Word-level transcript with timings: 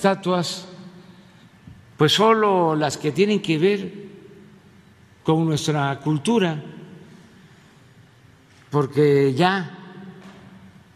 estatuas, 0.00 0.66
pues 1.98 2.12
solo 2.12 2.74
las 2.74 2.96
que 2.96 3.12
tienen 3.12 3.42
que 3.42 3.58
ver 3.58 3.92
con 5.22 5.44
nuestra 5.44 6.00
cultura, 6.00 6.58
porque 8.70 9.34
ya 9.34 9.76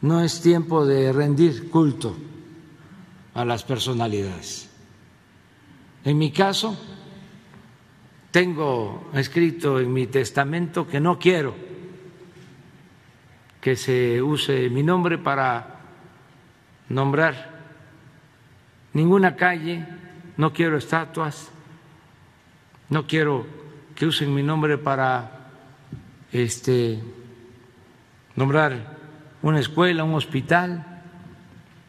no 0.00 0.22
es 0.22 0.40
tiempo 0.40 0.86
de 0.86 1.12
rendir 1.12 1.68
culto 1.68 2.16
a 3.34 3.44
las 3.44 3.62
personalidades. 3.62 4.70
En 6.02 6.16
mi 6.16 6.32
caso, 6.32 6.74
tengo 8.30 9.10
escrito 9.12 9.80
en 9.80 9.92
mi 9.92 10.06
testamento 10.06 10.88
que 10.88 10.98
no 10.98 11.18
quiero 11.18 11.54
que 13.60 13.76
se 13.76 14.22
use 14.22 14.70
mi 14.70 14.82
nombre 14.82 15.18
para 15.18 15.80
nombrar 16.88 17.53
ninguna 18.94 19.36
calle, 19.36 19.84
no 20.36 20.52
quiero 20.52 20.78
estatuas, 20.78 21.50
no 22.88 23.06
quiero 23.06 23.46
que 23.94 24.06
usen 24.06 24.34
mi 24.34 24.42
nombre 24.42 24.78
para 24.78 25.50
este 26.32 27.00
nombrar 28.36 28.96
una 29.42 29.60
escuela, 29.60 30.04
un 30.04 30.14
hospital, 30.14 31.02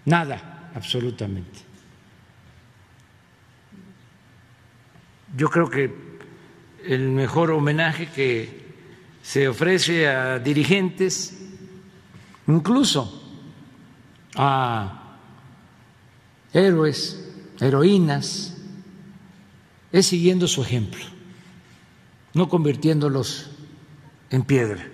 nada, 0.05 0.70
absolutamente. 0.76 1.59
Yo 5.36 5.50
creo 5.50 5.70
que 5.70 5.94
el 6.86 7.09
mejor 7.09 7.52
homenaje 7.52 8.08
que 8.08 8.66
se 9.22 9.48
ofrece 9.48 10.08
a 10.08 10.40
dirigentes, 10.40 11.50
incluso 12.47 13.23
a 14.36 15.05
héroes, 16.56 17.23
heroínas, 17.59 18.58
es 19.92 20.06
siguiendo 20.08 20.48
su 20.48 20.62
ejemplo, 20.62 21.03
no 22.34 22.50
convirtiéndolos 22.50 23.52
en 24.30 24.44
piedra. 24.44 24.88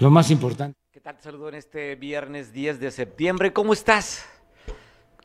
Lo 0.00 0.10
más 0.10 0.30
importante. 0.30 0.76
¿Qué 0.90 1.00
tal? 1.00 1.16
Te 1.16 1.22
saludo 1.22 1.48
en 1.50 1.54
este 1.54 1.94
viernes 1.94 2.52
10 2.52 2.80
de 2.80 2.90
septiembre. 2.90 3.52
¿Cómo 3.52 3.72
estás? 3.72 4.26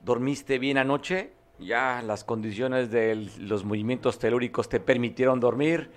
¿Dormiste 0.04 0.60
bien 0.60 0.78
anoche? 0.78 1.32
ya 1.60 2.02
las 2.04 2.24
condiciones 2.24 2.92
de 2.92 3.30
los 3.40 3.64
movimientos 3.64 4.20
telúricos 4.20 4.70
te 4.70 4.80
permitieron 4.80 5.40
dormir, 5.40 5.92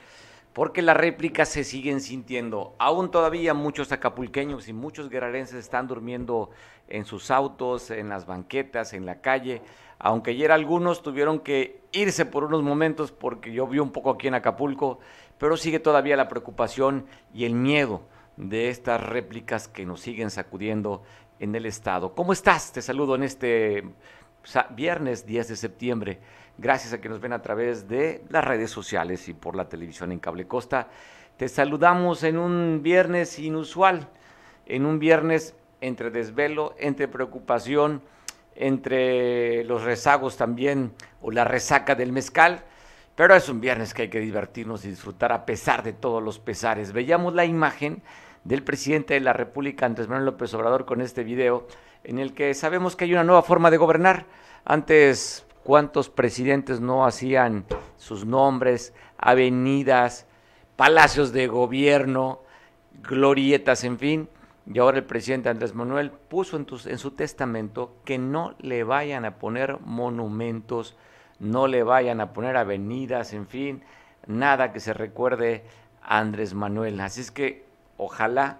porque 0.52 0.82
las 0.82 0.96
réplicas 0.96 1.48
se 1.48 1.64
siguen 1.64 2.00
sintiendo. 2.00 2.74
Aún 2.78 3.10
todavía 3.10 3.54
muchos 3.54 3.92
acapulqueños 3.92 4.68
y 4.68 4.72
muchos 4.72 5.08
guerrerenses 5.08 5.56
están 5.56 5.86
durmiendo 5.86 6.50
en 6.88 7.04
sus 7.04 7.30
autos, 7.30 7.90
en 7.90 8.08
las 8.08 8.26
banquetas, 8.26 8.92
en 8.92 9.06
la 9.06 9.20
calle, 9.20 9.62
aunque 9.98 10.32
ayer 10.32 10.50
algunos 10.50 11.02
tuvieron 11.02 11.40
que 11.40 11.82
irse 11.92 12.24
por 12.24 12.44
unos 12.44 12.62
momentos 12.62 13.12
porque 13.12 13.52
llovió 13.52 13.82
un 13.82 13.92
poco 13.92 14.10
aquí 14.10 14.28
en 14.28 14.34
Acapulco, 14.34 14.98
pero 15.38 15.56
sigue 15.56 15.78
todavía 15.78 16.16
la 16.16 16.28
preocupación 16.28 17.06
y 17.32 17.44
el 17.44 17.54
miedo 17.54 18.02
de 18.36 18.70
estas 18.70 19.02
réplicas 19.02 19.68
que 19.68 19.84
nos 19.84 20.00
siguen 20.00 20.30
sacudiendo 20.30 21.02
en 21.38 21.54
el 21.54 21.66
estado. 21.66 22.14
¿Cómo 22.14 22.32
estás? 22.32 22.72
Te 22.72 22.82
saludo 22.82 23.14
en 23.14 23.22
este 23.22 23.84
viernes 24.70 25.26
10 25.26 25.48
de 25.48 25.56
septiembre. 25.56 26.20
Gracias 26.60 26.92
a 26.92 27.00
que 27.00 27.08
nos 27.08 27.20
ven 27.20 27.32
a 27.32 27.40
través 27.40 27.88
de 27.88 28.22
las 28.28 28.44
redes 28.44 28.70
sociales 28.70 29.30
y 29.30 29.32
por 29.32 29.56
la 29.56 29.70
televisión 29.70 30.12
en 30.12 30.18
Cable 30.18 30.46
Costa. 30.46 30.88
Te 31.38 31.48
saludamos 31.48 32.22
en 32.22 32.36
un 32.36 32.82
viernes 32.82 33.38
inusual, 33.38 34.08
en 34.66 34.84
un 34.84 34.98
viernes 34.98 35.54
entre 35.80 36.10
desvelo, 36.10 36.74
entre 36.78 37.08
preocupación, 37.08 38.02
entre 38.56 39.64
los 39.64 39.84
rezagos 39.84 40.36
también 40.36 40.92
o 41.22 41.30
la 41.30 41.44
resaca 41.44 41.94
del 41.94 42.12
mezcal. 42.12 42.62
Pero 43.14 43.34
es 43.34 43.48
un 43.48 43.62
viernes 43.62 43.94
que 43.94 44.02
hay 44.02 44.10
que 44.10 44.20
divertirnos 44.20 44.84
y 44.84 44.90
disfrutar 44.90 45.32
a 45.32 45.46
pesar 45.46 45.82
de 45.82 45.94
todos 45.94 46.22
los 46.22 46.38
pesares. 46.38 46.92
Veíamos 46.92 47.32
la 47.32 47.46
imagen 47.46 48.02
del 48.44 48.62
presidente 48.62 49.14
de 49.14 49.20
la 49.20 49.32
República, 49.32 49.86
Andrés 49.86 50.08
Manuel 50.08 50.26
López 50.26 50.52
Obrador, 50.52 50.84
con 50.84 51.00
este 51.00 51.24
video 51.24 51.66
en 52.04 52.18
el 52.18 52.34
que 52.34 52.52
sabemos 52.52 52.96
que 52.96 53.06
hay 53.06 53.14
una 53.14 53.24
nueva 53.24 53.40
forma 53.40 53.70
de 53.70 53.78
gobernar. 53.78 54.26
Antes, 54.66 55.46
¿cuántos 55.70 56.10
presidentes 56.10 56.80
no 56.80 57.06
hacían 57.06 57.64
sus 57.96 58.26
nombres, 58.26 58.92
avenidas, 59.16 60.26
palacios 60.74 61.32
de 61.32 61.46
gobierno, 61.46 62.40
glorietas, 63.04 63.84
en 63.84 63.96
fin? 63.96 64.28
Y 64.66 64.80
ahora 64.80 64.98
el 64.98 65.04
presidente 65.04 65.48
Andrés 65.48 65.72
Manuel 65.72 66.10
puso 66.10 66.56
en, 66.56 66.98
su 66.98 67.12
testamento 67.12 67.94
que 68.04 68.18
no 68.18 68.56
le 68.58 68.82
vayan 68.82 69.24
a 69.24 69.38
poner 69.38 69.78
monumentos, 69.82 70.96
no 71.38 71.68
le 71.68 71.84
vayan 71.84 72.20
a 72.20 72.32
poner 72.32 72.56
avenidas, 72.56 73.32
en 73.32 73.46
fin, 73.46 73.84
nada 74.26 74.72
que 74.72 74.80
se 74.80 74.92
recuerde 74.92 75.62
a 76.02 76.18
Andrés 76.18 76.52
Manuel. 76.52 77.00
Así 77.00 77.20
es 77.20 77.30
que 77.30 77.64
ojalá 77.96 78.58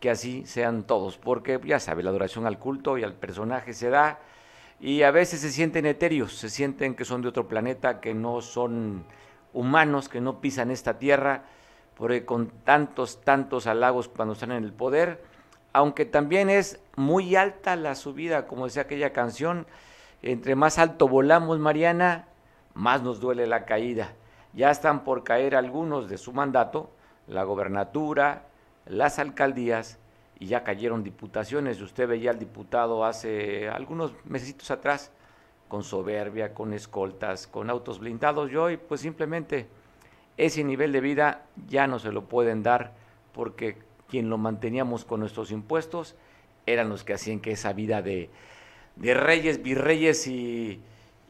que 0.00 0.10
así 0.10 0.44
sean 0.46 0.82
todos, 0.82 1.16
porque 1.16 1.60
ya 1.64 1.78
sabe, 1.78 2.02
la 2.02 2.10
adoración 2.10 2.44
al 2.44 2.58
culto 2.58 2.98
y 2.98 3.04
al 3.04 3.14
personaje 3.14 3.72
se 3.72 3.88
da 3.88 4.18
y 4.80 5.02
a 5.02 5.10
veces 5.10 5.40
se 5.40 5.50
sienten 5.50 5.84
etéreos, 5.84 6.34
se 6.34 6.48
sienten 6.48 6.94
que 6.94 7.04
son 7.04 7.20
de 7.20 7.28
otro 7.28 7.46
planeta, 7.46 8.00
que 8.00 8.14
no 8.14 8.40
son 8.40 9.04
humanos, 9.52 10.08
que 10.08 10.20
no 10.20 10.40
pisan 10.40 10.70
esta 10.70 10.98
tierra, 10.98 11.44
porque 11.94 12.24
con 12.24 12.48
tantos, 12.64 13.20
tantos 13.20 13.66
halagos 13.66 14.08
cuando 14.08 14.32
están 14.32 14.52
en 14.52 14.64
el 14.64 14.72
poder, 14.72 15.22
aunque 15.74 16.06
también 16.06 16.48
es 16.48 16.80
muy 16.96 17.36
alta 17.36 17.76
la 17.76 17.94
subida, 17.94 18.46
como 18.46 18.64
decía 18.64 18.82
aquella 18.82 19.12
canción, 19.12 19.66
entre 20.22 20.54
más 20.56 20.78
alto 20.78 21.08
volamos, 21.08 21.58
Mariana, 21.58 22.26
más 22.74 23.02
nos 23.02 23.20
duele 23.20 23.46
la 23.46 23.66
caída. 23.66 24.14
Ya 24.54 24.70
están 24.70 25.04
por 25.04 25.24
caer 25.24 25.54
algunos 25.54 26.08
de 26.08 26.16
su 26.16 26.32
mandato, 26.32 26.90
la 27.26 27.44
gobernatura, 27.44 28.46
las 28.86 29.18
alcaldías 29.18 29.99
y 30.40 30.46
ya 30.46 30.64
cayeron 30.64 31.04
diputaciones. 31.04 31.80
Usted 31.80 32.08
veía 32.08 32.30
al 32.30 32.38
diputado 32.38 33.04
hace 33.04 33.68
algunos 33.68 34.12
meses 34.24 34.70
atrás 34.70 35.12
con 35.68 35.84
soberbia, 35.84 36.52
con 36.54 36.72
escoltas, 36.72 37.46
con 37.46 37.70
autos 37.70 38.00
blindados 38.00 38.50
y 38.50 38.56
hoy 38.56 38.76
pues 38.76 39.02
simplemente 39.02 39.68
ese 40.36 40.64
nivel 40.64 40.90
de 40.90 41.00
vida 41.00 41.42
ya 41.68 41.86
no 41.86 41.98
se 41.98 42.10
lo 42.10 42.24
pueden 42.24 42.62
dar 42.62 42.94
porque 43.32 43.76
quien 44.08 44.30
lo 44.30 44.38
manteníamos 44.38 45.04
con 45.04 45.20
nuestros 45.20 45.52
impuestos 45.52 46.16
eran 46.66 46.88
los 46.88 47.04
que 47.04 47.12
hacían 47.12 47.40
que 47.40 47.52
esa 47.52 47.74
vida 47.74 48.02
de, 48.02 48.30
de 48.96 49.14
reyes, 49.14 49.62
virreyes 49.62 50.26
y, 50.26 50.80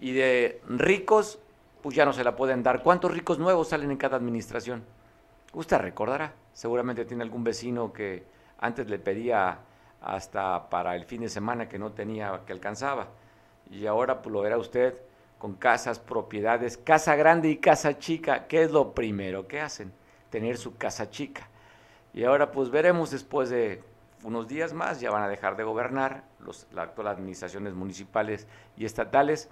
y 0.00 0.12
de 0.12 0.62
ricos 0.69 1.41
pues 1.82 1.97
ya 1.97 2.04
no 2.04 2.12
se 2.12 2.22
la 2.22 2.37
pueden 2.37 2.62
dar. 2.62 2.82
¿Cuántos 2.82 3.10
ricos 3.10 3.41
nuevos 3.41 3.69
salen 3.69 3.91
en 3.91 3.97
cada 3.97 4.16
administración? 4.16 4.84
Usted 5.53 5.78
recordará, 5.78 6.32
seguramente 6.53 7.04
tiene 7.04 7.25
algún 7.25 7.43
vecino 7.43 7.93
que 7.93 8.22
antes 8.60 8.88
le 8.88 8.98
pedía 8.98 9.59
hasta 10.00 10.71
para 10.71 10.94
el 10.94 11.04
fin 11.04 11.22
de 11.22 11.28
semana 11.28 11.69
que 11.69 11.78
no 11.78 11.93
tenía, 11.93 12.43
que 12.47 12.53
alcanzaba. 12.53 13.09
Y 13.71 13.87
ahora 13.87 14.22
pues, 14.22 14.32
lo 14.32 14.41
verá 14.43 14.59
usted 14.59 14.94
con 15.38 15.54
casas, 15.54 15.98
propiedades, 15.98 16.76
casa 16.76 17.16
grande 17.16 17.49
y 17.49 17.56
casa 17.56 17.99
chica. 17.99 18.47
¿Qué 18.47 18.62
es 18.62 18.70
lo 18.70 18.94
primero 18.94 19.49
que 19.49 19.60
hacen? 19.60 19.93
Tener 20.31 20.56
su 20.59 20.76
casa 20.76 21.10
chica. 21.10 21.49
Y 22.12 22.25
ahora 22.25 22.53
pues 22.53 22.70
veremos 22.70 23.10
después 23.10 23.50
de 23.50 23.82
unos 24.22 24.49
días 24.49 24.75
más, 24.75 25.00
ya 25.00 25.10
van 25.10 25.22
a 25.22 25.28
dejar 25.28 25.56
de 25.56 25.65
gobernar 25.65 26.25
los, 26.41 26.66
las 26.72 26.88
actuales 26.88 27.15
administraciones 27.15 27.75
municipales 27.75 28.47
y 28.76 28.84
estatales. 28.84 29.49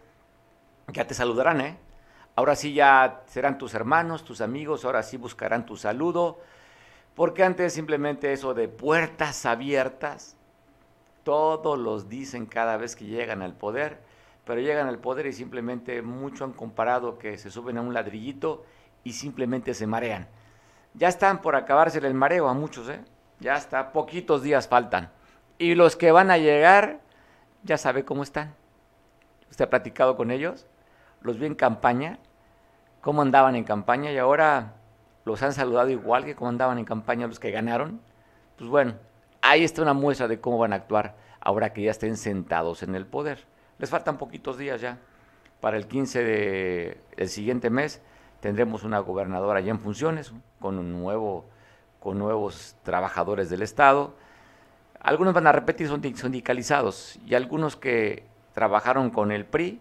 Ya 0.89 1.07
te 1.07 1.15
saludarán, 1.15 1.61
¿eh? 1.61 1.79
Ahora 2.35 2.55
sí 2.55 2.73
ya 2.73 3.23
serán 3.27 3.59
tus 3.59 3.75
hermanos, 3.75 4.25
tus 4.25 4.41
amigos, 4.41 4.85
ahora 4.85 5.03
sí 5.03 5.17
buscarán 5.17 5.67
tu 5.67 5.77
saludo, 5.77 6.41
porque 7.19 7.43
antes 7.43 7.73
simplemente 7.73 8.33
eso 8.33 8.55
de 8.55 8.69
puertas 8.69 9.45
abiertas, 9.45 10.37
todos 11.25 11.77
los 11.77 12.09
dicen 12.09 12.47
cada 12.47 12.77
vez 12.77 12.95
que 12.95 13.07
llegan 13.07 13.43
al 13.43 13.55
poder, 13.55 13.99
pero 14.45 14.61
llegan 14.61 14.87
al 14.87 15.01
poder 15.01 15.27
y 15.27 15.33
simplemente 15.33 16.01
mucho 16.01 16.45
han 16.45 16.53
comparado 16.53 17.19
que 17.19 17.37
se 17.37 17.51
suben 17.51 17.77
a 17.77 17.81
un 17.81 17.93
ladrillito 17.93 18.65
y 19.03 19.15
simplemente 19.15 19.75
se 19.75 19.89
marean. 19.89 20.29
Ya 20.95 21.09
están 21.09 21.43
por 21.43 21.57
acabarse 21.57 21.99
el 21.99 22.15
mareo 22.15 22.47
a 22.47 22.55
muchos, 22.55 22.89
¿eh? 22.89 23.01
Ya 23.41 23.57
está, 23.57 23.91
poquitos 23.91 24.45
días 24.45 24.69
faltan. 24.69 25.11
Y 25.59 25.75
los 25.75 25.97
que 25.97 26.13
van 26.13 26.31
a 26.31 26.39
llegar, 26.39 27.01
ya 27.65 27.79
sabe 27.79 28.05
cómo 28.05 28.23
están. 28.23 28.55
¿Usted 29.51 29.65
ha 29.65 29.71
platicado 29.71 30.17
con 30.17 30.31
ellos? 30.31 30.69
¿Los 31.21 31.41
vi 31.41 31.47
en 31.47 31.57
campaña? 31.57 32.21
cómo 33.01 33.23
andaban 33.23 33.57
en 33.57 33.65
campaña 33.65 34.13
y 34.13 34.19
ahora 34.19 34.75
los 35.29 35.43
han 35.43 35.53
saludado 35.53 35.91
igual 35.91 36.25
que 36.25 36.35
cómo 36.35 36.49
andaban 36.49 36.79
en 36.79 36.85
campaña 36.85 37.27
los 37.27 37.39
que 37.39 37.51
ganaron. 37.51 38.01
Pues 38.57 38.69
bueno, 38.69 38.95
ahí 39.43 39.63
está 39.63 39.83
una 39.83 39.93
muestra 39.93 40.27
de 40.27 40.41
cómo 40.41 40.59
van 40.59 40.73
a 40.73 40.77
actuar 40.77 41.17
ahora 41.41 41.73
que 41.73 41.83
ya 41.83 41.91
estén 41.91 42.17
sentados 42.17 42.83
en 42.83 42.95
el 42.95 43.07
poder. 43.07 43.45
Les 43.79 43.91
faltan 43.91 44.17
poquitos 44.17 44.57
días 44.57 44.81
ya. 44.81 44.99
Para 45.61 45.77
el 45.77 45.87
15 45.87 46.25
de 46.25 47.01
el 47.17 47.29
siguiente 47.29 47.69
mes 47.69 48.01
tendremos 48.41 48.85
una 48.85 49.01
gobernadora 49.01 49.61
ya 49.61 49.71
en 49.71 49.81
funciones 49.81 50.33
con 50.61 50.79
un 50.79 50.93
nuevo 50.93 51.45
con 52.01 52.19
nuevos 52.19 52.77
trabajadores 52.83 53.51
del 53.51 53.63
estado. 53.63 54.15
algunos 55.01 55.35
van 55.35 55.47
a 55.47 55.53
repetir 55.53 55.89
son 55.89 56.01
sindicalizados 56.03 57.19
y 57.27 57.35
algunos 57.35 57.77
que 57.77 58.25
trabajaron 58.55 59.11
con 59.11 59.31
el 59.31 59.45
PRI 59.45 59.81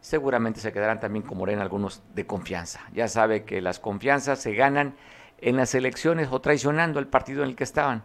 seguramente 0.00 0.60
se 0.60 0.72
quedarán 0.72 1.00
también 1.00 1.24
con 1.24 1.38
Morena 1.38 1.62
algunos 1.62 2.02
de 2.14 2.26
confianza. 2.26 2.80
Ya 2.92 3.08
sabe 3.08 3.44
que 3.44 3.60
las 3.60 3.78
confianzas 3.78 4.38
se 4.40 4.54
ganan 4.54 4.94
en 5.40 5.56
las 5.56 5.74
elecciones 5.74 6.28
o 6.30 6.40
traicionando 6.40 6.98
el 6.98 7.06
partido 7.06 7.42
en 7.42 7.50
el 7.50 7.56
que 7.56 7.64
estaban. 7.64 8.02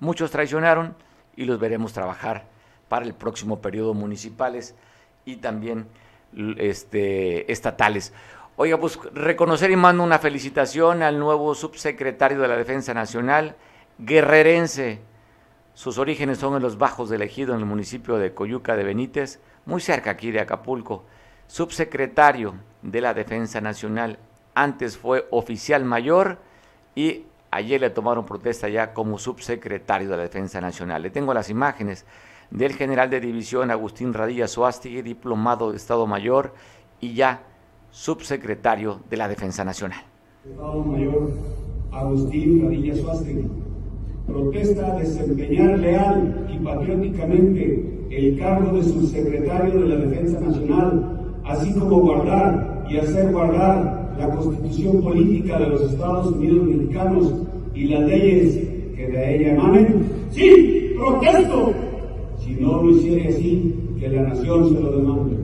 Muchos 0.00 0.30
traicionaron 0.30 0.96
y 1.36 1.44
los 1.44 1.58
veremos 1.58 1.92
trabajar 1.92 2.46
para 2.88 3.04
el 3.06 3.14
próximo 3.14 3.60
periodo 3.60 3.94
municipales 3.94 4.74
y 5.24 5.36
también 5.36 5.86
este, 6.58 7.50
estatales. 7.50 8.12
Oiga, 8.56 8.78
pues 8.78 8.98
reconocer 9.12 9.70
y 9.70 9.76
mando 9.76 10.02
una 10.02 10.18
felicitación 10.18 11.02
al 11.02 11.18
nuevo 11.18 11.54
subsecretario 11.54 12.40
de 12.40 12.48
la 12.48 12.56
Defensa 12.56 12.94
Nacional, 12.94 13.56
guerrerense. 13.98 15.00
Sus 15.74 15.98
orígenes 15.98 16.38
son 16.38 16.54
en 16.54 16.62
los 16.62 16.78
Bajos 16.78 17.10
del 17.10 17.22
Ejido, 17.22 17.54
en 17.54 17.60
el 17.60 17.66
municipio 17.66 18.16
de 18.16 18.32
Coyuca 18.32 18.76
de 18.76 18.84
Benítez, 18.84 19.40
muy 19.66 19.80
cerca 19.80 20.10
aquí 20.10 20.30
de 20.30 20.40
Acapulco. 20.40 21.04
Subsecretario 21.46 22.54
de 22.82 23.00
la 23.00 23.14
Defensa 23.14 23.60
Nacional, 23.60 24.18
antes 24.54 24.96
fue 24.96 25.26
oficial 25.30 25.84
mayor 25.84 26.38
y 26.94 27.24
ayer 27.50 27.80
le 27.80 27.90
tomaron 27.90 28.26
protesta 28.26 28.68
ya 28.68 28.92
como 28.92 29.18
subsecretario 29.18 30.08
de 30.08 30.16
la 30.16 30.22
Defensa 30.22 30.60
Nacional. 30.60 31.02
Le 31.02 31.10
tengo 31.10 31.34
las 31.34 31.50
imágenes 31.50 32.04
del 32.50 32.74
general 32.74 33.10
de 33.10 33.20
división 33.20 33.70
Agustín 33.70 34.12
Radilla 34.12 34.48
Suástegui, 34.48 35.02
diplomado 35.02 35.70
de 35.70 35.76
Estado 35.76 36.06
Mayor 36.06 36.54
y 37.00 37.14
ya 37.14 37.42
subsecretario 37.90 39.00
de 39.08 39.16
la 39.16 39.28
Defensa 39.28 39.64
Nacional. 39.64 40.02
Estado 40.48 40.84
Mayor 40.84 41.32
Agustín 41.92 42.64
Radilla 42.64 42.96
Suástegui 42.96 43.48
protesta 44.26 44.96
desempeñar 44.96 45.78
leal 45.78 46.46
y 46.50 46.58
patrióticamente 46.64 48.06
el 48.10 48.38
cargo 48.38 48.76
de 48.76 48.84
subsecretario 48.84 49.80
de 49.80 49.88
la 49.88 49.96
Defensa 49.96 50.40
Nacional, 50.40 51.23
así 51.44 51.72
como 51.74 52.00
guardar 52.00 52.84
y 52.90 52.98
hacer 52.98 53.32
guardar 53.32 54.14
la 54.18 54.28
constitución 54.30 55.02
política 55.02 55.58
de 55.58 55.68
los 55.68 55.82
Estados 55.82 56.32
Unidos 56.32 56.66
mexicanos 56.66 57.34
y 57.74 57.88
las 57.88 58.00
leyes 58.02 58.54
que 58.96 59.06
de 59.06 59.36
ella 59.36 59.54
emanen. 59.54 60.06
Sí, 60.30 60.92
protesto 60.96 61.72
si 62.44 62.54
no 62.56 62.82
lo 62.82 62.90
hiciera 62.90 63.30
así, 63.30 63.74
que 63.98 64.08
la 64.08 64.22
nación 64.22 64.68
se 64.68 64.80
lo 64.80 64.98
demande. 64.98 65.36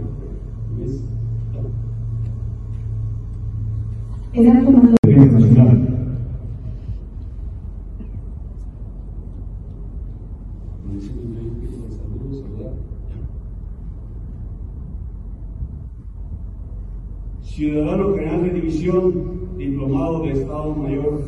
Ciudadano 17.61 18.15
General 18.15 18.43
de 18.43 18.51
División, 18.55 19.12
diplomado 19.59 20.23
de 20.23 20.33
Estado 20.33 20.75
Mayor, 20.77 21.21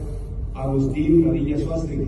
Agustín 0.54 1.26
Radilla 1.26 1.58
Suástegui 1.58 2.06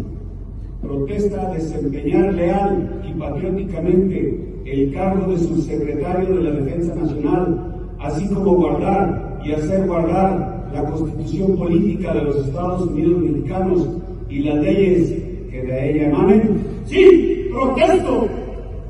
protesta 0.81 1.53
desempeñar 1.53 2.32
leal 2.32 3.03
y 3.06 3.12
patrióticamente 3.19 4.62
el 4.65 4.94
cargo 4.94 5.31
de 5.31 5.38
subsecretario 5.41 6.37
de 6.37 6.43
la 6.43 6.50
Defensa 6.53 6.94
Nacional, 6.94 7.93
así 7.99 8.26
como 8.29 8.55
guardar 8.55 9.43
y 9.44 9.53
hacer 9.53 9.87
guardar 9.87 10.71
la 10.73 10.85
constitución 10.85 11.59
política 11.59 12.15
de 12.15 12.23
los 12.23 12.47
Estados 12.47 12.88
Unidos 12.88 13.21
mexicanos 13.21 13.88
y 14.31 14.38
las 14.38 14.56
leyes 14.62 15.23
que 15.50 15.62
de 15.67 15.91
ella 15.91 16.09
emanen? 16.09 16.62
Sí, 16.87 17.50
protesto. 17.53 18.26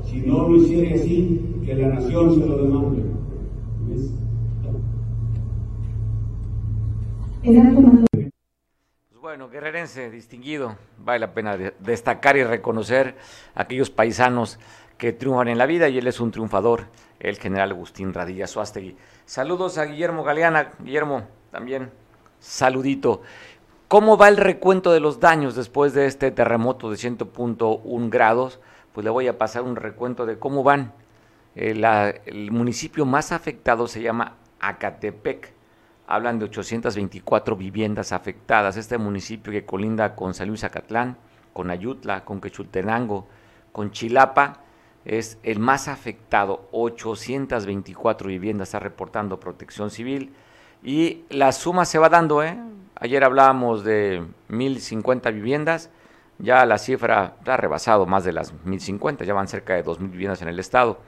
Si 0.05 0.21
no 0.21 0.47
lo 0.47 0.55
hiciera 0.55 0.95
así, 0.95 1.41
que 1.65 1.75
la 1.75 1.89
nación 1.89 2.35
se 2.35 2.45
lo 2.47 2.63
demande. 2.63 3.04
Bueno, 9.21 9.49
guerrerense 9.49 10.09
distinguido, 10.09 10.77
vale 10.97 11.19
la 11.19 11.33
pena 11.33 11.55
destacar 11.79 12.37
y 12.37 12.43
reconocer 12.43 13.15
a 13.53 13.63
aquellos 13.63 13.91
paisanos 13.91 14.57
que 14.97 15.13
triunfan 15.13 15.49
en 15.49 15.59
la 15.59 15.67
vida 15.67 15.87
y 15.87 15.99
él 15.99 16.07
es 16.07 16.19
un 16.19 16.31
triunfador, 16.31 16.85
el 17.19 17.37
general 17.37 17.71
Agustín 17.71 18.15
Radilla 18.15 18.47
Suástegui. 18.47 18.97
Saludos 19.25 19.77
a 19.77 19.85
Guillermo 19.85 20.23
Galeana, 20.23 20.71
Guillermo, 20.79 21.27
también 21.51 21.91
saludito. 22.39 23.21
¿Cómo 23.87 24.17
va 24.17 24.27
el 24.29 24.37
recuento 24.37 24.91
de 24.91 24.99
los 24.99 25.19
daños 25.19 25.55
después 25.55 25.93
de 25.93 26.07
este 26.07 26.31
terremoto 26.31 26.89
de 26.89 26.97
100.1 26.97 28.09
grados? 28.09 28.59
Pues 28.91 29.03
le 29.05 29.11
voy 29.11 29.27
a 29.27 29.37
pasar 29.37 29.61
un 29.61 29.75
recuento 29.75 30.25
de 30.25 30.39
cómo 30.39 30.63
van. 30.63 30.93
eh, 31.55 32.21
el 32.25 32.51
municipio 32.51 33.05
más 33.05 33.31
afectado 33.31 33.87
se 33.87 34.01
llama 34.01 34.33
Acatepec 34.59 35.53
hablan 36.07 36.39
de 36.39 36.45
824 36.45 37.55
viviendas 37.55 38.11
afectadas. 38.11 38.77
Este 38.77 38.97
municipio 38.97 39.51
que 39.51 39.65
colinda 39.65 40.15
con 40.15 40.33
San 40.33 40.47
Luis 40.47 40.63
Acatlán, 40.63 41.17
con 41.53 41.69
Ayutla, 41.69 42.25
con 42.25 42.41
Quechultenango, 42.41 43.27
con 43.71 43.91
Chilapa, 43.91 44.61
es 45.05 45.37
el 45.43 45.59
más 45.59 45.87
afectado. 45.87 46.67
824 46.71 48.27
viviendas 48.27 48.69
está 48.69 48.79
reportando 48.79 49.39
Protección 49.39 49.89
Civil. 49.91 50.33
Y 50.83 51.23
la 51.29 51.51
suma 51.51 51.85
se 51.85 51.97
va 51.97 52.09
dando, 52.09 52.43
¿eh? 52.43 52.57
Ayer 52.97 53.23
hablábamos 53.23 53.83
de 53.83 54.25
1050 54.47 55.31
viviendas, 55.31 55.89
ya 56.37 56.65
la 56.65 56.77
cifra 56.77 57.35
ha 57.45 57.57
rebasado 57.57 58.05
más 58.05 58.23
de 58.23 58.31
las 58.31 58.53
1050, 58.63 59.25
ya 59.25 59.33
van 59.33 59.49
cerca 59.49 59.73
de 59.73 59.83
2000 59.83 60.11
viviendas 60.11 60.41
en 60.41 60.47
el 60.47 60.59
estado. 60.59 60.99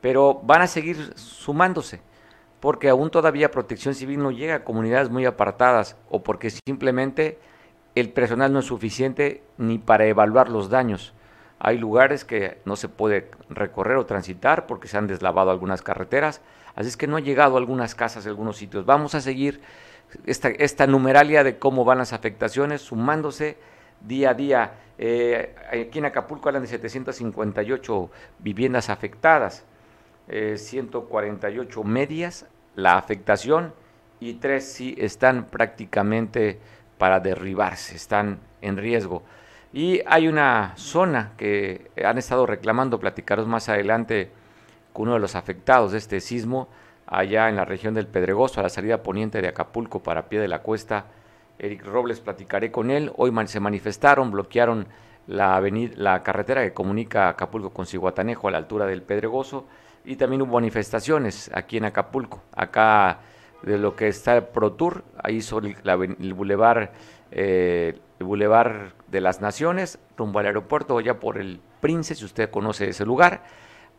Pero 0.00 0.40
van 0.42 0.62
a 0.62 0.66
seguir 0.66 1.12
sumándose 1.16 2.00
porque 2.60 2.88
aún 2.88 3.10
todavía 3.10 3.50
protección 3.50 3.94
civil 3.94 4.22
no 4.22 4.30
llega 4.30 4.56
a 4.56 4.64
comunidades 4.64 5.10
muy 5.10 5.24
apartadas 5.24 5.96
o 6.10 6.22
porque 6.22 6.50
simplemente 6.50 7.38
el 7.94 8.10
personal 8.10 8.52
no 8.52 8.60
es 8.60 8.66
suficiente 8.66 9.42
ni 9.58 9.78
para 9.78 10.06
evaluar 10.06 10.48
los 10.48 10.70
daños. 10.70 11.14
Hay 11.58 11.78
lugares 11.78 12.24
que 12.24 12.58
no 12.64 12.76
se 12.76 12.88
puede 12.88 13.30
recorrer 13.48 13.96
o 13.96 14.06
transitar 14.06 14.66
porque 14.66 14.88
se 14.88 14.96
han 14.96 15.06
deslavado 15.06 15.50
algunas 15.50 15.82
carreteras, 15.82 16.40
así 16.74 16.88
es 16.88 16.96
que 16.96 17.06
no 17.06 17.16
ha 17.16 17.20
llegado 17.20 17.56
a 17.56 17.58
algunas 17.58 17.94
casas, 17.94 18.26
a 18.26 18.28
algunos 18.28 18.56
sitios. 18.56 18.86
Vamos 18.86 19.14
a 19.14 19.20
seguir 19.20 19.60
esta, 20.26 20.86
numeralia 20.86 21.44
de 21.44 21.58
cómo 21.58 21.84
van 21.84 21.98
las 21.98 22.12
afectaciones 22.12 22.82
sumándose 22.82 23.56
día 24.00 24.30
a 24.30 24.34
día. 24.34 24.72
Eh, 24.98 25.54
aquí 25.70 25.98
en 25.98 26.06
Acapulco 26.06 26.48
hablan 26.48 26.62
de 26.62 26.68
758 26.68 28.10
viviendas 28.38 28.90
afectadas. 28.90 29.64
148 30.30 31.80
eh, 31.80 31.84
medias 31.84 32.46
la 32.76 32.96
afectación 32.96 33.74
y 34.20 34.34
tres 34.34 34.72
sí 34.72 34.94
están 34.98 35.46
prácticamente 35.46 36.58
para 36.98 37.20
derribarse, 37.20 37.96
están 37.96 38.38
en 38.60 38.76
riesgo. 38.76 39.22
Y 39.72 40.02
hay 40.06 40.28
una 40.28 40.72
zona 40.76 41.32
que 41.36 41.90
han 42.04 42.18
estado 42.18 42.46
reclamando, 42.46 43.00
platicaros 43.00 43.46
más 43.46 43.68
adelante 43.68 44.30
con 44.92 45.04
uno 45.04 45.14
de 45.14 45.20
los 45.20 45.36
afectados 45.36 45.92
de 45.92 45.98
este 45.98 46.20
sismo, 46.20 46.68
allá 47.06 47.48
en 47.48 47.56
la 47.56 47.64
región 47.64 47.94
del 47.94 48.06
Pedregoso, 48.06 48.60
a 48.60 48.64
la 48.64 48.68
salida 48.68 49.02
poniente 49.02 49.40
de 49.40 49.48
Acapulco 49.48 50.02
para 50.02 50.28
pie 50.28 50.40
de 50.40 50.48
la 50.48 50.60
cuesta. 50.60 51.06
Eric 51.58 51.84
Robles, 51.84 52.20
platicaré 52.20 52.70
con 52.70 52.90
él. 52.90 53.12
Hoy 53.16 53.32
se 53.46 53.60
manifestaron, 53.60 54.30
bloquearon 54.30 54.86
la, 55.26 55.56
avenida, 55.56 55.94
la 55.96 56.22
carretera 56.22 56.62
que 56.62 56.72
comunica 56.72 57.28
Acapulco 57.28 57.70
con 57.70 57.86
Cihuatanejo 57.86 58.48
a 58.48 58.50
la 58.50 58.58
altura 58.58 58.86
del 58.86 59.02
Pedregoso 59.02 59.66
y 60.04 60.16
también 60.16 60.42
hubo 60.42 60.54
manifestaciones 60.54 61.50
aquí 61.54 61.76
en 61.76 61.84
Acapulco, 61.84 62.42
acá 62.52 63.20
de 63.62 63.78
lo 63.78 63.94
que 63.94 64.08
está 64.08 64.36
el 64.36 64.44
Pro 64.44 64.72
Tour, 64.72 65.04
ahí 65.22 65.42
sobre 65.42 65.76
el, 65.82 66.16
el 66.20 66.34
bulevar, 66.34 66.92
eh, 67.30 67.98
el 68.18 68.26
bulevar 68.26 68.94
de 69.08 69.20
las 69.20 69.40
Naciones, 69.40 69.98
rumbo 70.16 70.38
al 70.38 70.46
aeropuerto, 70.46 71.00
ya 71.00 71.20
por 71.20 71.38
el 71.38 71.60
Prince, 71.80 72.14
si 72.14 72.24
usted 72.24 72.50
conoce 72.50 72.88
ese 72.88 73.04
lugar. 73.04 73.42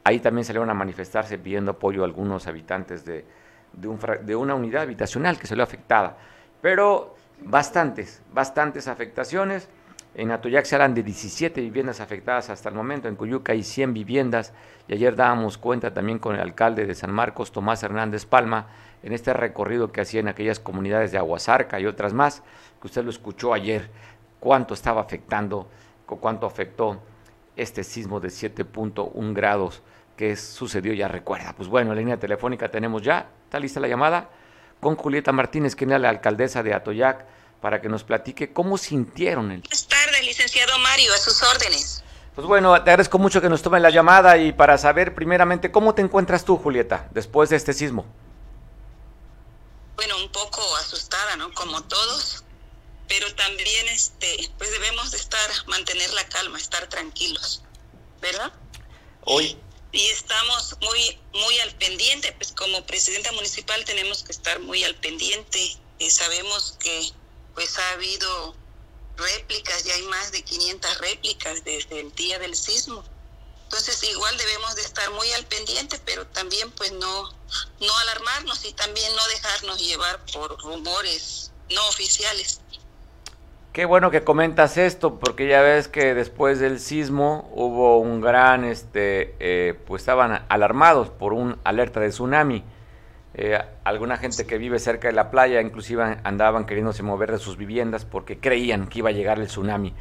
Ahí 0.03 0.19
también 0.19 0.45
salieron 0.45 0.69
a 0.69 0.73
manifestarse 0.73 1.37
pidiendo 1.37 1.71
apoyo 1.71 2.01
a 2.01 2.05
algunos 2.05 2.47
habitantes 2.47 3.05
de, 3.05 3.25
de, 3.73 3.87
un, 3.87 3.99
de 4.23 4.35
una 4.35 4.55
unidad 4.55 4.81
habitacional 4.83 5.37
que 5.37 5.45
salió 5.45 5.63
afectada. 5.63 6.17
Pero 6.61 7.15
bastantes, 7.39 8.23
bastantes 8.33 8.87
afectaciones. 8.87 9.69
En 10.13 10.31
Atoyac 10.31 10.65
se 10.65 10.75
hablan 10.75 10.93
de 10.93 11.03
17 11.03 11.61
viviendas 11.61 12.01
afectadas 12.01 12.49
hasta 12.49 12.67
el 12.67 12.75
momento, 12.75 13.07
en 13.07 13.15
Cuyuca 13.15 13.53
hay 13.53 13.63
100 13.63 13.93
viviendas 13.93 14.53
y 14.87 14.93
ayer 14.93 15.15
dábamos 15.15 15.57
cuenta 15.57 15.93
también 15.93 16.19
con 16.19 16.35
el 16.35 16.41
alcalde 16.41 16.85
de 16.85 16.95
San 16.95 17.11
Marcos, 17.13 17.53
Tomás 17.53 17.81
Hernández 17.83 18.25
Palma, 18.25 18.67
en 19.03 19.13
este 19.13 19.31
recorrido 19.31 19.91
que 19.93 20.01
hacía 20.01 20.19
en 20.19 20.27
aquellas 20.27 20.59
comunidades 20.59 21.13
de 21.13 21.17
Aguasarca 21.17 21.79
y 21.79 21.85
otras 21.85 22.13
más, 22.13 22.43
que 22.81 22.87
usted 22.87 23.05
lo 23.05 23.09
escuchó 23.09 23.53
ayer, 23.53 23.89
cuánto 24.41 24.73
estaba 24.73 24.99
afectando, 24.99 25.69
cuánto 26.05 26.45
afectó 26.45 27.01
este 27.55 27.83
sismo 27.83 28.19
de 28.19 28.27
7.1 28.27 29.33
grados 29.33 29.81
que 30.17 30.35
sucedió, 30.35 30.93
ya 30.93 31.07
recuerda. 31.07 31.53
Pues 31.55 31.69
bueno, 31.69 31.93
la 31.93 32.01
línea 32.01 32.19
telefónica 32.19 32.69
tenemos 32.69 33.01
ya, 33.01 33.29
está 33.45 33.59
lista 33.59 33.79
la 33.79 33.87
llamada, 33.87 34.29
con 34.81 34.97
Julieta 34.97 35.31
Martínez, 35.31 35.75
que 35.75 35.85
es 35.85 35.91
la 35.91 36.09
alcaldesa 36.09 36.63
de 36.63 36.73
Atoyac, 36.73 37.25
para 37.61 37.79
que 37.79 37.87
nos 37.87 38.03
platique 38.03 38.51
cómo 38.51 38.77
sintieron 38.77 39.51
el... 39.51 39.63
tardes, 40.21 40.25
licenciado 40.25 40.77
Mario, 40.79 41.13
a 41.13 41.17
sus 41.17 41.41
órdenes. 41.43 42.03
Pues 42.35 42.47
bueno, 42.47 42.73
te 42.83 42.89
agradezco 42.91 43.17
mucho 43.19 43.41
que 43.41 43.49
nos 43.49 43.61
tomen 43.61 43.83
la 43.83 43.89
llamada 43.89 44.37
y 44.37 44.53
para 44.53 44.77
saber 44.77 45.13
primeramente 45.13 45.71
cómo 45.71 45.93
te 45.93 46.01
encuentras 46.01 46.45
tú, 46.45 46.57
Julieta, 46.57 47.09
después 47.11 47.49
de 47.49 47.57
este 47.57 47.73
sismo. 47.73 48.05
Bueno, 49.95 50.17
un 50.17 50.31
poco 50.31 50.61
asustada, 50.77 51.35
¿no? 51.35 51.53
Como 51.53 51.83
todos, 51.83 52.43
pero 53.07 53.33
también 53.35 53.87
este, 53.89 54.49
pues 54.57 54.71
debemos 54.71 55.11
de 55.11 55.17
estar, 55.17 55.49
mantener 55.67 56.11
la 56.13 56.27
calma, 56.29 56.57
estar 56.57 56.87
tranquilos, 56.87 57.63
¿verdad? 58.21 58.51
Hoy. 59.25 59.57
Y 59.91 60.05
estamos 60.07 60.77
muy, 60.81 61.19
muy 61.33 61.59
al 61.59 61.75
pendiente, 61.75 62.31
pues 62.33 62.53
como 62.53 62.85
presidenta 62.85 63.29
municipal 63.33 63.83
tenemos 63.83 64.23
que 64.23 64.31
estar 64.31 64.59
muy 64.61 64.83
al 64.85 64.95
pendiente. 64.95 65.75
Y 65.99 66.09
sabemos 66.09 66.77
que 66.79 67.11
pues 67.53 67.77
ha 67.77 67.91
habido 67.91 68.55
réplicas, 69.17 69.83
ya 69.83 69.93
hay 69.93 70.03
más 70.03 70.31
de 70.31 70.41
500 70.41 70.97
réplicas 70.99 71.63
desde 71.63 71.99
el 71.99 72.13
día 72.15 72.39
del 72.39 72.55
sismo. 72.55 73.03
Entonces 73.63 74.03
igual 74.03 74.35
debemos 74.37 74.75
de 74.75 74.81
estar 74.81 75.09
muy 75.11 75.31
al 75.31 75.45
pendiente, 75.45 75.97
pero 76.05 76.27
también 76.27 76.71
pues 76.71 76.91
no, 76.91 77.23
no 77.79 77.97
alarmarnos 77.99 78.65
y 78.65 78.73
también 78.73 79.15
no 79.15 79.21
dejarnos 79.33 79.79
llevar 79.79 80.19
por 80.33 80.59
rumores 80.61 81.51
no 81.69 81.87
oficiales. 81.87 82.59
Qué 83.71 83.85
bueno 83.85 84.11
que 84.11 84.25
comentas 84.25 84.77
esto, 84.77 85.17
porque 85.17 85.47
ya 85.47 85.61
ves 85.61 85.87
que 85.87 86.13
después 86.13 86.59
del 86.59 86.81
sismo 86.81 87.49
hubo 87.53 87.99
un 87.99 88.19
gran, 88.19 88.65
este, 88.65 89.37
eh, 89.39 89.79
pues 89.87 90.01
estaban 90.01 90.45
alarmados 90.49 91.09
por 91.09 91.31
un 91.31 91.57
alerta 91.63 92.01
de 92.01 92.09
tsunami. 92.09 92.65
Eh, 93.33 93.57
alguna 93.85 94.17
gente 94.17 94.45
que 94.45 94.57
vive 94.57 94.77
cerca 94.79 95.07
de 95.07 95.13
la 95.13 95.31
playa 95.31 95.61
inclusive 95.61 96.19
andaban 96.23 96.65
queriéndose 96.65 97.01
mover 97.01 97.31
de 97.31 97.39
sus 97.39 97.55
viviendas 97.55 98.03
porque 98.03 98.39
creían 98.39 98.87
que 98.87 98.99
iba 98.99 99.09
a 99.09 99.13
llegar 99.13 99.39
el 99.39 99.47
tsunami. 99.47 99.93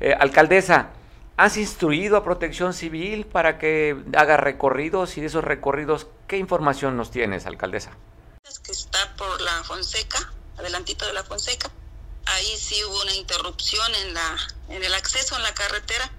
Eh, 0.00 0.14
alcaldesa, 0.18 0.90
¿has 1.36 1.58
instruido 1.58 2.16
a 2.16 2.24
Protección 2.24 2.72
Civil 2.72 3.26
para 3.26 3.58
que 3.58 4.02
haga 4.16 4.38
recorridos 4.38 5.18
y 5.18 5.20
de 5.20 5.26
esos 5.26 5.44
recorridos, 5.44 6.06
qué 6.26 6.38
información 6.38 6.96
nos 6.96 7.10
tienes, 7.10 7.44
alcaldesa? 7.44 7.90
Que 8.64 8.72
está 8.72 9.14
por 9.16 9.40
la 9.42 9.62
Fonseca, 9.64 10.32
adelantito 10.56 11.06
de 11.06 11.12
la 11.12 11.22
Fonseca. 11.22 11.70
Ahí 12.24 12.56
sí 12.56 12.76
hubo 12.84 13.02
una 13.02 13.14
interrupción 13.14 13.94
en, 14.06 14.14
la, 14.14 14.36
en 14.70 14.82
el 14.82 14.94
acceso 14.94 15.36
en 15.36 15.42
la 15.42 15.52
carretera, 15.52 16.10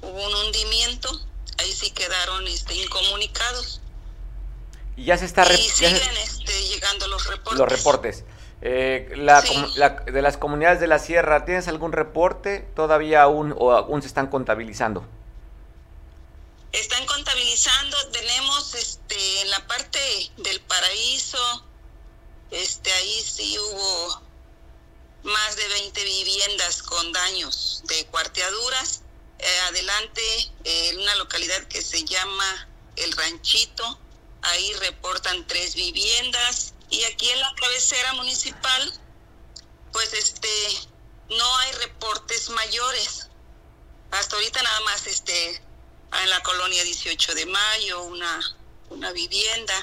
hubo 0.00 0.26
un 0.26 0.46
hundimiento, 0.46 1.10
ahí 1.58 1.72
sí 1.72 1.92
quedaron 1.92 2.46
este, 2.48 2.74
incomunicados 2.74 3.81
y 4.96 5.04
ya 5.04 5.16
se 5.16 5.24
está... 5.24 5.50
Y 5.52 5.56
siguen 5.56 5.96
este, 6.22 6.68
llegando 6.68 7.06
los 7.08 7.26
reportes. 7.26 7.58
Los 7.58 7.68
reportes. 7.68 8.24
Eh, 8.64 9.12
la, 9.16 9.40
de 9.40 10.22
las 10.22 10.36
comunidades 10.36 10.78
de 10.78 10.86
la 10.86 11.00
sierra, 11.00 11.44
¿tienes 11.44 11.66
algún 11.66 11.90
reporte 11.90 12.60
todavía 12.76 13.22
aún 13.22 13.52
o 13.58 13.72
aún 13.72 14.02
se 14.02 14.08
están 14.08 14.28
contabilizando? 14.28 15.04
Están 16.70 17.04
contabilizando, 17.06 17.96
tenemos 18.12 18.74
este 18.76 19.42
en 19.42 19.50
la 19.50 19.66
parte 19.66 19.98
del 20.38 20.60
paraíso, 20.60 21.66
este 22.52 22.92
ahí 22.92 23.22
sí 23.22 23.58
hubo 23.58 24.22
más 25.24 25.56
de 25.56 25.68
20 25.68 26.04
viviendas 26.04 26.82
con 26.82 27.12
daños 27.12 27.82
de 27.88 28.06
cuarteaduras. 28.06 29.02
Eh, 29.38 29.60
adelante, 29.68 30.22
en 30.62 31.00
una 31.00 31.16
localidad 31.16 31.64
que 31.64 31.82
se 31.82 32.04
llama 32.04 32.68
El 32.94 33.10
Ranchito, 33.12 33.98
ahí 34.42 34.72
reportan 34.80 35.46
tres 35.46 35.74
viviendas. 35.74 36.74
Y 36.90 37.02
aquí 37.04 37.30
en 37.30 37.40
la 37.40 37.54
cabecera 37.54 38.12
municipal 38.14 38.92
pues 39.92 40.12
este 40.14 40.48
no 41.30 41.58
hay 41.58 41.72
reportes 41.84 42.50
mayores. 42.50 43.30
Hasta 44.10 44.36
ahorita 44.36 44.62
nada 44.62 44.80
más 44.80 45.06
este 45.06 45.62
en 46.22 46.30
la 46.30 46.40
colonia 46.40 46.82
18 46.84 47.34
de 47.34 47.46
mayo 47.46 48.02
una 48.04 48.40
una 48.90 49.12
vivienda. 49.12 49.74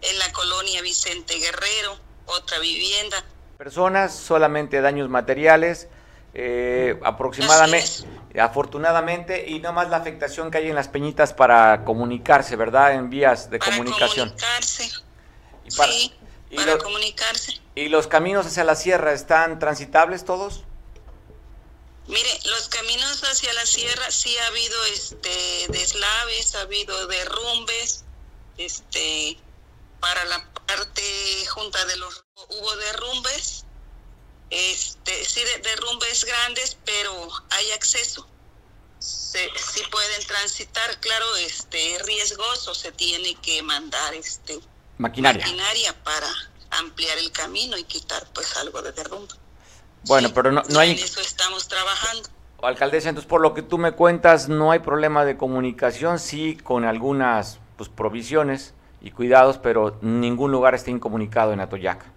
En 0.00 0.18
la 0.18 0.32
colonia 0.32 0.82
Vicente 0.82 1.34
Guerrero 1.34 1.96
otra 2.26 2.58
vivienda. 2.58 3.24
Personas 3.58 4.16
solamente 4.16 4.80
daños 4.80 5.08
materiales 5.08 5.88
eh, 6.34 6.98
aproximadamente, 7.04 8.08
afortunadamente, 8.40 9.48
y 9.48 9.60
no 9.60 9.72
más 9.72 9.90
la 9.90 9.98
afectación 9.98 10.50
que 10.50 10.58
hay 10.58 10.68
en 10.68 10.74
las 10.74 10.88
peñitas 10.88 11.34
para 11.34 11.84
comunicarse, 11.84 12.56
¿verdad? 12.56 12.94
En 12.94 13.10
vías 13.10 13.50
de 13.50 13.58
comunicación. 13.58 14.30
Comunicarse. 14.30 14.90
Y 15.64 15.76
para, 15.76 15.92
sí, 15.92 16.14
para 16.56 16.78
comunicarse. 16.78 17.60
¿Y 17.74 17.88
los 17.88 18.06
caminos 18.06 18.46
hacia 18.46 18.64
la 18.64 18.76
sierra 18.76 19.12
están 19.12 19.58
transitables 19.58 20.24
todos? 20.24 20.64
Mire, 22.06 22.30
los 22.46 22.68
caminos 22.68 23.22
hacia 23.24 23.52
la 23.52 23.64
sierra 23.64 24.10
sí 24.10 24.36
ha 24.38 24.46
habido 24.48 24.84
este 24.86 25.66
deslaves, 25.68 26.54
ha 26.56 26.62
habido 26.62 27.06
derrumbes, 27.06 28.04
este 28.58 29.38
para 30.00 30.24
la 30.24 30.44
parte 30.66 31.02
junta 31.46 31.84
de 31.86 31.96
los 31.96 32.24
hubo 32.48 32.76
derrumbes 32.76 33.66
este, 34.52 35.24
sí 35.24 35.40
de 35.40 35.62
derrumbes 35.70 36.24
grandes, 36.24 36.76
pero 36.84 37.10
hay 37.50 37.70
acceso. 37.72 38.28
Se, 38.98 39.38
sí 39.56 39.80
pueden 39.90 40.26
transitar, 40.26 41.00
claro, 41.00 41.36
este 41.36 41.98
riesgoso, 42.04 42.74
se 42.74 42.92
tiene 42.92 43.34
que 43.36 43.62
mandar 43.62 44.14
este 44.14 44.60
maquinaria. 44.98 45.44
maquinaria 45.44 45.94
para 46.04 46.28
ampliar 46.70 47.16
el 47.18 47.32
camino 47.32 47.78
y 47.78 47.84
quitar 47.84 48.24
pues 48.34 48.54
algo 48.58 48.82
de 48.82 48.92
derrumbe. 48.92 49.34
Bueno, 50.04 50.32
pero 50.34 50.52
no, 50.52 50.62
no 50.68 50.78
hay... 50.78 50.90
En 50.90 50.98
eso 50.98 51.20
estamos 51.20 51.66
trabajando. 51.66 52.28
Alcaldesa, 52.62 53.08
entonces 53.08 53.28
por 53.28 53.40
lo 53.40 53.54
que 53.54 53.62
tú 53.62 53.78
me 53.78 53.92
cuentas, 53.92 54.48
no 54.48 54.70
hay 54.70 54.80
problema 54.80 55.24
de 55.24 55.36
comunicación, 55.36 56.20
sí, 56.20 56.58
con 56.62 56.84
algunas 56.84 57.58
pues, 57.76 57.88
provisiones 57.88 58.74
y 59.00 59.10
cuidados, 59.10 59.58
pero 59.58 59.98
ningún 60.02 60.52
lugar 60.52 60.74
está 60.74 60.90
incomunicado 60.90 61.52
en 61.52 61.60
Atoyac 61.60 62.11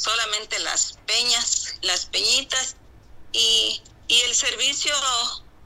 solamente 0.00 0.58
las 0.60 0.94
peñas, 1.06 1.74
las 1.82 2.06
peñitas 2.06 2.76
y, 3.32 3.82
y 4.08 4.20
el 4.22 4.34
servicio 4.34 4.94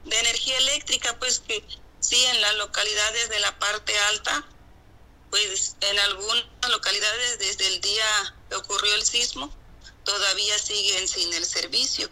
de 0.03 0.19
energía 0.19 0.57
eléctrica, 0.57 1.17
pues 1.19 1.39
que 1.39 1.65
sí 2.01 2.23
en 2.25 2.41
las 2.41 2.55
localidades 2.55 3.29
de 3.29 3.39
la 3.39 3.57
parte 3.59 3.97
alta, 3.97 4.45
pues 5.29 5.77
en 5.79 5.99
algunas 5.99 6.45
localidades 6.69 7.39
desde 7.39 7.67
el 7.67 7.81
día 7.81 8.35
que 8.49 8.55
ocurrió 8.55 8.93
el 8.95 9.05
sismo, 9.05 9.55
todavía 10.03 10.59
siguen 10.59 11.07
sin 11.07 11.33
el 11.33 11.45
servicio. 11.45 12.09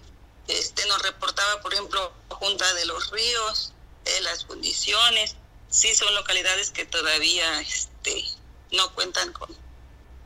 Este 0.47 0.85
nos 0.85 1.01
reportaba, 1.01 1.61
por 1.61 1.73
ejemplo, 1.73 2.13
Junta 2.29 2.73
de 2.73 2.85
los 2.85 3.11
Ríos, 3.11 3.73
las 4.21 4.45
condiciones, 4.45 5.35
sí 5.69 5.93
son 5.93 6.13
localidades 6.15 6.71
que 6.71 6.85
todavía 6.85 7.61
este, 7.61 8.25
no 8.71 8.93
cuentan 8.95 9.33
con, 9.33 9.49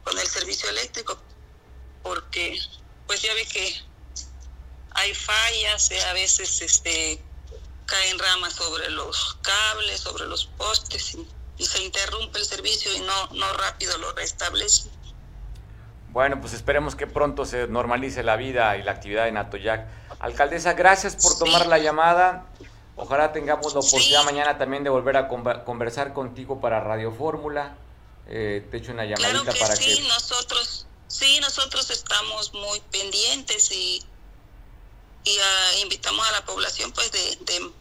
con 0.03 0.17
el 0.17 0.27
servicio 0.27 0.69
eléctrico 0.69 1.19
porque 2.27 2.59
pues 3.05 3.21
ya 3.21 3.33
ve 3.33 3.45
que 3.45 3.73
hay 4.91 5.13
fallas, 5.13 5.91
eh, 5.91 6.03
a 6.09 6.13
veces 6.13 6.61
este 6.61 7.21
caen 7.85 8.19
ramas 8.19 8.53
sobre 8.53 8.89
los 8.89 9.37
cables, 9.41 10.01
sobre 10.01 10.25
los 10.25 10.45
postes 10.45 11.15
y, 11.15 11.27
se 11.65 11.81
interrumpe 11.81 12.37
el 12.37 12.45
servicio 12.45 12.93
y 12.93 12.99
no, 12.99 13.27
no 13.31 13.51
rápido 13.53 13.97
lo 13.97 14.11
restablece. 14.11 14.91
Bueno, 16.09 16.39
pues 16.39 16.53
esperemos 16.53 16.95
que 16.95 17.07
pronto 17.07 17.45
se 17.45 17.67
normalice 17.67 18.21
la 18.21 18.35
vida 18.35 18.77
y 18.77 18.83
la 18.83 18.91
actividad 18.91 19.27
en 19.27 19.37
Atoyac. 19.37 19.87
Alcaldesa, 20.19 20.73
gracias 20.73 21.15
por 21.15 21.35
tomar 21.39 21.65
la 21.65 21.79
llamada. 21.79 22.45
Ojalá 22.95 23.33
tengamos 23.33 23.73
la 23.73 23.79
oportunidad 23.79 24.23
mañana 24.23 24.59
también 24.59 24.83
de 24.83 24.91
volver 24.91 25.17
a 25.17 25.27
conversar 25.27 26.13
contigo 26.13 26.61
para 26.61 26.79
Radio 26.79 27.11
Fórmula. 27.11 27.75
Eh, 28.27 28.67
te 28.69 28.77
echo 28.77 28.91
una 28.91 29.05
llamadita 29.05 29.29
claro 29.31 29.45
que 29.45 29.59
para 29.59 29.75
sí, 29.75 30.05
nosotros 30.07 30.86
Sí, 31.07 31.39
nosotros 31.39 31.89
estamos 31.89 32.53
muy 32.53 32.79
pendientes 32.91 33.71
y, 33.71 34.03
y 35.23 35.37
ah, 35.39 35.79
invitamos 35.81 36.27
a 36.27 36.31
la 36.31 36.45
población 36.45 36.91
pues 36.91 37.11
de, 37.11 37.71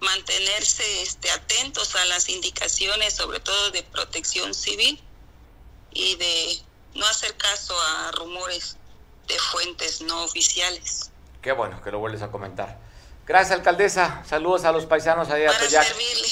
mantenerse 0.00 1.02
este, 1.02 1.30
atentos 1.30 1.94
a 1.94 2.04
las 2.06 2.28
indicaciones, 2.28 3.14
sobre 3.14 3.38
todo 3.38 3.70
de 3.70 3.84
protección 3.84 4.52
civil 4.52 5.00
y 5.92 6.16
de 6.16 6.58
no 6.94 7.06
hacer 7.06 7.36
caso 7.36 7.74
a 7.80 8.10
rumores 8.10 8.76
de 9.28 9.38
fuentes 9.38 10.02
no 10.02 10.24
oficiales. 10.24 11.12
Qué 11.40 11.52
bueno 11.52 11.80
que 11.82 11.92
lo 11.92 12.00
vuelves 12.00 12.22
a 12.22 12.32
comentar. 12.32 12.80
Gracias, 13.26 13.52
alcaldesa. 13.58 14.24
Saludos 14.28 14.64
a 14.64 14.72
los 14.72 14.86
paisanos 14.86 15.30
allá 15.30 15.52
Para 15.52 15.70
servirle. 15.70 16.28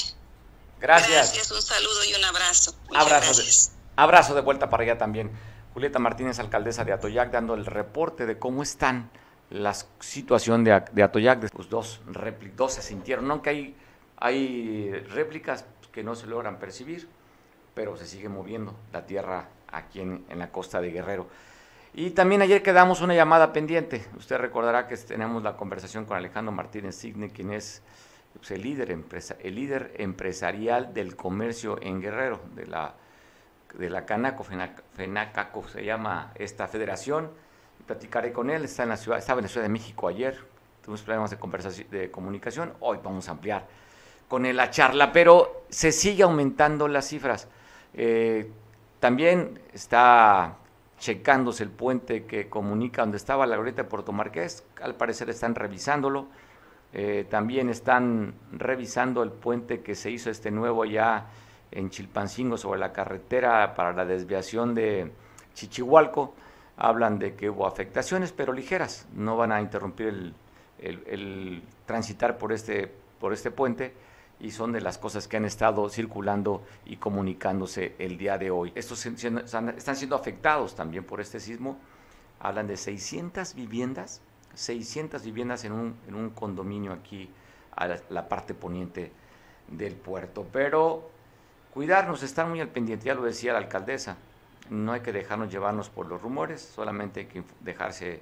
Gracias. 0.79 1.09
Gracias, 1.09 1.51
un 1.51 1.61
saludo 1.61 2.03
y 2.03 2.13
un 2.15 2.25
abrazo. 2.25 2.75
abrazo, 2.93 3.41
de, 3.41 3.53
abrazo 3.95 4.33
de 4.35 4.41
vuelta 4.41 4.69
para 4.69 4.83
allá 4.83 4.97
también. 4.97 5.31
Julieta 5.73 5.99
Martínez, 5.99 6.39
alcaldesa 6.39 6.83
de 6.83 6.91
Atoyac, 6.91 7.31
dando 7.31 7.53
el 7.53 7.65
reporte 7.65 8.25
de 8.25 8.37
cómo 8.37 8.61
están 8.61 9.09
la 9.49 9.73
situación 9.73 10.63
de, 10.63 10.73
Atoyac. 10.73 11.49
Pues 11.51 11.69
dos, 11.69 12.01
se 12.67 12.81
sintieron, 12.81 13.29
aunque 13.31 13.49
hay, 13.49 13.75
hay 14.17 14.91
réplicas 15.13 15.65
que 15.91 16.03
no 16.03 16.15
se 16.15 16.27
logran 16.27 16.57
percibir, 16.57 17.07
pero 17.73 17.95
se 17.95 18.05
sigue 18.05 18.27
moviendo 18.27 18.75
la 18.91 19.05
tierra 19.05 19.47
aquí 19.71 20.01
en, 20.01 20.25
la 20.35 20.51
costa 20.51 20.81
de 20.81 20.91
Guerrero. 20.91 21.27
Y 21.93 22.11
también 22.11 22.41
ayer 22.41 22.63
quedamos 22.63 23.01
una 23.01 23.13
llamada 23.13 23.51
pendiente. 23.51 24.05
Usted 24.17 24.37
recordará 24.37 24.87
que 24.87 24.97
tenemos 24.97 25.43
la 25.43 25.57
conversación 25.57 26.05
con 26.05 26.17
Alejandro 26.17 26.51
Martínez 26.53 26.95
Signe, 26.95 27.29
quien 27.29 27.51
es 27.51 27.81
pues, 28.33 28.51
el 28.51 28.61
líder 28.61 29.91
empresarial 29.97 30.93
del 30.93 31.15
comercio 31.15 31.77
en 31.81 32.01
Guerrero, 32.01 32.39
de 32.55 32.65
la, 32.65 32.95
de 33.77 33.89
la 33.89 34.05
Canaco, 34.05 34.43
FENACACO 34.43 35.67
se 35.67 35.83
llama 35.83 36.31
esta 36.35 36.67
federación. 36.67 37.29
Platicaré 37.85 38.31
con 38.31 38.49
él, 38.49 38.65
está 38.65 38.83
en 38.83 38.89
la 38.89 38.97
ciudad, 38.97 39.19
estaba 39.19 39.39
en 39.39 39.43
la 39.43 39.49
Ciudad 39.49 39.65
de 39.65 39.71
México 39.71 40.07
ayer, 40.07 40.37
tuvimos 40.81 41.01
problemas 41.01 41.31
de, 41.31 41.37
conversación, 41.37 41.89
de 41.89 42.11
comunicación, 42.11 42.73
hoy 42.79 42.99
vamos 43.03 43.27
a 43.27 43.31
ampliar 43.31 43.65
con 44.27 44.45
él 44.45 44.55
la 44.55 44.69
charla, 44.69 45.11
pero 45.11 45.65
se 45.69 45.91
sigue 45.91 46.23
aumentando 46.23 46.87
las 46.87 47.07
cifras. 47.07 47.47
Eh, 47.93 48.49
también 48.99 49.59
está 49.73 50.55
checándose 50.99 51.63
el 51.63 51.69
puente 51.69 52.25
que 52.25 52.47
comunica 52.47 53.01
donde 53.01 53.17
estaba 53.17 53.45
la 53.45 53.55
glorieta 53.55 53.83
de 53.83 53.89
Puerto 53.89 54.11
Marqués, 54.11 54.63
al 54.81 54.95
parecer 54.95 55.29
están 55.29 55.55
revisándolo. 55.55 56.27
Eh, 56.93 57.25
también 57.29 57.69
están 57.69 58.33
revisando 58.51 59.23
el 59.23 59.31
puente 59.31 59.81
que 59.81 59.95
se 59.95 60.11
hizo 60.11 60.29
este 60.29 60.51
nuevo 60.51 60.85
ya 60.85 61.25
en 61.71 61.89
Chilpancingo 61.89 62.57
sobre 62.57 62.79
la 62.79 62.91
carretera 62.91 63.73
para 63.75 63.93
la 63.93 64.05
desviación 64.05 64.75
de 64.75 65.11
Chichihualco. 65.53 66.33
Hablan 66.77 67.19
de 67.19 67.35
que 67.35 67.49
hubo 67.49 67.67
afectaciones, 67.67 68.31
pero 68.31 68.53
ligeras. 68.53 69.07
No 69.13 69.37
van 69.37 69.51
a 69.51 69.61
interrumpir 69.61 70.33
el, 70.79 71.63
transitar 71.85 72.37
por 72.37 72.53
este, 72.53 72.91
por 73.19 73.33
este 73.33 73.51
puente 73.51 73.93
y 74.39 74.51
son 74.51 74.71
de 74.71 74.81
las 74.81 74.97
cosas 74.97 75.27
que 75.27 75.37
han 75.37 75.45
estado 75.45 75.87
circulando 75.89 76.63
y 76.85 76.97
comunicándose 76.97 77.95
el 77.99 78.17
día 78.17 78.37
de 78.37 78.49
hoy. 78.49 78.71
Estos 78.75 79.05
están 79.05 79.95
siendo 79.95 80.15
afectados 80.15 80.75
también 80.75 81.03
por 81.03 81.21
este 81.21 81.39
sismo. 81.39 81.77
Hablan 82.39 82.65
de 82.67 82.77
600 82.77 83.53
viviendas 83.53 84.21
600 84.53 85.23
viviendas 85.23 85.63
en 85.65 85.71
un, 85.71 85.95
en 86.07 86.15
un 86.15 86.31
condominio 86.31 86.93
aquí 86.93 87.29
a 87.75 87.87
la, 88.09 88.27
parte 88.27 88.53
poniente 88.53 89.11
del 89.67 89.95
puerto. 89.95 90.45
Pero 90.51 91.10
cuidarnos, 91.73 92.23
estar 92.23 92.47
muy 92.47 92.59
al 92.59 92.69
pendiente, 92.69 93.05
ya 93.05 93.15
lo 93.15 93.23
decía 93.23 93.53
la 93.53 93.59
alcaldesa, 93.59 94.17
no 94.69 94.91
hay 94.93 95.01
que 95.01 95.11
dejarnos 95.11 95.51
llevarnos 95.51 95.89
por 95.89 96.05
los 96.07 96.21
rumores, 96.21 96.61
solamente 96.61 97.21
hay 97.21 97.25
que 97.27 97.43
dejarse 97.61 98.21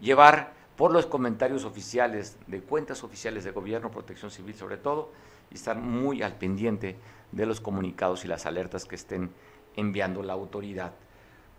llevar 0.00 0.52
por 0.76 0.92
los 0.92 1.06
comentarios 1.06 1.64
oficiales 1.64 2.36
de 2.46 2.60
cuentas 2.60 3.02
oficiales 3.02 3.44
de 3.44 3.50
gobierno, 3.50 3.90
protección 3.90 4.30
civil 4.30 4.54
sobre 4.54 4.76
todo, 4.76 5.10
y 5.50 5.54
estar 5.54 5.76
muy 5.76 6.22
al 6.22 6.34
pendiente 6.34 6.96
de 7.32 7.46
los 7.46 7.60
comunicados 7.60 8.24
y 8.24 8.28
las 8.28 8.46
alertas 8.46 8.84
que 8.84 8.94
estén 8.94 9.30
enviando 9.76 10.22
la 10.22 10.34
autoridad. 10.34 10.92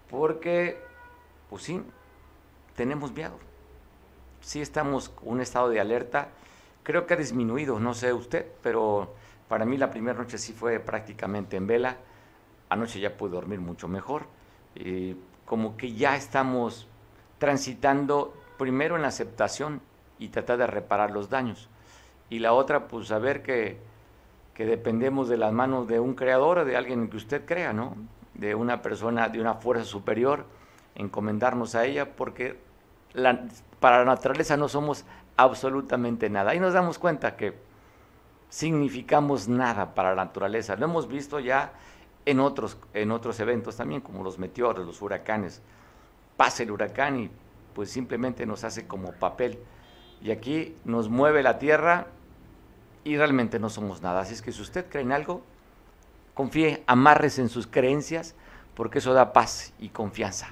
Porque, 0.10 0.82
pues 1.50 1.64
sí, 1.64 1.82
tenemos 2.76 3.12
miedo 3.12 3.38
sí 4.42 4.62
estamos 4.62 5.12
en 5.22 5.32
un 5.32 5.42
estado 5.42 5.70
de 5.70 5.80
alerta. 5.80 6.30
Creo 6.84 7.06
que 7.06 7.14
ha 7.14 7.18
disminuido, 7.18 7.80
no 7.80 7.94
sé 7.94 8.14
usted, 8.14 8.46
pero 8.64 9.14
para 9.50 9.66
mí 9.66 9.76
la 9.78 9.90
primera 9.90 10.18
noche 10.18 10.38
sí 10.38 10.54
fue 10.54 10.80
prácticamente 10.80 11.58
en 11.58 11.68
vela. 11.68 11.98
Anoche 12.70 13.00
ya 13.02 13.18
pude 13.18 13.32
dormir 13.32 13.60
mucho 13.60 13.90
mejor. 13.90 14.28
y 14.76 15.18
como 15.46 15.76
que 15.76 15.94
ya 15.94 16.16
estamos 16.16 16.88
transitando 17.40 18.36
primero 18.60 18.96
en 18.96 19.02
la 19.02 19.08
aceptación 19.08 19.82
y 20.20 20.28
tratar 20.30 20.60
de 20.60 20.68
reparar 20.68 21.10
los 21.10 21.32
daños. 21.32 21.70
Y 22.30 22.38
la 22.38 22.54
otra, 22.54 22.88
pues 22.88 23.08
saber 23.08 23.42
que, 23.42 23.80
que 24.54 24.68
dependemos 24.68 25.28
de 25.28 25.38
las 25.38 25.52
manos 25.52 25.88
de 25.88 26.00
un 26.00 26.14
creador 26.14 26.66
de 26.66 26.78
alguien 26.78 27.10
que 27.10 27.18
usted 27.18 27.46
crea, 27.48 27.74
¿no? 27.74 27.96
De 28.36 28.54
una 28.54 28.84
persona, 28.84 29.28
de 29.28 29.42
una 29.42 29.56
fuerza 29.56 29.86
superior, 29.86 30.46
encomendarnos 30.94 31.74
a 31.74 31.86
ella, 31.86 32.16
porque 32.16 32.60
para 33.80 34.00
la 34.00 34.06
naturaleza 34.06 34.56
no 34.56 34.70
somos 34.70 35.04
absolutamente 35.36 36.30
nada. 36.30 36.54
Y 36.54 36.60
nos 36.60 36.74
damos 36.74 37.00
cuenta 37.00 37.36
que 37.36 37.69
significamos 38.50 39.48
nada 39.48 39.94
para 39.94 40.16
la 40.16 40.26
naturaleza. 40.26 40.76
Lo 40.76 40.86
hemos 40.86 41.08
visto 41.08 41.40
ya 41.40 41.72
en 42.26 42.40
otros, 42.40 42.78
en 42.94 43.12
otros 43.12 43.40
eventos 43.40 43.78
también, 43.78 44.02
como 44.02 44.24
los 44.24 44.38
meteoros, 44.40 44.86
los 44.86 45.02
huracanes. 45.02 45.62
Pasa 46.36 46.64
el 46.64 46.72
huracán 46.72 47.20
y 47.20 47.30
pues 47.74 47.92
simplemente 47.92 48.46
nos 48.46 48.64
hace 48.64 48.88
como 48.88 49.14
papel. 49.14 49.60
Y 50.22 50.32
aquí 50.32 50.76
nos 50.84 51.10
mueve 51.10 51.44
la 51.44 51.60
tierra 51.60 52.08
y 53.04 53.18
realmente 53.18 53.60
no 53.60 53.70
somos 53.70 54.02
nada. 54.02 54.22
Así 54.22 54.34
es 54.34 54.42
que 54.42 54.52
si 54.52 54.62
usted 54.62 54.86
cree 54.90 55.04
en 55.04 55.12
algo, 55.12 55.42
confíe, 56.34 56.84
amarres 56.88 57.40
en 57.40 57.50
sus 57.50 57.68
creencias, 57.68 58.36
porque 58.76 59.00
eso 59.00 59.14
da 59.14 59.34
paz 59.34 59.74
y 59.80 59.90
confianza. 59.90 60.48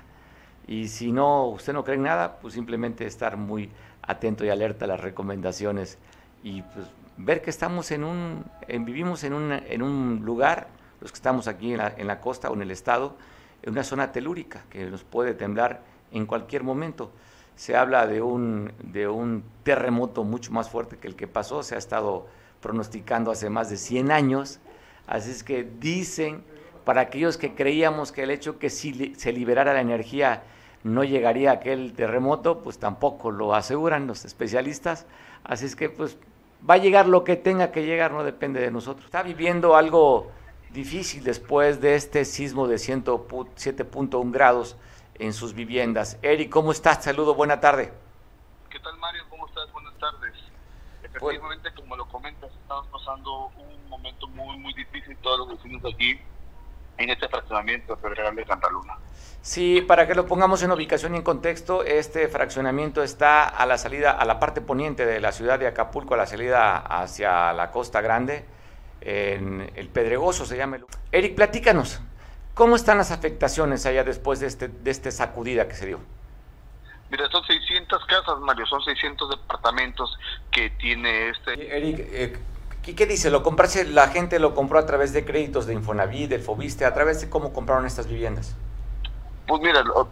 Y 0.68 0.90
si 0.90 1.12
no, 1.12 1.46
usted 1.48 1.74
no 1.74 1.84
cree 1.84 1.96
en 1.96 2.04
nada, 2.04 2.40
pues 2.40 2.54
simplemente 2.54 3.06
estar 3.06 3.38
muy 3.38 3.70
atento 4.02 4.46
y 4.46 4.50
alerta 4.50 4.86
a 4.86 4.90
las 4.90 5.00
recomendaciones 5.00 5.98
y 6.44 6.62
pues 6.62 6.88
ver 7.18 7.42
que 7.42 7.50
estamos 7.50 7.92
en 7.92 8.04
un, 8.04 8.46
vivimos 8.68 9.24
en 9.24 9.34
un, 9.34 9.52
en 9.52 9.82
un 9.82 10.22
lugar, 10.24 10.68
los 11.02 11.12
que 11.12 11.16
estamos 11.16 11.48
aquí 11.48 11.72
en 11.74 11.80
la, 11.80 11.94
en 11.98 12.08
la 12.08 12.22
costa 12.22 12.50
o 12.50 12.54
en 12.54 12.62
el 12.62 12.72
estado, 12.72 13.16
en 13.64 13.72
una 13.72 13.84
zona 13.84 14.12
telúrica 14.12 14.64
que 14.70 14.86
nos 14.86 15.04
puede 15.04 15.34
temblar 15.34 15.82
en 16.12 16.26
cualquier 16.26 16.64
momento. 16.64 17.12
Se 17.56 17.76
habla 17.76 18.06
de 18.06 18.22
un, 18.22 18.72
de 18.84 19.08
un 19.08 19.44
terremoto 19.64 20.24
mucho 20.24 20.52
más 20.52 20.70
fuerte 20.70 20.98
que 20.98 21.08
el 21.08 21.16
que 21.16 21.28
pasó, 21.28 21.64
se 21.64 21.76
ha 21.76 21.80
estado 21.80 22.28
pronosticando 22.62 23.32
hace 23.32 23.50
más 23.50 23.70
de 23.70 23.78
100 23.78 24.12
años, 24.12 24.60
así 25.08 25.32
es 25.32 25.44
que 25.44 25.64
dicen, 25.64 26.44
para 26.86 27.02
aquellos 27.02 27.38
que 27.38 27.56
creíamos 27.56 28.12
que 28.12 28.24
el 28.24 28.32
hecho 28.32 28.60
que 28.60 28.70
si 28.70 29.16
se 29.16 29.34
liberara 29.34 29.74
la 29.74 29.82
energía 29.82 30.44
no 30.84 31.04
llegaría 31.04 31.52
aquel 31.52 31.94
terremoto, 31.94 32.62
pues 32.62 32.78
tampoco 32.78 33.32
lo 33.32 33.56
aseguran 33.56 34.08
los 34.08 34.24
especialistas. 34.24 35.06
Así 35.44 35.66
es 35.66 35.76
que 35.76 35.90
pues 35.90 36.18
va 36.68 36.76
a 36.76 36.78
llegar 36.78 37.08
lo 37.08 37.24
que 37.24 37.36
tenga 37.36 37.72
que 37.72 37.86
llegar, 37.86 38.12
no 38.12 38.24
depende 38.24 38.60
de 38.60 38.72
nosotros. 38.72 39.06
Está 39.06 39.24
viviendo 39.24 39.76
algo 39.76 40.32
difícil 40.72 41.24
después 41.24 41.82
de 41.82 41.96
este 41.96 42.26
sismo 42.26 42.68
de 42.68 42.76
7.1 42.76 44.32
grados 44.32 44.78
en 45.16 45.34
sus 45.34 45.54
viviendas. 45.54 46.18
Eric, 46.22 46.50
¿cómo 46.50 46.72
estás? 46.72 47.04
Saludo, 47.04 47.34
buena 47.34 47.60
tarde. 47.60 47.92
¿Qué 48.70 48.80
tal 48.80 48.98
Mario? 48.98 49.24
¿Cómo 49.30 49.48
estás? 49.48 49.72
Buenas 49.72 49.98
tardes. 49.98 50.34
Efectivamente, 51.04 51.70
como 51.76 51.96
lo 51.96 52.06
comentas, 52.08 52.52
estamos 52.52 52.88
pasando 52.88 53.52
un 53.58 53.90
momento 53.90 54.28
muy, 54.28 54.58
muy 54.58 54.74
difícil 54.74 55.18
todos 55.18 55.40
los 55.40 55.58
vecinos 55.58 55.84
aquí 55.94 56.20
en 56.98 57.10
este 57.10 57.28
fraccionamiento 57.28 57.96
federal 57.98 58.36
de 58.36 58.46
Santa 58.46 58.70
Luna. 58.70 58.96
Sí, 59.42 59.82
para 59.82 60.08
que 60.08 60.16
lo 60.16 60.26
pongamos 60.26 60.62
en 60.64 60.72
ubicación 60.72 61.14
y 61.14 61.18
en 61.18 61.24
contexto, 61.24 61.84
este 61.84 62.28
fraccionamiento 62.28 63.02
está 63.02 63.48
a 63.48 63.66
la 63.66 63.78
salida, 63.78 64.12
a 64.12 64.26
la 64.26 64.40
parte 64.40 64.62
poniente 64.62 65.06
de 65.06 65.22
la 65.22 65.32
ciudad 65.32 65.58
de 65.58 65.68
Acapulco, 65.68 66.16
a 66.16 66.18
la 66.18 66.26
salida 66.26 66.78
hacia 66.78 67.54
la 67.54 67.72
Costa 67.72 68.02
Grande, 68.02 68.46
en 69.02 69.72
el 69.76 69.88
Pedregoso 69.90 70.46
se 70.46 70.58
llama. 70.58 70.80
Eric, 71.12 71.36
platícanos, 71.36 72.02
¿cómo 72.56 72.76
están 72.76 72.98
las 72.98 73.12
afectaciones 73.12 73.86
allá 73.86 74.04
después 74.04 74.40
de 74.40 74.48
este, 74.48 74.68
de 74.68 74.92
este 74.92 75.12
sacudida 75.12 75.68
que 75.68 75.76
se 75.76 75.86
dio? 75.86 76.00
Mira, 77.10 77.30
son 77.30 77.44
600 77.46 78.06
casas, 78.06 78.40
Mario, 78.40 78.66
son 78.66 78.82
600 78.82 79.30
departamentos 79.30 80.18
que 80.52 80.72
tiene 80.72 81.30
este... 81.30 81.78
Eric, 81.78 82.00
eh, 82.12 82.38
¿Y 82.88 82.94
qué 82.94 83.06
dice? 83.06 83.30
¿Lo 83.30 83.44
compraste, 83.44 83.84
la 83.84 84.08
gente 84.08 84.40
lo 84.40 84.56
compró 84.56 84.80
a 84.80 84.86
través 84.86 85.12
de 85.12 85.26
créditos 85.26 85.68
de 85.68 85.74
Infonavit, 85.74 86.30
del 86.30 86.42
Fobiste, 86.42 86.86
a 86.86 86.94
través 86.94 87.20
de 87.20 87.30
cómo 87.30 87.52
compraron 87.52 87.86
estas 87.86 88.08
viviendas? 88.08 88.56
Pues 89.46 89.62
mira, 89.62 89.82
uh, 89.82 90.08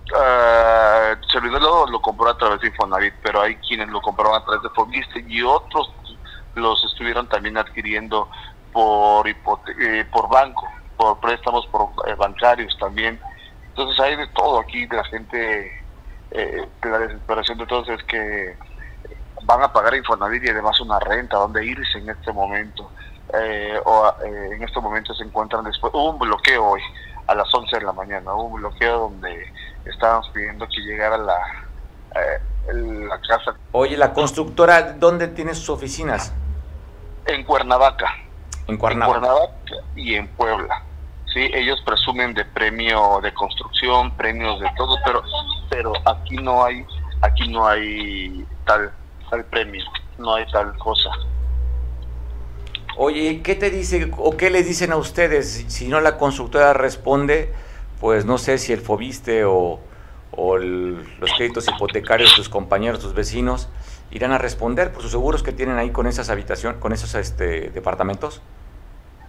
Servidor 1.31 1.89
lo, 1.89 2.01
compró 2.01 2.29
a 2.29 2.37
través 2.37 2.59
de 2.59 2.67
Infonavit, 2.67 3.13
pero 3.23 3.41
hay 3.41 3.55
quienes 3.55 3.87
lo 3.87 4.01
compraron 4.01 4.35
a 4.35 4.43
través 4.43 4.61
de 4.61 4.69
Fobiste 4.71 5.23
y 5.25 5.41
otros 5.41 5.89
los 6.55 6.83
estuvieron 6.91 7.29
también 7.29 7.57
adquiriendo 7.57 8.29
por 8.73 9.25
eh, 9.25 10.05
por 10.11 10.29
banco, 10.29 10.67
por 10.97 11.17
préstamos 11.21 11.65
por 11.67 11.91
eh, 12.07 12.15
bancarios 12.15 12.77
también. 12.77 13.17
Entonces 13.69 13.97
hay 14.01 14.17
de 14.17 14.27
todo 14.27 14.59
aquí, 14.59 14.85
de 14.85 14.97
la 14.97 15.03
gente, 15.05 15.83
eh, 16.31 16.67
la 16.83 16.99
desesperación 16.99 17.57
de 17.57 17.67
todos 17.67 17.87
es 17.87 18.03
que 18.03 18.57
van 19.45 19.61
a 19.61 19.71
pagar 19.71 19.95
Infonavit 19.95 20.43
y 20.43 20.49
además 20.49 20.79
una 20.81 20.99
renta, 20.99 21.37
donde 21.37 21.65
irse 21.65 21.99
en 21.99 22.09
este 22.09 22.31
momento. 22.33 22.89
Eh, 23.33 23.79
o 23.85 24.13
eh, 24.23 24.55
en 24.55 24.63
estos 24.63 24.81
momentos 24.81 25.17
se 25.17 25.23
encuentran 25.23 25.63
después, 25.63 25.93
hubo 25.93 26.11
un 26.11 26.19
bloqueo 26.19 26.63
hoy 26.63 26.81
a 27.27 27.35
las 27.35 27.53
11 27.53 27.79
de 27.79 27.85
la 27.85 27.91
mañana, 27.91 28.33
hubo 28.33 28.43
un 28.43 28.61
bloqueo 28.61 28.99
donde 28.99 29.51
estábamos 29.85 30.29
pidiendo 30.29 30.67
que 30.67 30.81
llegara 30.81 31.17
la, 31.17 31.37
eh, 32.15 32.73
la 32.73 33.19
casa. 33.21 33.55
Oye, 33.71 33.97
¿la 33.97 34.13
constructora 34.13 34.93
dónde 34.93 35.27
tiene 35.27 35.53
sus 35.55 35.69
oficinas? 35.69 36.33
En 37.25 37.43
Cuernavaca. 37.43 38.13
En 38.67 38.77
Cuernavaca. 38.77 39.17
En 39.17 39.21
Cuernavaca 39.21 39.75
y 39.95 40.15
en 40.15 40.27
Puebla. 40.29 40.83
Sí, 41.33 41.49
ellos 41.53 41.81
presumen 41.85 42.33
de 42.33 42.45
premio 42.45 43.19
de 43.21 43.33
construcción, 43.33 44.11
premios 44.11 44.59
de 44.59 44.69
todo, 44.77 44.97
pero 45.03 45.21
pero 45.69 45.93
aquí 46.05 46.37
no 46.37 46.63
hay 46.63 46.85
aquí 47.21 47.49
no 47.49 47.67
hay 47.67 48.47
tal 48.65 48.93
premio, 49.43 49.83
no 50.17 50.35
hay 50.35 50.45
tal 50.51 50.77
cosa. 50.77 51.09
Oye, 52.97 53.41
¿qué 53.43 53.55
te 53.55 53.69
dice 53.69 54.09
o 54.17 54.37
qué 54.37 54.49
le 54.49 54.63
dicen 54.63 54.93
a 54.93 54.95
ustedes? 54.95 55.65
Si 55.67 55.89
no 55.89 55.99
la 55.99 56.17
constructora 56.17 56.71
responde, 56.71 57.53
pues 57.99 58.23
no 58.23 58.37
sé 58.37 58.57
si 58.57 58.71
el 58.71 58.79
Fobiste 58.79 59.43
o, 59.43 59.81
o 60.31 60.57
los 60.57 61.33
créditos 61.35 61.67
hipotecarios 61.67 62.33
tus 62.35 62.47
compañeros, 62.47 63.01
tus 63.01 63.13
vecinos, 63.13 63.67
irán 64.11 64.31
a 64.31 64.37
responder 64.37 64.93
por 64.93 65.01
sus 65.01 65.11
seguros 65.11 65.43
que 65.43 65.51
tienen 65.51 65.77
ahí 65.77 65.91
con 65.91 66.07
esas 66.07 66.29
habitaciones, 66.29 66.79
con 66.79 66.93
esos 66.93 67.13
este, 67.15 67.69
departamentos? 67.71 68.41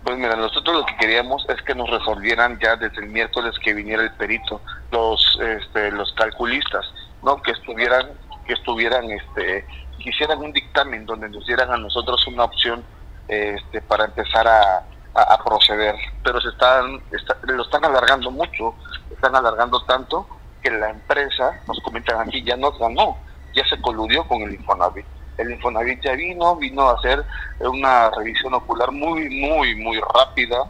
Pues 0.04 0.16
mira, 0.16 0.36
nosotros 0.36 0.76
lo 0.76 0.86
que 0.86 0.96
queríamos 0.98 1.44
es 1.48 1.60
que 1.62 1.74
nos 1.74 1.90
resolvieran 1.90 2.60
ya 2.62 2.76
desde 2.76 2.98
el 3.02 3.08
miércoles 3.08 3.56
que 3.64 3.74
viniera 3.74 4.04
el 4.04 4.12
perito, 4.12 4.60
los 4.92 5.20
este, 5.42 5.90
los 5.90 6.12
calculistas, 6.12 6.86
¿no? 7.24 7.42
Que 7.42 7.50
estuvieran 7.50 8.10
que 8.46 8.52
estuvieran 8.52 9.10
este 9.10 9.66
hicieran 9.98 10.38
un 10.38 10.52
dictamen 10.52 11.06
donde 11.06 11.28
nos 11.28 11.46
dieran 11.46 11.70
a 11.70 11.76
nosotros 11.76 12.26
una 12.26 12.44
opción 12.44 12.84
este, 13.28 13.80
para 13.82 14.04
empezar 14.04 14.46
a, 14.46 14.84
a, 15.14 15.44
proceder, 15.44 15.94
pero 16.22 16.40
se 16.40 16.48
están 16.48 17.00
lo 17.42 17.62
están 17.62 17.84
alargando 17.84 18.30
mucho, 18.30 18.74
están 19.10 19.34
alargando 19.34 19.82
tanto 19.84 20.26
que 20.62 20.70
la 20.70 20.90
empresa 20.90 21.60
nos 21.66 21.80
comentan 21.80 22.20
aquí 22.20 22.42
ya 22.44 22.56
nos 22.56 22.78
ganó, 22.78 23.16
ya 23.54 23.64
se 23.66 23.80
coludió 23.80 24.26
con 24.28 24.42
el 24.42 24.54
Infonavit 24.54 25.06
el 25.38 25.52
Infonavit 25.52 26.02
ya 26.02 26.12
vino, 26.12 26.56
vino 26.56 26.88
a 26.88 26.94
hacer 26.94 27.24
una 27.60 28.10
revisión 28.10 28.54
ocular 28.54 28.90
muy, 28.90 29.28
muy, 29.28 29.74
muy 29.76 30.00
rápida. 30.14 30.64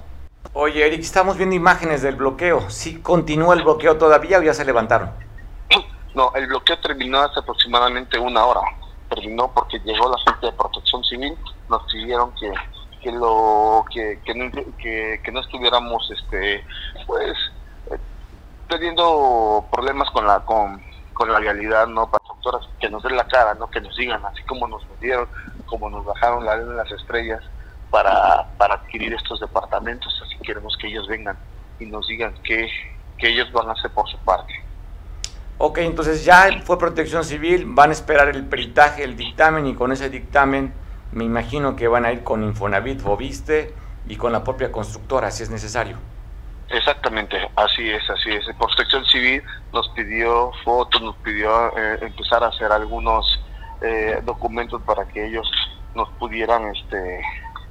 Oye, 0.53 0.87
Eric, 0.87 1.01
estamos 1.01 1.37
viendo 1.37 1.55
imágenes 1.55 2.03
del 2.03 2.17
bloqueo. 2.17 2.69
¿Sí 2.71 3.01
continúa 3.01 3.55
el 3.55 3.63
bloqueo 3.63 3.97
todavía 3.97 4.39
o 4.39 4.43
ya 4.43 4.55
se 4.55 4.65
levantaron? 4.65 5.11
No, 6.15 6.33
el 6.35 6.47
bloqueo 6.47 6.79
terminó 6.81 7.21
hace 7.21 7.41
aproximadamente 7.41 8.19
una 8.19 8.45
hora. 8.45 8.61
Terminó 9.09 9.53
porque 9.53 9.79
llegó 9.81 10.11
la 10.11 10.19
gente 10.19 10.47
de 10.47 10.53
protección 10.53 11.05
civil, 11.05 11.37
nos 11.69 11.83
pidieron 11.93 12.33
que 12.35 12.53
que 13.03 13.13
lo 13.13 13.85
que, 13.93 14.21
que, 14.25 14.35
no, 14.35 14.51
que, 14.79 15.21
que 15.23 15.31
no 15.31 15.41
estuviéramos 15.41 16.11
este 16.11 16.65
pues 17.07 17.37
eh, 17.91 17.99
teniendo 18.69 19.65
problemas 19.71 20.11
con 20.11 20.27
la 20.27 20.41
con, 20.41 20.83
con 21.13 21.31
la 21.31 21.39
realidad 21.39 21.87
no 21.87 22.11
para 22.11 22.27
que 22.81 22.89
nos 22.89 23.03
den 23.03 23.17
la 23.17 23.27
cara, 23.27 23.55
¿no? 23.55 23.69
que 23.71 23.81
nos 23.81 23.97
digan, 23.97 24.25
así 24.25 24.43
como 24.45 24.69
nos 24.69 24.87
metieron, 24.91 25.29
como 25.67 25.91
nos 25.91 26.05
bajaron 26.05 26.45
la 26.45 26.57
luz 26.57 26.69
de 26.69 26.75
las 26.77 26.93
estrellas 26.93 27.43
para, 27.91 28.47
para 28.59 28.75
adquirir 28.75 29.13
estos 29.15 29.41
departamentos, 29.41 30.15
así 30.25 30.37
queremos 30.39 30.77
que 30.77 30.89
ellos 30.89 31.09
vengan 31.09 31.37
y 31.79 31.87
nos 31.87 32.07
digan 32.07 32.35
qué, 32.45 32.69
que 33.19 33.29
ellos 33.29 33.51
van 33.53 33.69
a 33.69 33.73
hacer 33.73 33.91
por 33.93 34.09
su 34.09 34.19
parte. 34.19 34.53
Ok, 35.59 35.79
entonces 35.79 36.25
ya 36.25 36.49
fue 36.65 36.79
protección 36.79 37.25
civil, 37.25 37.65
van 37.67 37.89
a 37.89 37.93
esperar 37.95 38.29
el 38.29 38.45
peritaje, 38.45 39.03
el 39.05 39.17
dictamen 39.17 39.67
y 39.67 39.75
con 39.75 39.91
ese 39.91 40.11
dictamen 40.11 40.75
me 41.13 41.25
imagino 41.25 41.77
que 41.77 41.89
van 41.89 42.05
a 42.05 42.13
ir 42.13 42.23
con 42.23 42.45
Infonavit, 42.45 43.03
Viste 43.19 43.73
y 44.07 44.17
con 44.17 44.33
la 44.33 44.45
propia 44.45 44.71
constructora 44.71 45.31
si 45.31 45.45
es 45.45 45.51
necesario. 45.51 45.97
Exactamente, 46.69 47.39
así 47.57 47.89
es, 47.89 48.03
así 48.11 48.33
es. 48.33 48.45
Protección 48.59 49.05
Civil 49.07 49.43
nos 49.73 49.89
pidió 49.91 50.51
fotos, 50.63 51.01
nos 51.01 51.17
pidió 51.17 51.69
eh, 51.77 52.01
empezar 52.03 52.45
a 52.45 52.49
hacer 52.49 52.71
algunos 52.71 53.25
eh, 53.81 54.21
documentos 54.25 54.83
para 54.83 55.07
que 55.09 55.27
ellos 55.27 55.51
nos 55.95 56.09
pudieran 56.19 56.67
este, 56.75 57.23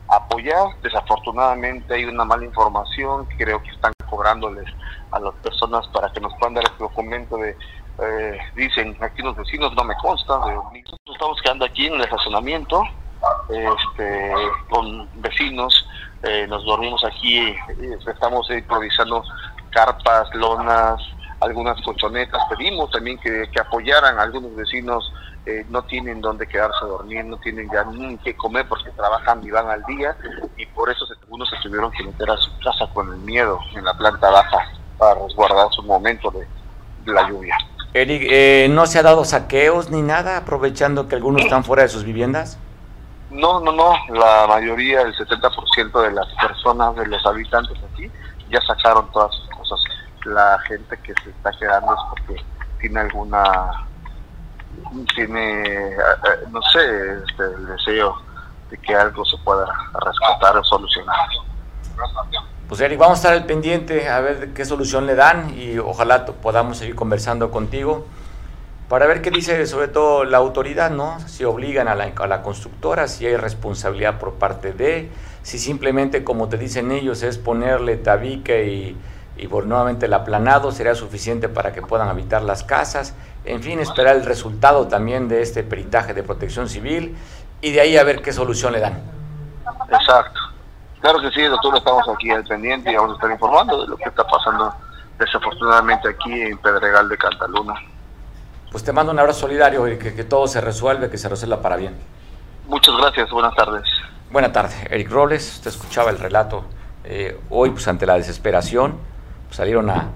apoyar. 0.08 0.70
Desafortunadamente 0.82 1.94
hay 1.94 2.06
una 2.06 2.26
mala 2.26 2.46
información, 2.46 3.28
creo 3.38 3.62
que 3.62 3.70
están 3.70 3.95
cobrándoles 4.16 4.66
a 5.12 5.20
las 5.20 5.34
personas 5.36 5.88
para 5.90 6.12
que 6.12 6.22
nos 6.22 6.34
puedan 6.40 6.54
dar 6.56 6.64
el 6.64 6.78
documento 6.78 7.38
de, 7.38 7.58
eh, 8.02 8.38
dicen 8.56 8.98
aquí 9.02 9.22
los 9.22 9.36
vecinos, 9.36 9.74
no 9.76 9.84
me 9.84 9.96
consta, 9.98 10.38
nosotros 10.38 11.00
estamos 11.08 11.42
quedando 11.42 11.66
aquí 11.66 11.88
en 11.88 11.96
el 11.96 12.02
estacionamiento 12.02 12.82
este, 13.50 14.34
con 14.70 15.10
vecinos 15.22 15.88
eh, 16.24 16.48
nos 16.48 16.66
dormimos 16.66 17.04
aquí, 17.04 17.38
eh, 17.38 17.58
estamos 18.08 18.50
improvisando 18.50 19.24
carpas, 19.70 20.34
lonas, 20.34 21.02
algunas 21.40 21.82
colchonetas, 21.82 22.42
pedimos 22.50 22.90
también 22.92 23.18
que, 23.20 23.48
apoyaran, 23.60 24.20
algunos 24.20 24.56
vecinos 24.56 25.12
eh, 25.46 25.66
no 25.70 25.84
tienen 25.84 26.22
dónde 26.22 26.48
quedarse 26.48 26.78
a 26.84 26.88
dormir, 26.88 27.24
no 27.26 27.38
tienen 27.38 27.70
ya 27.72 27.84
ni 27.86 28.18
qué 28.20 28.36
comer 28.36 28.68
porque 28.68 28.90
trabajan 28.92 29.44
y 29.44 29.52
van 29.52 29.70
al 29.70 29.84
día 29.84 30.16
y 30.58 30.66
por 30.68 30.90
eso 30.90 31.06
algunos 31.22 31.50
se 31.50 31.58
tuvieron 31.58 31.92
que 31.92 32.04
meter 32.04 32.30
a 32.30 32.38
su 32.38 32.52
casa 32.60 32.92
con 32.94 33.12
el 33.12 33.20
miedo 33.20 33.60
en 33.76 33.84
la 33.84 33.94
planta 33.94 34.30
baja 34.30 34.58
para 34.98 35.16
resguardar 35.16 35.68
su 35.72 35.84
momento 35.84 36.32
de, 36.32 36.48
de 37.06 37.14
la 37.14 37.30
lluvia. 37.30 37.56
Eric, 37.94 38.70
¿no 38.72 38.86
se 38.88 39.00
ha 39.00 39.04
dado 39.04 39.24
saqueos 39.24 39.90
ni 39.90 40.02
nada 40.02 40.38
aprovechando 40.38 41.08
que 41.08 41.16
algunos 41.16 41.44
están 41.44 41.64
fuera 41.64 41.84
de 41.84 41.90
sus 41.90 42.04
viviendas? 42.04 42.58
No, 43.30 43.60
no, 43.60 43.72
no, 43.72 43.94
la 44.14 44.46
mayoría, 44.48 45.02
el 45.02 45.16
70% 45.16 46.02
de 46.02 46.12
las 46.12 46.28
personas, 46.36 46.96
de 46.96 47.08
los 47.08 47.26
habitantes 47.26 47.78
aquí, 47.92 48.10
ya 48.50 48.62
sacaron 48.62 49.12
todas 49.12 49.34
sus 49.36 49.50
cosas. 49.50 49.80
La 50.26 50.60
gente 50.68 50.98
que 50.98 51.14
se 51.24 51.30
está 51.30 51.52
quedando 51.60 51.94
es 51.94 52.00
porque 52.10 52.44
tiene 52.80 53.00
alguna, 53.00 53.86
tiene, 55.14 55.64
eh, 55.64 55.98
eh, 55.98 56.48
no 56.52 56.62
sé, 56.64 56.80
este, 57.28 57.44
el 57.44 57.68
deseo 57.68 58.16
de 58.70 58.78
que 58.78 58.96
algo 58.96 59.24
se 59.26 59.38
pueda 59.44 59.68
rescatar 59.94 60.58
o 60.58 60.64
solucionar. 60.64 61.30
Pues 62.68 62.82
Eric, 62.82 62.98
vamos 62.98 63.20
a 63.20 63.22
estar 63.22 63.34
al 63.34 63.46
pendiente 63.46 64.10
a 64.10 64.20
ver 64.20 64.54
qué 64.54 64.66
solución 64.66 65.06
le 65.06 65.16
dan 65.16 65.56
y 65.56 65.78
ojalá 65.78 66.26
podamos 66.26 66.80
seguir 66.80 66.96
conversando 66.96 67.52
contigo 67.52 68.08
para 68.90 69.06
ver 69.06 69.22
qué 69.22 69.32
dice 69.32 69.66
sobre 69.68 69.88
todo 69.88 70.24
la 70.26 70.38
autoridad, 70.38 70.90
¿no? 70.92 71.20
Si 71.28 71.44
obligan 71.44 71.88
a 71.88 71.96
la, 71.96 72.12
a 72.16 72.28
la, 72.28 72.42
constructora, 72.42 73.08
si 73.08 73.26
hay 73.26 73.36
responsabilidad 73.36 74.20
por 74.20 74.36
parte 74.36 74.74
de, 74.74 75.12
si 75.44 75.60
simplemente, 75.60 76.24
como 76.24 76.50
te 76.50 76.58
dicen 76.58 76.92
ellos, 76.92 77.24
es 77.24 77.38
ponerle 77.38 77.98
tabique 77.98 78.68
y, 78.68 78.98
y 79.38 79.48
por 79.48 79.66
nuevamente 79.66 80.06
el 80.06 80.14
aplanado 80.14 80.72
sería 80.72 80.96
suficiente 80.96 81.50
para 81.50 81.74
que 81.74 81.82
puedan 81.82 82.08
habitar 82.08 82.42
las 82.42 82.64
casas. 82.64 83.16
En 83.44 83.62
fin, 83.62 83.80
esperar 83.80 84.16
el 84.16 84.26
resultado 84.26 84.88
también 84.88 85.28
de 85.28 85.42
este 85.42 85.64
peritaje 85.64 86.14
de 86.14 86.24
protección 86.24 86.70
civil 86.70 87.16
y 87.62 87.72
de 87.72 87.82
ahí 87.82 87.98
a 87.98 88.04
ver 88.04 88.22
qué 88.22 88.34
solución 88.34 88.74
le 88.74 88.80
dan. 88.80 89.02
Exacto. 89.92 90.40
Claro 91.02 91.20
que 91.22 91.30
sí, 91.32 91.44
doctor, 91.44 91.78
estamos 91.78 92.08
aquí 92.10 92.32
al 92.32 92.44
pendiente 92.44 92.92
y 92.92 92.96
vamos 92.96 93.12
a 93.12 93.16
estar 93.16 93.32
informando 93.32 93.82
de 93.82 93.88
lo 93.88 93.98
que 93.98 94.10
está 94.10 94.26
pasando 94.26 94.74
desafortunadamente 95.20 96.10
aquí 96.10 96.42
en 96.42 96.58
Pedregal 96.58 97.08
de 97.08 97.18
Cantaluna 97.18 97.76
pues 98.76 98.84
te 98.84 98.92
mando 98.92 99.14
un 99.14 99.20
abrazo 99.20 99.40
solidario 99.40 99.88
y 99.88 99.98
que, 99.98 100.26
todo 100.26 100.50
se 100.50 100.60
resuelve, 100.60 101.10
que 101.10 101.18
se 101.18 101.30
resuelva 101.30 101.62
para 101.62 101.78
bien. 101.78 101.96
Muchas 102.68 102.94
gracias, 102.98 103.32
buenas 103.32 103.56
tardes. 103.56 103.84
Buenas 104.30 104.52
tardes, 104.52 104.76
Eric 104.90 105.10
Robles, 105.10 105.50
usted 105.56 105.70
escuchaba 105.70 106.10
el 106.10 106.20
relato. 106.20 106.66
Eh, 107.06 107.40
hoy, 107.50 107.70
pues 107.70 107.88
ante 107.88 108.06
la 108.06 108.16
desesperación, 108.16 108.92
pues, 108.92 109.15
salieron 109.52 109.90
a, 109.90 110.12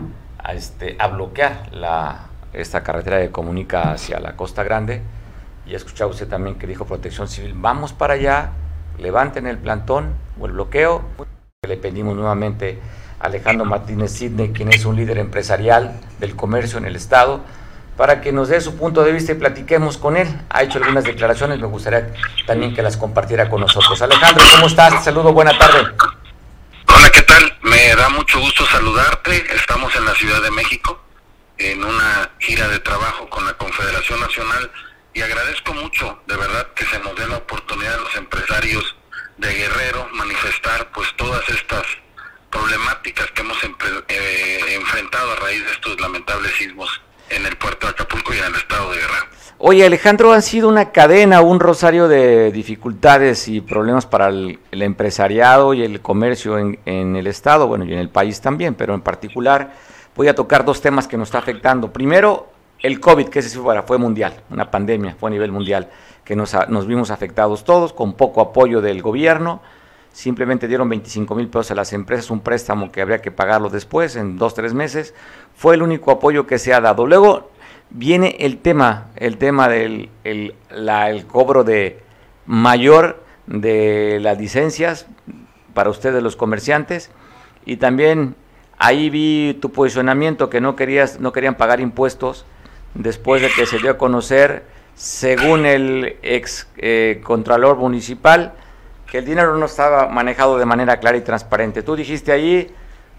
este, 0.54 0.96
a 1.00 1.08
bloquear 1.08 1.70
la, 1.72 2.30
esta 2.54 2.84
carretera 2.84 3.20
que 3.20 3.32
comunica 3.32 3.92
hacia 3.92 4.20
la 4.20 4.36
Costa 4.36 4.64
Grande. 4.64 5.02
Y 5.66 5.76
escuchaba 5.76 6.10
usted 6.10 6.28
también 6.28 6.58
que 6.58 6.68
dijo 6.68 6.86
Protección 6.86 7.28
Civil, 7.28 7.54
vamos 7.56 7.94
para 7.94 8.16
allá, 8.16 8.52
levanten 8.98 9.46
el 9.48 9.58
plantón 9.58 10.14
o 10.40 10.46
el 10.46 10.54
bloqueo. 10.54 11.04
Le 11.68 11.78
pedimos 11.78 12.16
nuevamente 12.16 12.80
a 13.20 13.28
Alejandro 13.28 13.66
Martínez 13.66 14.12
Sidney, 14.12 14.50
quien 14.50 14.70
es 14.70 14.86
un 14.86 14.96
líder 14.96 15.18
empresarial 15.20 16.00
del 16.20 16.36
comercio 16.36 16.80
en 16.80 16.86
el 16.86 16.96
Estado, 16.96 17.42
para 17.98 18.22
que 18.22 18.32
nos 18.32 18.48
dé 18.48 18.62
su 18.62 18.78
punto 18.78 19.04
de 19.04 19.12
vista 19.12 19.34
y 19.34 19.36
platiquemos 19.36 19.98
con 19.98 20.18
él. 20.18 20.28
Ha 20.50 20.64
hecho 20.64 20.80
algunas 20.80 21.04
declaraciones, 21.04 21.60
me 21.60 21.68
gustaría 21.68 22.12
también 22.48 22.74
que 22.74 22.82
las 22.82 22.98
compartiera 22.98 23.50
con 23.50 23.62
nosotros. 23.62 24.02
Alejandro, 24.02 24.44
¿cómo 24.56 24.68
estás? 24.68 25.04
Saludo, 25.04 25.34
buena 25.34 25.56
tarde. 25.58 25.80
Me 27.80 27.96
da 27.96 28.10
mucho 28.10 28.42
gusto 28.42 28.66
saludarte. 28.66 29.56
Estamos 29.56 29.96
en 29.96 30.04
la 30.04 30.14
Ciudad 30.16 30.42
de 30.42 30.52
México 30.52 31.02
en 31.58 31.82
una 31.82 32.30
gira 32.38 32.68
de 32.68 32.80
trabajo 32.80 33.30
con 33.30 33.46
la 33.46 33.54
Confederación 33.54 34.20
Nacional 34.20 34.70
y 35.14 35.22
agradezco 35.22 35.74
mucho, 35.74 36.22
de 36.28 36.36
verdad, 36.36 36.74
que 36.74 36.86
se 36.88 37.00
nos 37.00 37.16
dé 37.16 37.26
la 37.26 37.38
oportunidad 37.38 37.94
a 37.94 38.02
los 38.02 38.16
empresarios 38.18 38.98
de 39.38 39.54
Guerrero 39.54 40.10
manifestar 40.12 40.92
pues 40.92 41.08
todas 41.16 41.48
estas 41.48 41.86
problemáticas 42.52 43.32
que 43.32 43.42
hemos 43.44 43.58
eh, 43.64 44.76
enfrentado 44.76 45.32
a 45.32 45.36
raíz 45.38 45.64
de 45.64 45.72
estos 45.72 46.02
lamentables 46.02 46.54
sismos 46.58 47.02
en 47.30 47.46
el 47.46 47.56
puerto 47.56 47.88
de 47.88 47.92
Acapulco 47.92 48.34
y 48.34 48.40
en 48.40 48.46
el 48.46 48.56
estado 48.56 48.92
de 48.92 48.98
Guerrero. 49.00 49.39
Oye, 49.62 49.86
Alejandro, 49.86 50.32
han 50.32 50.42
sido 50.42 50.70
una 50.70 50.94
cadena, 50.94 51.42
un 51.42 51.60
rosario 51.60 52.08
de 52.08 52.50
dificultades 52.50 53.50
y 53.50 53.60
problemas 53.60 54.06
para 54.06 54.30
el, 54.30 54.58
empresariado 54.72 55.74
y 55.74 55.84
el 55.84 56.00
comercio 56.00 56.58
en, 56.58 57.16
el 57.18 57.28
estado, 57.28 57.68
bueno, 57.68 57.84
y 57.84 57.92
en 57.92 58.00
el 58.00 58.08
país 58.08 58.40
también, 58.40 58.74
pero 58.74 58.94
en 58.94 59.02
particular 59.02 59.74
voy 60.16 60.30
a 60.30 60.34
tocar 60.34 60.64
dos 60.64 60.80
temas 60.80 61.10
que 61.10 61.18
nos 61.18 61.28
está 61.28 61.40
afectando. 61.40 61.92
Primero, 61.92 62.48
el 62.80 63.02
COVID, 63.02 63.28
que 63.28 63.40
ese 63.40 63.60
fue 63.86 63.98
mundial, 63.98 64.34
una 64.50 64.72
pandemia, 64.72 65.18
fue 65.20 65.30
a 65.30 65.32
nivel 65.32 65.52
mundial, 65.52 65.90
que 66.24 66.38
nos, 66.38 66.56
nos 66.70 66.88
vimos 66.88 67.12
afectados 67.12 67.66
todos, 67.66 67.92
con 67.92 68.14
poco 68.14 68.40
apoyo 68.40 68.80
del 68.80 69.02
gobierno, 69.02 69.62
simplemente 70.14 70.70
dieron 70.70 70.88
25 70.88 71.36
mil 71.36 71.50
pesos 71.50 71.72
a 71.72 71.76
las 71.76 71.92
empresas, 71.92 72.32
un 72.32 72.40
préstamo 72.40 72.94
que 72.94 73.02
habría 73.02 73.22
que 73.22 73.32
pagarlo 73.32 73.70
después, 73.70 74.16
en 74.16 74.38
dos, 74.38 74.54
tres 74.54 74.74
meses, 74.74 75.14
fue 75.54 75.76
el 75.76 75.82
único 75.82 76.12
apoyo 76.12 76.48
que 76.48 76.60
se 76.60 76.74
ha 76.74 76.80
dado. 76.80 77.06
Luego 77.06 77.52
viene 77.90 78.36
el 78.40 78.58
tema, 78.58 79.08
el 79.16 79.38
tema 79.38 79.68
del 79.68 80.10
el, 80.24 80.54
cobro 81.28 81.64
de 81.64 82.00
mayor 82.46 83.24
de 83.48 84.20
las 84.22 84.38
licencias 84.38 85.08
para 85.74 85.90
ustedes 85.90 86.22
los 86.22 86.36
comerciantes 86.36 87.12
y 87.66 87.78
también 87.78 88.36
Ahí 88.82 89.10
vi 89.10 89.58
tu 89.60 89.74
posicionamiento 89.74 90.50
que 90.50 90.62
no 90.62 90.78
querías, 90.78 91.20
no 91.20 91.34
querían 91.34 91.56
pagar 91.56 91.82
impuestos 91.82 92.46
después 92.94 93.42
de 93.42 93.50
que 93.50 93.66
se 93.66 93.78
dio 93.80 93.92
a 93.92 93.98
conocer, 93.98 94.64
según 94.96 95.66
el 95.66 96.16
ex 96.22 96.66
eh, 96.78 97.20
contralor 97.22 97.76
municipal, 97.76 98.54
que 99.12 99.18
el 99.18 99.26
dinero 99.26 99.58
no 99.58 99.66
estaba 99.66 100.08
manejado 100.08 100.58
de 100.58 100.66
manera 100.66 100.98
clara 101.02 101.18
y 101.18 101.22
transparente. 101.22 101.84
Tú 101.84 101.98
dijiste 101.98 102.32
ahí, 102.32 102.74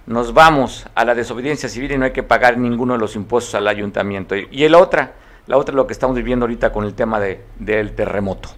nos 0.07 0.35
vamos 0.35 0.87
a 0.95 1.05
la 1.05 1.15
desobediencia 1.15 1.69
civil 1.69 1.93
y 1.93 1.99
no 1.99 2.05
hay 2.05 2.13
que 2.13 2.23
pagar 2.23 2.57
ninguno 2.57 2.95
de 2.95 2.99
los 2.99 3.17
impuestos 3.17 3.55
al 3.55 3.69
ayuntamiento. 3.69 4.35
Y, 4.37 4.65
el 4.65 4.75
otra, 4.75 5.15
la 5.47 5.57
otra 5.57 5.73
es 5.73 5.77
lo 5.77 5.87
que 5.87 5.93
estamos 5.93 6.17
viviendo 6.17 6.45
ahorita 6.45 6.73
con 6.73 6.85
el 6.85 6.95
tema 6.95 7.21
de, 7.21 7.45
del 7.59 7.95
terremoto. 7.95 8.51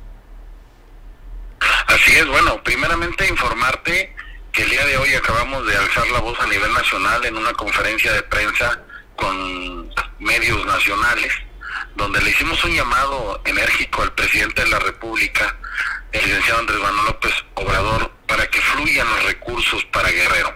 Así 1.87 2.13
es, 2.13 2.27
bueno, 2.27 2.63
primeramente 2.63 3.29
informarte 3.29 4.15
que 4.51 4.63
el 4.63 4.71
día 4.71 4.85
de 4.87 4.97
hoy 4.99 5.15
acabamos 5.15 5.67
de 5.67 5.77
alzar 5.77 6.07
la 6.09 6.21
voz 6.21 6.39
a 6.41 6.47
nivel 6.47 6.73
nacional 6.73 7.25
en 7.25 7.37
una 7.37 7.53
conferencia 7.53 8.13
de 8.13 8.23
prensa 8.23 8.81
con 9.17 9.91
medios 10.19 10.65
nacionales, 10.67 11.33
donde 11.97 12.21
le 12.21 12.31
hicimos 12.31 12.63
un 12.65 12.73
llamado 12.73 13.41
enérgico 13.45 14.03
al 14.03 14.13
presidente 14.13 14.63
de 14.63 14.71
la 14.71 14.79
República, 14.79 15.57
el 16.13 16.25
licenciado 16.25 16.61
Andrés 16.61 16.81
Manuel 16.81 17.07
López 17.07 17.33
Obrador, 17.55 18.11
para 18.27 18.47
que 18.49 18.61
fluyan 18.61 19.09
los 19.09 19.25
recursos 19.25 19.85
para 19.87 20.11
Guerrero. 20.11 20.55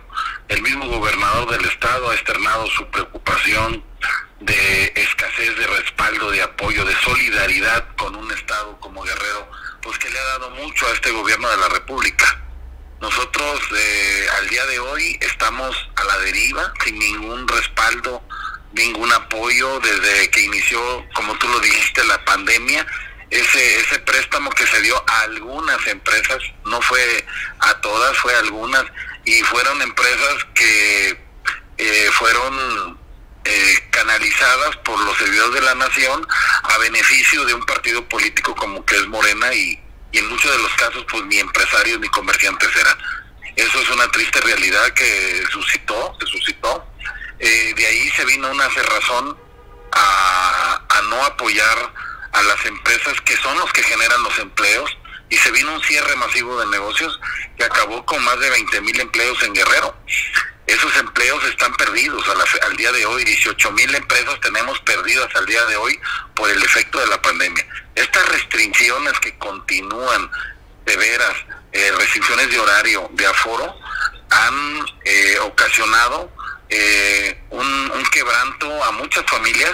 El 0.48 0.62
mismo 0.62 0.86
gobernador 0.86 1.50
del 1.50 1.64
estado 1.64 2.10
ha 2.10 2.14
externado 2.14 2.66
su 2.68 2.88
preocupación 2.90 3.84
de 4.40 4.92
escasez 4.94 5.56
de 5.56 5.66
respaldo, 5.66 6.30
de 6.30 6.42
apoyo, 6.42 6.84
de 6.84 6.94
solidaridad 6.96 7.86
con 7.96 8.14
un 8.14 8.30
estado 8.32 8.78
como 8.80 9.02
Guerrero, 9.02 9.50
pues 9.82 9.98
que 9.98 10.10
le 10.10 10.18
ha 10.18 10.24
dado 10.24 10.50
mucho 10.50 10.86
a 10.86 10.92
este 10.92 11.10
gobierno 11.10 11.48
de 11.48 11.56
la 11.56 11.68
República 11.68 12.42
nosotros 13.00 13.60
eh, 13.76 14.26
al 14.38 14.48
día 14.48 14.64
de 14.66 14.78
hoy 14.78 15.18
estamos 15.20 15.76
a 15.96 16.04
la 16.04 16.18
deriva, 16.18 16.72
sin 16.82 16.98
ningún 16.98 17.46
respaldo, 17.46 18.22
ningún 18.72 19.12
apoyo 19.12 19.78
desde 19.80 20.30
que 20.30 20.40
inició, 20.40 20.80
como 21.14 21.34
tú 21.36 21.46
lo 21.48 21.60
dijiste, 21.60 22.02
la 22.04 22.24
pandemia. 22.24 22.86
Ese, 23.28 23.80
ese 23.80 23.98
préstamo 23.98 24.50
que 24.50 24.66
se 24.66 24.80
dio 24.82 24.96
a 25.08 25.20
algunas 25.22 25.84
empresas, 25.88 26.38
no 26.64 26.80
fue 26.80 27.26
a 27.58 27.74
todas, 27.80 28.16
fue 28.18 28.34
a 28.34 28.38
algunas, 28.38 28.84
y 29.26 29.42
fueron 29.42 29.82
empresas 29.82 30.46
que 30.54 31.20
eh, 31.78 32.10
fueron 32.12 32.98
eh, 33.44 33.88
canalizadas 33.90 34.76
por 34.76 34.98
los 35.00 35.18
servidores 35.18 35.54
de 35.54 35.60
la 35.62 35.74
nación 35.74 36.26
a 36.62 36.78
beneficio 36.78 37.44
de 37.44 37.52
un 37.52 37.66
partido 37.66 38.08
político 38.08 38.54
como 38.54 38.86
que 38.86 38.96
es 38.96 39.06
Morena 39.08 39.52
y, 39.52 39.78
en 40.12 40.30
muchos 40.30 40.50
de 40.50 40.62
los 40.62 40.72
casos 40.74 41.04
pues 41.10 41.24
ni 41.26 41.38
empresarios 41.38 42.00
ni 42.00 42.08
comerciantes 42.08 42.74
eran. 42.74 42.96
Eso 43.56 43.80
es 43.80 43.90
una 43.90 44.08
triste 44.12 44.40
realidad 44.40 44.94
que 44.94 45.44
suscitó, 45.50 46.16
se 46.20 46.26
suscitó. 46.26 46.86
Eh, 47.38 47.74
de 47.76 47.86
ahí 47.86 48.08
se 48.10 48.24
vino 48.24 48.48
una 48.48 48.70
cerrazón 48.70 49.36
a, 49.92 50.82
a 50.88 51.02
no 51.02 51.22
apoyar 51.24 51.92
a 52.32 52.42
las 52.44 52.64
empresas 52.64 53.20
que 53.22 53.36
son 53.38 53.58
los 53.58 53.70
que 53.72 53.82
generan 53.82 54.22
los 54.22 54.38
empleos 54.38 54.96
y 55.28 55.36
se 55.36 55.50
vino 55.50 55.74
un 55.74 55.82
cierre 55.82 56.14
masivo 56.16 56.58
de 56.60 56.66
negocios 56.66 57.18
que 57.56 57.64
acabó 57.64 58.04
con 58.04 58.22
más 58.24 58.38
de 58.38 58.50
20 58.50 58.80
mil 58.82 59.00
empleos 59.00 59.42
en 59.42 59.54
Guerrero. 59.54 59.96
Esos 60.66 60.96
empleos 60.96 61.44
están 61.44 61.72
perdidos 61.74 62.24
al 62.62 62.76
día 62.76 62.90
de 62.90 63.06
hoy. 63.06 63.24
18 63.24 63.70
mil 63.72 63.94
empresas 63.94 64.40
tenemos 64.40 64.78
perdidas 64.80 65.28
al 65.36 65.46
día 65.46 65.64
de 65.66 65.76
hoy 65.76 65.98
por 66.34 66.50
el 66.50 66.60
efecto 66.62 66.98
de 66.98 67.06
la 67.06 67.22
pandemia. 67.22 67.64
Estas 67.94 68.28
restricciones 68.30 69.12
que 69.20 69.36
continúan 69.38 70.30
de 70.84 70.96
veras, 70.96 71.34
eh, 71.72 71.92
restricciones 71.96 72.50
de 72.50 72.58
horario, 72.58 73.08
de 73.12 73.26
aforo, 73.26 73.76
han 74.30 74.84
eh, 75.04 75.38
ocasionado 75.40 76.32
eh, 76.68 77.40
un, 77.50 77.92
quebranto 78.10 78.84
a 78.84 78.92
muchas 78.92 79.24
familias 79.26 79.72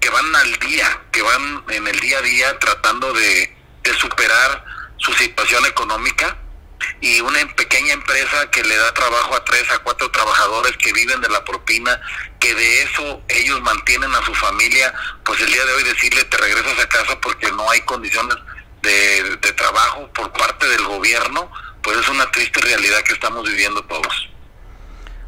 que 0.00 0.10
van 0.10 0.36
al 0.36 0.58
día, 0.58 1.00
que 1.10 1.22
van 1.22 1.64
en 1.70 1.86
el 1.86 1.98
día 1.98 2.18
a 2.18 2.22
día 2.22 2.58
tratando 2.58 3.12
de, 3.14 3.56
de 3.84 3.94
superar 3.94 4.64
su 4.96 5.12
situación 5.12 5.64
económica 5.66 6.36
y 7.00 7.20
una 7.20 7.38
pequeña 7.54 7.92
empresa 7.92 8.50
que 8.50 8.62
le 8.62 8.76
da 8.76 8.92
trabajo 8.92 9.36
a 9.36 9.44
tres 9.44 9.70
a 9.70 9.78
cuatro 9.78 10.10
trabajadores 10.10 10.76
que 10.76 10.92
viven 10.92 11.20
de 11.20 11.28
la 11.28 11.44
propina, 11.44 12.00
que 12.40 12.54
de 12.54 12.82
eso 12.82 13.22
ellos 13.28 13.60
mantienen 13.60 14.12
a 14.14 14.24
su 14.24 14.34
familia, 14.34 14.92
pues 15.24 15.40
el 15.40 15.52
día 15.52 15.64
de 15.64 15.72
hoy 15.72 15.84
decirle 15.84 16.24
te 16.24 16.36
regresas 16.36 16.78
a 16.78 16.88
casa 16.88 17.20
porque 17.20 17.50
no 17.52 17.70
hay 17.70 17.80
condiciones 17.82 18.36
de, 18.82 19.36
de 19.36 19.52
trabajo 19.52 20.10
por 20.12 20.32
parte 20.32 20.66
del 20.66 20.84
gobierno, 20.84 21.50
pues 21.82 21.98
es 21.98 22.08
una 22.08 22.30
triste 22.30 22.60
realidad 22.60 23.00
que 23.02 23.12
estamos 23.12 23.46
viviendo 23.48 23.82
todos. 23.84 24.28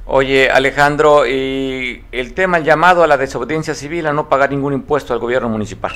Oye, 0.09 0.49
Alejandro, 0.51 1.27
y 1.27 2.05
el 2.13 2.33
tema, 2.35 2.59
el 2.59 2.65
llamado 2.65 3.03
a 3.03 3.09
la 3.09 3.17
desobediencia 3.17 3.75
civil 3.75 4.07
a 4.07 4.13
no 4.13 4.29
pagar 4.29 4.51
ningún 4.51 4.73
impuesto 4.73 5.13
al 5.13 5.19
gobierno 5.19 5.49
municipal. 5.49 5.93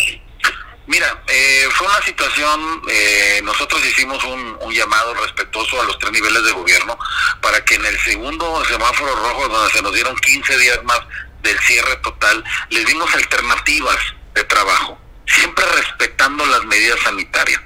Mira, 0.88 1.19
eh, 1.32 1.68
fue 1.72 1.86
una 1.86 2.02
situación, 2.02 2.82
eh, 2.88 3.40
nosotros 3.44 3.84
hicimos 3.86 4.22
un, 4.24 4.50
llamado 4.72 5.14
respetuoso 5.14 5.80
a 5.80 5.84
los 5.84 5.98
tres 5.98 6.12
niveles 6.12 6.42
de 6.44 6.52
gobierno 6.52 6.96
para 7.40 7.64
que 7.64 7.74
en 7.74 7.84
el 7.84 7.98
segundo 8.00 8.64
semáforo 8.64 9.14
rojo, 9.16 9.48
donde 9.48 9.72
se 9.72 9.82
nos 9.82 9.92
dieron 9.92 10.16
15 10.16 10.58
días 10.58 10.82
más 10.84 11.00
del 11.42 11.58
cierre 11.60 11.96
total, 11.96 12.42
les 12.70 12.86
dimos 12.86 13.12
alternativas 13.14 13.96
de 14.34 14.44
trabajo, 14.44 14.98
siempre 15.26 15.64
respetando 15.76 16.46
las 16.46 16.64
medidas 16.64 17.00
sanitarias, 17.00 17.60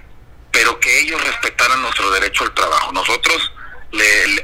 pero 0.50 0.80
que 0.80 1.00
ellos 1.00 1.22
respetaran 1.22 1.82
nuestro 1.82 2.10
derecho 2.10 2.44
al 2.44 2.54
trabajo. 2.54 2.92
Nosotros, 2.92 3.52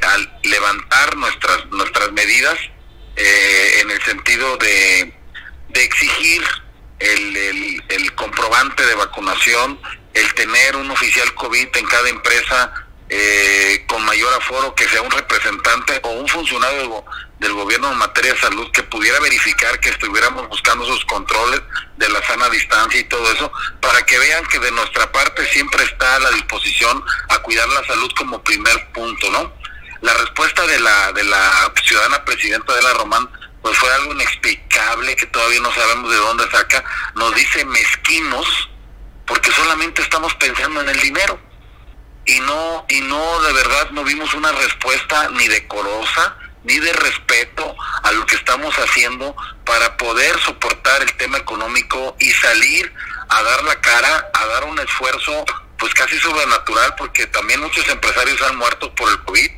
al 0.03 0.41
levantar 0.45 1.17
nuestras, 1.17 1.67
nuestras 1.67 2.13
medidas, 2.13 2.59
eh, 3.17 3.81
en 3.81 3.91
el 3.91 4.03
sentido 4.03 4.57
de 4.59 5.15
exigir 5.75 6.43
el, 7.01 7.83
el, 7.89 8.15
comprobante 8.15 8.85
de 8.87 8.95
vacunación, 8.95 9.81
el 10.13 10.35
tener 10.35 10.77
un 10.77 10.91
oficial 10.91 11.33
COVID 11.35 11.69
en 11.77 11.87
cada 11.87 12.09
empresa 12.09 12.73
eh, 13.09 13.85
con 13.89 14.05
mayor 14.05 14.33
aforo, 14.35 14.75
que 14.75 14.89
sea 14.89 15.03
un 15.03 15.11
representante 15.11 15.99
o 16.05 16.11
un 16.11 16.29
funcionario 16.29 17.05
del, 17.39 17.53
gobierno 17.55 17.91
en 17.91 17.99
materia 17.99 18.35
de 18.35 18.41
salud 18.41 18.71
que 18.71 18.83
pudiera 18.83 19.19
verificar 19.21 19.81
que 19.81 19.89
estuviéramos 19.89 20.49
buscando 20.49 20.85
sus 20.85 21.05
controles 21.07 21.61
de 21.97 22.09
la 22.09 22.23
sana 22.27 22.49
distancia 22.51 23.01
y 23.01 23.05
todo 23.05 23.33
eso, 23.33 23.51
para 23.81 24.05
que 24.05 24.19
vean 24.19 24.45
que 24.47 24.59
de 24.59 24.71
nuestra 24.73 25.11
parte 25.11 25.45
siempre 25.47 25.83
está 25.85 26.17
a 26.17 26.21
la 26.21 26.31
disposición 26.31 27.03
a 27.31 27.39
cuidar 27.39 27.69
la 27.71 27.85
salud 27.87 28.11
como 28.17 28.43
primer 28.45 28.93
punto, 28.93 29.31
¿no? 29.31 29.53
La 30.03 30.15
respuesta 30.15 30.67
de 30.67 30.81
la, 30.81 31.13
de 31.13 31.25
la 31.25 31.73
ciudadana 31.83 32.25
presidenta 32.25 32.75
de 32.75 32.83
la 32.83 32.93
Román 32.95 33.29
pues 33.63 33.77
fue 33.77 33.93
algo 33.95 34.13
inexplicable 34.13 35.17
que 35.17 35.27
todavía 35.27 35.61
no 35.61 35.73
sabemos 35.75 36.11
de 36.11 36.17
dónde 36.17 36.51
saca, 36.51 36.85
nos 37.15 37.35
dice 37.35 37.65
mezquinos 37.65 38.71
porque 39.27 39.53
solamente 39.53 40.03
estamos 40.03 40.35
pensando 40.35 40.81
en 40.81 40.89
el 40.89 41.01
dinero. 41.01 41.39
Y 42.27 42.39
no 42.41 42.85
y 42.89 43.01
no 43.01 43.43
de 43.43 43.53
verdad 43.53 43.91
no 43.91 44.05
vimos 44.05 44.35
una 44.35 44.53
respuesta 44.53 45.29
ni 45.31 45.49
decorosa 45.49 46.37
ni 46.65 46.79
de 46.79 46.93
respeto 46.93 47.75
a 48.03 48.13
lo 48.13 48.27
que 48.27 48.37
estamos 48.37 48.75
haciendo 48.77 49.35
para 49.65 49.97
poder 49.97 50.39
soportar 50.41 51.03
el 51.03 51.13
tema 51.15 51.39
económico 51.39 52.17
y 52.19 52.31
salir 52.33 52.93
a 53.31 53.43
dar 53.43 53.65
la 53.65 53.81
cara, 53.81 54.31
a 54.35 54.47
dar 54.47 54.65
un 54.65 54.79
esfuerzo 54.79 55.45
pues 55.79 55.95
casi 55.95 56.19
sobrenatural 56.19 56.95
porque 56.97 57.27
también 57.29 57.61
muchos 57.61 57.89
empresarios 57.89 58.43
han 58.43 58.57
muerto 58.57 58.95
por 58.95 59.11
el 59.11 59.19
COVID, 59.21 59.51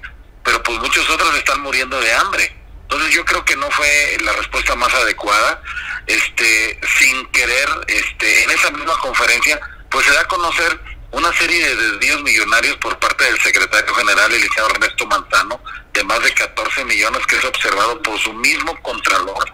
pero 0.45 0.63
pues 0.63 0.79
muchos 0.79 1.09
otros 1.11 1.35
están 1.35 1.61
muriendo 1.61 2.01
de 2.01 2.13
hambre 2.15 2.62
entonces 2.93 3.15
yo 3.15 3.25
creo 3.25 3.43
que 3.43 3.57
no 3.57 3.71
fue 3.71 4.19
la 4.23 4.33
respuesta 4.33 4.75
más 4.77 4.93
adecuada. 4.93 5.63
Este, 6.07 6.79
sin 6.99 7.25
querer, 7.27 7.69
este, 7.87 8.45
en 8.45 8.51
esa 8.51 8.71
misma 8.71 8.99
conferencia, 8.99 9.59
pues 9.91 10.05
se 10.05 10.13
da 10.13 10.21
a 10.21 10.29
conocer 10.29 10.79
una 11.13 11.33
serie 11.33 11.67
de 11.67 11.77
desvíos 11.77 12.23
millonarios 12.23 12.77
por 12.77 12.99
parte 12.99 13.25
del 13.25 13.41
secretario 13.41 13.95
general, 13.95 14.31
el 14.31 14.41
licenciado 14.41 14.71
Ernesto 14.71 15.07
Manzano, 15.07 15.63
de 15.95 16.05
más 16.05 16.23
de 16.23 16.35
14 16.35 16.85
millones 16.85 17.27
que 17.27 17.37
es 17.37 17.45
observado 17.45 18.03
por 18.03 18.19
su 18.19 18.33
mismo 18.35 18.79
contralor 18.83 19.51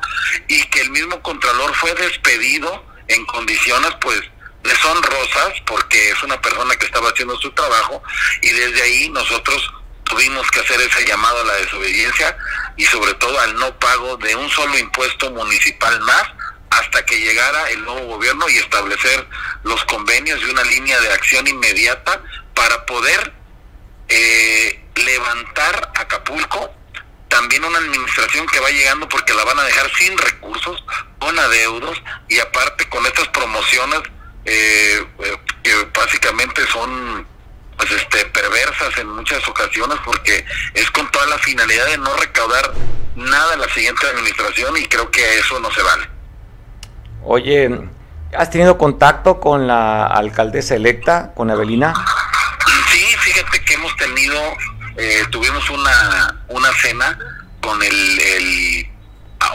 y 0.48 0.62
que 0.70 0.80
el 0.80 0.90
mismo 0.90 1.20
contralor 1.22 1.74
fue 1.74 1.94
despedido 1.94 2.84
en 3.08 3.24
condiciones 3.26 3.90
pues 4.00 4.20
deshonrosas 4.62 5.60
porque 5.66 6.10
es 6.10 6.22
una 6.22 6.40
persona 6.40 6.74
que 6.76 6.86
estaba 6.86 7.10
haciendo 7.10 7.36
su 7.38 7.50
trabajo 7.52 8.02
y 8.42 8.50
desde 8.50 8.82
ahí 8.82 9.08
nosotros 9.10 9.72
tuvimos 10.08 10.50
que 10.50 10.60
hacer 10.60 10.80
ese 10.80 11.04
llamado 11.04 11.40
a 11.40 11.44
la 11.44 11.54
desobediencia 11.54 12.36
y 12.76 12.84
sobre 12.86 13.14
todo 13.14 13.38
al 13.40 13.54
no 13.56 13.78
pago 13.78 14.16
de 14.16 14.34
un 14.34 14.48
solo 14.50 14.76
impuesto 14.78 15.30
municipal 15.30 16.00
más 16.00 16.24
hasta 16.70 17.04
que 17.04 17.18
llegara 17.18 17.70
el 17.70 17.84
nuevo 17.84 18.06
gobierno 18.06 18.48
y 18.48 18.56
establecer 18.56 19.26
los 19.64 19.84
convenios 19.84 20.40
y 20.40 20.50
una 20.50 20.62
línea 20.64 21.00
de 21.00 21.12
acción 21.12 21.46
inmediata 21.46 22.22
para 22.54 22.84
poder 22.86 23.32
eh, 24.08 24.84
levantar 24.96 25.92
Acapulco, 25.94 26.74
también 27.28 27.64
una 27.64 27.78
administración 27.78 28.46
que 28.46 28.60
va 28.60 28.70
llegando 28.70 29.08
porque 29.08 29.34
la 29.34 29.44
van 29.44 29.58
a 29.58 29.64
dejar 29.64 29.90
sin 29.96 30.16
recursos, 30.16 30.82
con 31.18 31.38
adeudos 31.38 32.00
y 32.28 32.38
aparte 32.38 32.88
con 32.88 33.04
estas 33.06 33.28
promociones 33.28 34.00
eh, 34.44 35.06
eh, 35.18 35.36
que 35.62 35.74
básicamente 35.94 36.66
son 36.68 37.26
pues 37.78 37.90
este 37.92 38.26
perversas 38.26 38.98
en 38.98 39.08
muchas 39.08 39.46
ocasiones 39.48 39.98
porque 40.04 40.44
es 40.74 40.90
con 40.90 41.08
toda 41.10 41.26
la 41.26 41.38
finalidad 41.38 41.86
de 41.86 41.98
no 41.98 42.14
recaudar 42.16 42.72
nada 43.14 43.54
en 43.54 43.60
la 43.60 43.68
siguiente 43.68 44.06
administración 44.06 44.76
y 44.76 44.86
creo 44.86 45.10
que 45.10 45.38
eso 45.38 45.58
no 45.60 45.70
se 45.70 45.82
vale. 45.82 46.08
Oye, 47.24 47.88
¿has 48.36 48.50
tenido 48.50 48.76
contacto 48.76 49.40
con 49.40 49.66
la 49.66 50.06
alcaldesa 50.06 50.74
electa, 50.74 51.32
con 51.34 51.50
Evelina? 51.50 51.94
Sí, 52.90 53.04
fíjate 53.20 53.64
que 53.64 53.74
hemos 53.74 53.94
tenido, 53.96 54.40
eh, 54.96 55.24
tuvimos 55.30 55.68
una, 55.70 56.44
una 56.48 56.72
cena 56.80 57.18
con 57.60 57.82
el, 57.82 58.20
el 58.20 58.88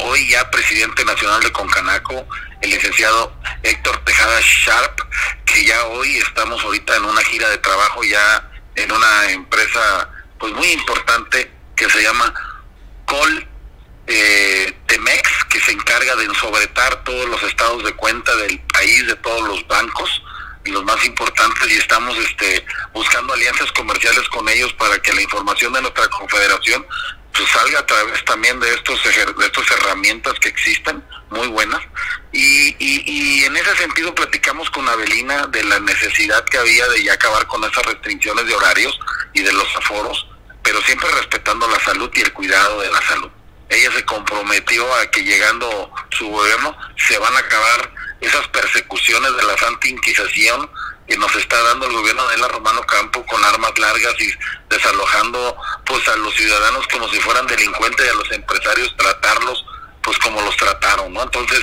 hoy 0.05 0.29
ya 0.29 0.49
presidente 0.49 1.03
nacional 1.05 1.41
de 1.41 1.51
Concanaco, 1.51 2.25
el 2.63 2.69
licenciado 2.69 3.35
Héctor 3.61 4.03
Tejada 4.05 4.39
Sharp, 4.41 5.01
que 5.45 5.65
ya 5.65 5.83
hoy 5.87 6.17
estamos 6.17 6.63
ahorita 6.63 6.95
en 6.95 7.05
una 7.05 7.21
gira 7.23 7.49
de 7.49 7.57
trabajo 7.57 8.03
ya 8.03 8.49
en 8.75 8.91
una 8.91 9.31
empresa 9.31 10.09
pues 10.39 10.53
muy 10.53 10.71
importante 10.71 11.51
que 11.75 11.89
se 11.89 12.01
llama 12.01 12.33
Col 13.05 13.47
eh, 14.07 14.73
Temex, 14.87 15.29
que 15.49 15.59
se 15.59 15.73
encarga 15.73 16.15
de 16.15 16.23
ensobretar 16.23 17.03
todos 17.03 17.27
los 17.27 17.43
estados 17.43 17.83
de 17.83 17.93
cuenta 17.93 18.33
del 18.37 18.59
país, 18.73 19.07
de 19.07 19.15
todos 19.17 19.45
los 19.45 19.67
bancos 19.67 20.23
y 20.63 20.71
los 20.71 20.85
más 20.85 21.03
importantes 21.03 21.69
y 21.69 21.75
estamos 21.75 22.17
este 22.17 22.65
buscando 22.93 23.33
alianzas 23.33 23.71
comerciales 23.73 24.27
con 24.29 24.47
ellos 24.47 24.71
para 24.73 24.97
que 24.99 25.13
la 25.13 25.21
información 25.21 25.73
de 25.73 25.81
nuestra 25.81 26.07
confederación 26.07 26.85
pues 27.33 27.49
salga 27.49 27.79
a 27.79 27.85
través 27.85 28.23
también 28.25 28.59
de 28.59 28.73
estos 28.73 29.03
de 29.03 29.45
estas 29.45 29.71
herramientas 29.71 30.33
que 30.39 30.49
existen 30.49 31.03
muy 31.29 31.47
buenas. 31.47 31.81
Y, 32.31 32.75
y, 32.79 33.43
en 33.43 33.55
ese 33.55 33.75
sentido 33.75 34.13
platicamos 34.13 34.69
con 34.71 34.87
Avelina 34.87 35.47
de 35.47 35.63
la 35.63 35.79
necesidad 35.79 36.43
que 36.45 36.57
había 36.57 36.87
de 36.89 37.03
ya 37.03 37.13
acabar 37.13 37.45
con 37.47 37.63
esas 37.63 37.85
restricciones 37.85 38.45
de 38.45 38.55
horarios 38.55 38.99
y 39.33 39.41
de 39.41 39.51
los 39.51 39.75
aforos 39.75 40.27
pero 40.63 40.81
siempre 40.81 41.11
respetando 41.11 41.67
la 41.67 41.79
salud 41.81 42.09
y 42.15 42.21
el 42.21 42.33
cuidado 42.33 42.81
de 42.81 42.89
la 42.89 43.01
salud. 43.01 43.29
Ella 43.69 43.91
se 43.91 44.05
comprometió 44.05 44.91
a 44.95 45.05
que 45.11 45.23
llegando 45.23 45.91
su 46.11 46.27
gobierno 46.29 46.75
se 46.95 47.17
van 47.19 47.35
a 47.35 47.39
acabar 47.39 47.91
esas 48.21 48.47
persecuciones 48.47 49.35
de 49.35 49.43
la 49.43 49.57
Santa 49.57 49.87
Inquisición 49.89 50.69
que 51.07 51.17
nos 51.17 51.35
está 51.35 51.61
dando 51.63 51.85
el 51.87 51.93
gobierno 51.93 52.27
de 52.27 52.37
la 52.37 52.47
Romano 52.47 52.81
Campo 52.83 53.25
con 53.25 53.43
armas 53.43 53.77
largas 53.77 54.15
y 54.19 54.31
desalojando 54.69 55.57
pues 55.85 56.07
a 56.07 56.15
los 56.17 56.33
ciudadanos 56.35 56.87
como 56.87 57.09
si 57.09 57.19
fueran 57.19 57.47
delincuentes 57.47 58.05
y 58.05 58.09
a 58.09 58.15
los 58.15 58.31
empresarios 58.31 58.95
tratarlos 58.97 59.65
pues 60.01 60.17
como 60.19 60.41
los 60.41 60.55
trataron, 60.57 61.13
¿no? 61.13 61.23
Entonces, 61.23 61.61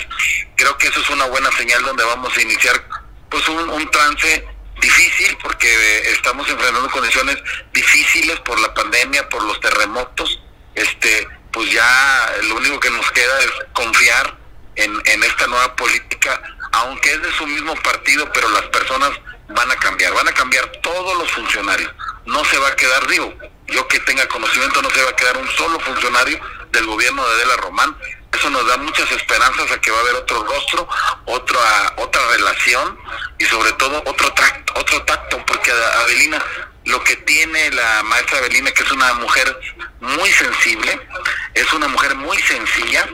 creo 0.57 0.76
que 0.79 0.88
eso 0.88 1.00
es 1.00 1.11
una 1.11 1.26
buena 1.26 1.53
señal 1.53 1.83
donde 1.83 2.05
vamos 2.05 2.35
a 2.37 2.40
iniciar 2.40 2.83
pues 3.29 3.46
un, 3.48 3.68
un 3.68 3.90
trance 3.90 4.46
difícil 4.81 5.37
porque 5.42 6.11
estamos 6.11 6.48
enfrentando 6.48 6.90
condiciones 6.90 7.37
difíciles 7.72 8.40
por 8.40 8.59
la 8.59 8.72
pandemia, 8.72 9.29
por 9.29 9.42
los 9.44 9.61
terremotos, 9.61 10.40
este, 10.74 11.29
pues 11.53 11.70
ya 11.70 12.33
lo 12.44 12.57
único 12.57 12.81
que 12.81 12.90
nos 12.90 13.11
queda 13.12 13.40
es 13.40 13.50
confiar 13.72 14.37
en, 14.76 15.00
en 15.05 15.22
esta 15.22 15.46
nueva 15.46 15.76
política, 15.76 16.40
aunque 16.72 17.12
es 17.12 17.22
de 17.22 17.33
su 17.33 17.46
mismo 17.46 17.74
partido, 17.76 18.30
pero 18.33 18.48
las 18.50 18.62
personas 18.66 19.11
van 19.48 19.70
a 19.70 19.76
cambiar, 19.76 20.12
van 20.14 20.28
a 20.28 20.33
cambiar 20.33 20.66
todos 20.83 21.18
los 21.18 21.30
funcionarios. 21.33 21.90
No 22.26 22.44
se 22.44 22.59
va 22.59 22.68
a 22.68 22.76
quedar, 22.76 23.06
digo, 23.09 23.35
yo 23.66 23.87
que 23.88 23.98
tenga 24.00 24.26
conocimiento, 24.28 24.83
no 24.83 24.90
se 24.90 25.02
va 25.02 25.11
a 25.11 25.16
quedar 25.16 25.37
un 25.37 25.48
solo 25.50 25.78
funcionario 25.80 26.40
del 26.72 26.87
gobierno 26.87 27.26
de 27.26 27.35
Adela 27.35 27.56
Román. 27.56 27.96
Eso 28.33 28.48
nos 28.50 28.66
da 28.66 28.76
muchas 28.76 29.11
esperanzas 29.11 29.70
a 29.72 29.80
que 29.80 29.90
va 29.90 29.98
a 29.98 30.00
haber 30.02 30.14
otro 30.14 30.44
rostro, 30.44 30.88
otra 31.26 31.94
otra 31.96 32.28
relación 32.28 32.98
y 33.38 33.44
sobre 33.44 33.72
todo 33.72 34.02
otro 34.06 34.33
otro 34.74 35.02
tacto, 35.02 35.44
porque 35.46 35.70
Adelina, 35.72 36.42
lo 36.85 37.02
que 37.02 37.16
tiene 37.16 37.70
la 37.70 38.02
maestra 38.04 38.38
Avelina, 38.38 38.70
que 38.70 38.83
es 38.83 38.90
una 38.92 39.14
mujer 39.14 39.61
muy 40.00 40.30
sensible, 40.30 41.09
es 41.54 41.72
una 41.72 41.88
mujer 41.88 42.14
muy 42.14 42.38
sencilla, 42.42 43.06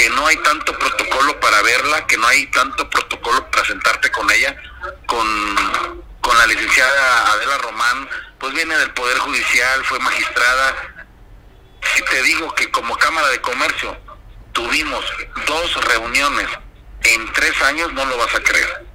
que 0.00 0.08
no 0.08 0.26
hay 0.26 0.36
tanto 0.38 0.72
protocolo 0.78 1.38
para 1.40 1.60
verla, 1.60 2.06
que 2.06 2.16
no 2.16 2.26
hay 2.26 2.46
tanto 2.46 2.88
protocolo 2.88 3.50
para 3.50 3.66
sentarte 3.66 4.10
con 4.10 4.30
ella, 4.30 4.56
con, 5.04 5.56
con 6.22 6.38
la 6.38 6.46
licenciada 6.46 7.32
Adela 7.32 7.58
Román, 7.58 8.08
pues 8.38 8.54
viene 8.54 8.78
del 8.78 8.94
Poder 8.94 9.18
Judicial, 9.18 9.84
fue 9.84 9.98
magistrada. 9.98 10.74
Si 11.94 12.02
te 12.02 12.22
digo 12.22 12.54
que 12.54 12.70
como 12.70 12.96
Cámara 12.96 13.28
de 13.28 13.42
Comercio 13.42 13.94
tuvimos 14.52 15.04
dos 15.46 15.84
reuniones 15.84 16.48
en 17.02 17.32
tres 17.34 17.60
años, 17.60 17.92
no 17.92 18.06
lo 18.06 18.16
vas 18.16 18.34
a 18.34 18.42
creer. 18.42 18.86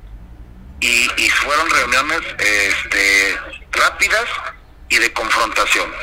Y, 0.80 1.08
y 1.18 1.30
fueron 1.30 1.70
reuniones 1.70 2.22
este, 2.40 3.40
rápidas 3.74 4.26
y 4.90 4.98
de 4.98 5.14
confrontación. 5.14 5.94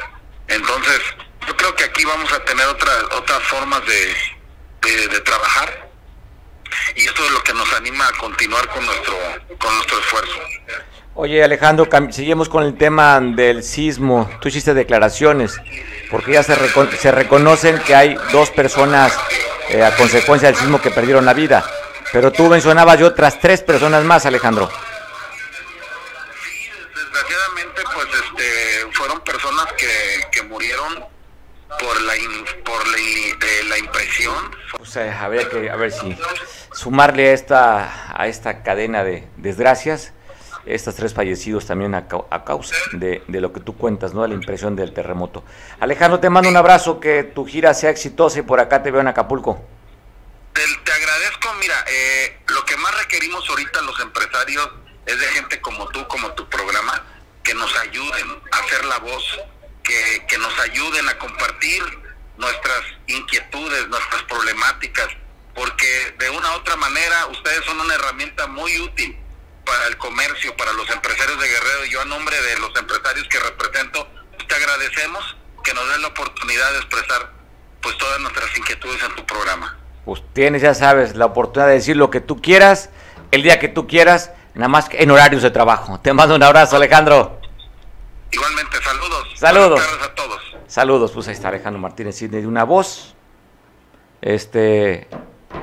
Entonces, 0.46 1.00
yo 1.48 1.56
creo 1.56 1.74
que 1.74 1.82
aquí 1.82 2.04
vamos 2.04 2.32
a 2.32 2.38
tener 2.44 2.66
otras 2.68 3.02
otras 3.14 3.42
formas 3.42 3.84
de, 3.84 4.14
de, 4.82 5.20
trabajar 5.20 5.88
y 6.96 7.04
esto 7.04 7.24
es 7.24 7.30
lo 7.32 7.42
que 7.42 7.54
nos 7.54 7.72
anima 7.74 8.06
a 8.08 8.12
continuar 8.18 8.68
con 8.68 8.84
nuestro 8.84 9.14
con 9.58 9.74
nuestro 9.74 9.98
esfuerzo. 9.98 10.38
Oye 11.14 11.44
Alejandro, 11.44 11.88
seguimos 12.10 12.48
con 12.48 12.64
el 12.64 12.76
tema 12.76 13.20
del 13.20 13.62
sismo. 13.62 14.30
Tú 14.40 14.48
hiciste 14.48 14.74
declaraciones, 14.74 15.60
porque 16.10 16.32
ya 16.32 16.42
se, 16.42 16.56
se 16.98 17.12
reconocen 17.12 17.78
que 17.80 17.94
hay 17.94 18.16
dos 18.32 18.50
personas 18.50 19.16
eh, 19.68 19.84
a 19.84 19.94
consecuencia 19.94 20.48
del 20.48 20.56
sismo 20.56 20.80
que 20.80 20.90
perdieron 20.90 21.24
la 21.24 21.34
vida, 21.34 21.64
pero 22.12 22.32
tú 22.32 22.48
mencionabas 22.48 22.98
yo 22.98 23.06
otras 23.06 23.38
tres 23.40 23.62
personas 23.62 24.04
más, 24.04 24.26
Alejandro. 24.26 24.70
Sí, 26.42 26.70
desgraciadamente, 26.94 27.82
pues 27.94 28.06
este, 28.06 28.92
fueron 28.92 29.20
personas 29.20 29.66
que, 29.74 30.26
que 30.32 30.42
murieron 30.42 31.11
por 31.82 32.00
la 32.02 32.14
por 32.64 32.88
la, 33.68 33.78
impresión. 33.78 34.56
O 34.80 34.86
sea, 34.86 35.22
habría 35.22 35.48
que 35.48 35.70
a 35.70 35.76
ver 35.76 35.92
si 35.92 36.16
sumarle 36.72 37.30
a 37.30 37.32
esta 37.32 38.20
a 38.20 38.26
esta 38.28 38.62
cadena 38.62 39.04
de 39.04 39.26
desgracias 39.36 40.12
estos 40.66 40.94
tres 40.94 41.12
fallecidos 41.12 41.66
también 41.66 41.94
a, 41.94 42.06
causa 42.06 42.76
de, 42.92 43.22
lo 43.28 43.52
que 43.52 43.60
tú 43.60 43.76
cuentas, 43.76 44.14
¿no? 44.14 44.22
De 44.22 44.28
la 44.28 44.34
impresión 44.34 44.76
del 44.76 44.94
terremoto. 44.94 45.44
Alejandro, 45.80 46.20
te 46.20 46.30
mando 46.30 46.48
un 46.48 46.56
abrazo, 46.56 47.00
que 47.00 47.24
tu 47.24 47.44
gira 47.44 47.74
sea 47.74 47.90
exitosa 47.90 48.38
y 48.38 48.42
por 48.42 48.60
acá 48.60 48.82
te 48.82 48.90
veo 48.90 49.00
en 49.00 49.08
Acapulco. 49.08 49.60
Te, 50.52 50.62
agradezco, 50.62 51.52
mira, 51.60 51.84
eh, 51.88 52.38
lo 52.46 52.64
que 52.64 52.76
más 52.76 52.96
requerimos 52.98 53.48
ahorita 53.48 53.80
los 53.82 53.98
empresarios 54.00 54.70
es 55.06 55.18
de 55.18 55.26
gente 55.28 55.60
como 55.60 55.88
tú, 55.88 56.06
como 56.06 56.30
tu 56.32 56.48
programa, 56.48 57.04
que 57.42 57.54
nos 57.54 57.74
ayuden 57.78 58.28
a 58.52 58.58
hacer 58.58 58.84
la 58.84 58.98
voz 58.98 59.40
que, 59.82 60.38
nos 60.38 60.58
ayuden 60.60 61.08
a 61.08 61.18
compartir 61.18 61.82
nuestras 62.36 62.80
inquietudes, 63.06 63.88
nuestras 63.88 64.22
problemáticas, 64.24 65.08
porque 65.54 66.14
de 66.18 66.30
una 66.30 66.52
u 66.52 66.54
otra 66.56 66.76
manera 66.76 67.26
ustedes 67.26 67.64
son 67.64 67.78
una 67.80 67.94
herramienta 67.94 68.46
muy 68.46 68.78
útil 68.80 69.16
para 69.64 69.86
el 69.86 69.96
comercio, 69.98 70.56
para 70.56 70.72
los 70.72 70.88
empresarios 70.90 71.40
de 71.40 71.48
Guerrero. 71.48 71.84
Yo 71.90 72.00
a 72.00 72.04
nombre 72.06 72.40
de 72.40 72.58
los 72.58 72.74
empresarios 72.76 73.28
que 73.28 73.38
represento, 73.38 74.08
te 74.48 74.54
agradecemos 74.54 75.36
que 75.62 75.74
nos 75.74 75.88
den 75.90 76.02
la 76.02 76.08
oportunidad 76.08 76.72
de 76.72 76.78
expresar 76.78 77.30
pues 77.80 77.96
todas 77.98 78.20
nuestras 78.20 78.56
inquietudes 78.56 79.02
en 79.02 79.14
tu 79.14 79.24
programa. 79.26 79.78
Pues 80.04 80.22
tienes, 80.32 80.62
ya 80.62 80.74
sabes, 80.74 81.14
la 81.14 81.26
oportunidad 81.26 81.68
de 81.68 81.74
decir 81.74 81.96
lo 81.96 82.10
que 82.10 82.20
tú 82.20 82.40
quieras, 82.40 82.90
el 83.30 83.42
día 83.42 83.60
que 83.60 83.68
tú 83.68 83.86
quieras, 83.86 84.32
nada 84.54 84.68
más 84.68 84.88
en 84.90 85.10
horarios 85.10 85.42
de 85.42 85.50
trabajo. 85.50 86.00
Te 86.00 86.12
mando 86.12 86.34
un 86.34 86.42
abrazo, 86.42 86.76
Alejandro. 86.76 87.41
Igualmente, 88.32 88.78
saludos. 88.82 89.28
Saludos. 89.34 89.80
a 90.02 90.14
todos. 90.14 90.40
Saludos, 90.66 91.12
pues 91.12 91.28
ahí 91.28 91.34
está 91.34 91.48
Alejandro 91.48 91.80
Martínez 91.80 92.18
de 92.30 92.46
una 92.46 92.64
voz, 92.64 93.14
este, 94.22 95.06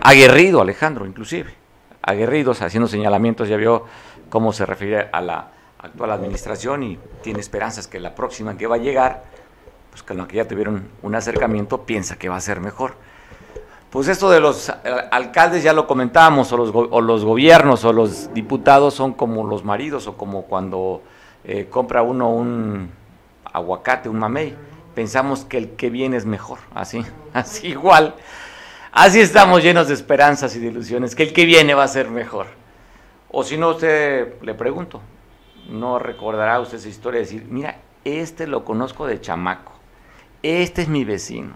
aguerrido 0.02 0.62
Alejandro, 0.62 1.08
inclusive, 1.08 1.52
aguerridos, 2.04 2.62
haciendo 2.62 2.88
señalamientos, 2.88 3.50
ya 3.50 3.58
vio 3.58 3.86
cómo 4.30 4.54
se 4.54 4.68
refiere 4.68 5.10
a 5.12 5.20
la 5.22 5.52
actual 5.80 6.12
administración 6.12 6.84
y 6.84 7.00
tiene 7.24 7.40
esperanzas 7.40 7.88
que 7.88 8.00
la 8.00 8.14
próxima 8.14 8.56
que 8.56 8.68
va 8.68 8.76
a 8.76 8.80
llegar, 8.80 9.24
pues 9.90 10.04
con 10.04 10.18
lo 10.18 10.28
que 10.28 10.38
ya 10.38 10.48
tuvieron 10.48 10.90
un 11.02 11.16
acercamiento, 11.16 11.86
piensa 11.86 12.20
que 12.20 12.30
va 12.30 12.36
a 12.36 12.42
ser 12.42 12.60
mejor. 12.60 12.94
Pues 13.90 14.08
esto 14.08 14.30
de 14.30 14.40
los 14.40 14.72
alcaldes 15.12 15.64
ya 15.64 15.74
lo 15.74 15.88
comentábamos, 15.88 16.52
o 16.52 16.58
los, 16.58 16.70
o 16.74 17.02
los 17.02 17.26
gobiernos 17.26 17.84
o 17.84 17.94
los 17.94 18.32
diputados 18.36 18.94
son 18.94 19.14
como 19.14 19.44
los 19.48 19.64
maridos 19.64 20.06
o 20.06 20.16
como 20.16 20.44
cuando 20.44 21.02
eh, 21.44 21.68
compra 21.70 22.02
uno 22.02 22.30
un 22.30 22.92
aguacate, 23.52 24.10
un 24.10 24.20
mamey, 24.20 24.56
pensamos 24.96 25.46
que 25.46 25.58
el 25.58 25.70
que 25.72 25.90
viene 25.90 26.18
es 26.18 26.26
mejor, 26.26 26.60
así, 26.74 27.04
así 27.34 27.68
igual. 27.68 28.16
Así 28.92 29.20
estamos 29.20 29.64
llenos 29.64 29.88
de 29.88 29.94
esperanzas 29.94 30.56
y 30.56 30.60
de 30.60 30.68
ilusiones, 30.68 31.16
que 31.16 31.24
el 31.24 31.34
que 31.34 31.46
viene 31.46 31.76
va 31.76 31.84
a 31.84 31.88
ser 31.88 32.10
mejor. 32.10 32.48
O 33.30 33.44
si 33.44 33.58
no, 33.58 33.70
usted 33.70 34.42
le 34.42 34.54
pregunto, 34.56 35.02
no 35.70 36.00
recordará 36.00 36.60
usted 36.60 36.78
esa 36.78 36.90
historia 36.90 37.20
de 37.20 37.26
decir, 37.26 37.46
mira, 37.48 37.78
este 38.04 38.48
lo 38.48 38.66
conozco 38.66 39.06
de 39.06 39.22
chamaco, 39.22 39.74
este 40.42 40.82
es 40.82 40.90
mi 40.90 41.04
vecino, 41.04 41.54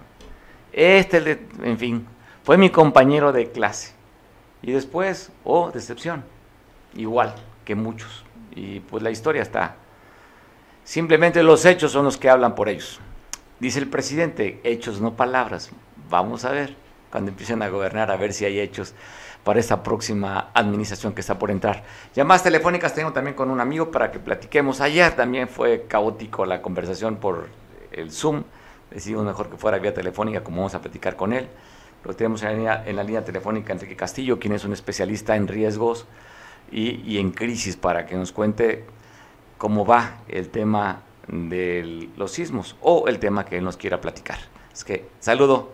este, 0.72 1.48
en 1.64 1.78
fin, 1.78 2.08
fue 2.44 2.58
mi 2.58 2.70
compañero 2.70 3.32
de 3.32 3.52
clase. 3.52 3.94
Y 4.62 4.72
después, 4.72 5.32
oh, 5.44 5.72
decepción, 5.72 6.24
igual 6.96 7.34
que 7.66 7.76
muchos 7.76 8.24
y 8.56 8.80
pues 8.82 9.04
la 9.04 9.12
historia 9.12 9.42
está 9.42 9.78
Simplemente 10.84 11.44
los 11.44 11.64
hechos 11.66 11.94
son 11.94 12.06
los 12.06 12.18
que 12.18 12.30
hablan 12.30 12.56
por 12.56 12.68
ellos. 12.68 13.00
Dice 13.60 13.80
el 13.80 13.88
presidente, 13.88 14.60
hechos 14.64 15.00
no 15.00 15.16
palabras. 15.16 15.72
Vamos 16.10 16.44
a 16.44 16.52
ver 16.52 16.76
cuando 17.10 17.32
empiecen 17.32 17.62
a 17.62 17.70
gobernar, 17.70 18.12
a 18.12 18.18
ver 18.18 18.34
si 18.34 18.44
hay 18.44 18.60
hechos 18.60 18.94
para 19.46 19.60
esta 19.60 19.82
próxima 19.82 20.50
administración 20.54 21.14
que 21.14 21.22
está 21.22 21.40
por 21.40 21.52
entrar. 21.52 21.84
Llamadas 22.14 22.44
telefónicas 22.44 22.94
tengo 22.94 23.14
también 23.14 23.36
con 23.36 23.50
un 23.50 23.62
amigo 23.62 23.92
para 23.92 24.12
que 24.12 24.20
platiquemos. 24.20 24.82
Ayer 24.82 25.16
también 25.16 25.48
fue 25.48 25.86
caótico 25.88 26.46
la 26.46 26.62
conversación 26.62 27.16
por 27.16 27.48
el 27.92 28.12
Zoom. 28.12 28.44
Decidimos 28.92 29.26
mejor 29.26 29.50
que 29.50 29.58
fuera 29.58 29.78
vía 29.78 29.94
telefónica, 29.94 30.44
como 30.44 30.58
vamos 30.58 30.76
a 30.76 30.82
platicar 30.82 31.16
con 31.16 31.32
él. 31.32 31.48
Lo 32.04 32.14
tenemos 32.14 32.44
en 32.44 32.66
la 32.66 32.84
en 32.86 32.98
la 32.98 33.04
línea 33.04 33.24
telefónica 33.24 33.72
Enrique 33.72 33.96
Castillo, 33.96 34.38
quien 34.38 34.54
es 34.54 34.66
un 34.66 34.74
especialista 34.74 35.38
en 35.38 35.48
riesgos 35.48 36.06
y, 36.72 37.18
en 37.20 37.32
crisis, 37.32 37.76
para 37.76 38.06
que 38.06 38.16
nos 38.16 38.32
cuente 38.32 38.86
cómo 39.58 39.86
va 39.86 40.22
el 40.28 40.50
tema 40.50 41.04
de 41.28 42.10
los 42.18 42.32
sismos 42.32 42.76
o 42.82 43.08
el 43.08 43.20
tema 43.20 43.46
que 43.46 43.58
él 43.58 43.64
nos 43.64 43.78
quiera 43.78 44.02
platicar. 44.02 44.40
Es 44.74 44.84
que 44.84 45.06
saludo 45.20 45.72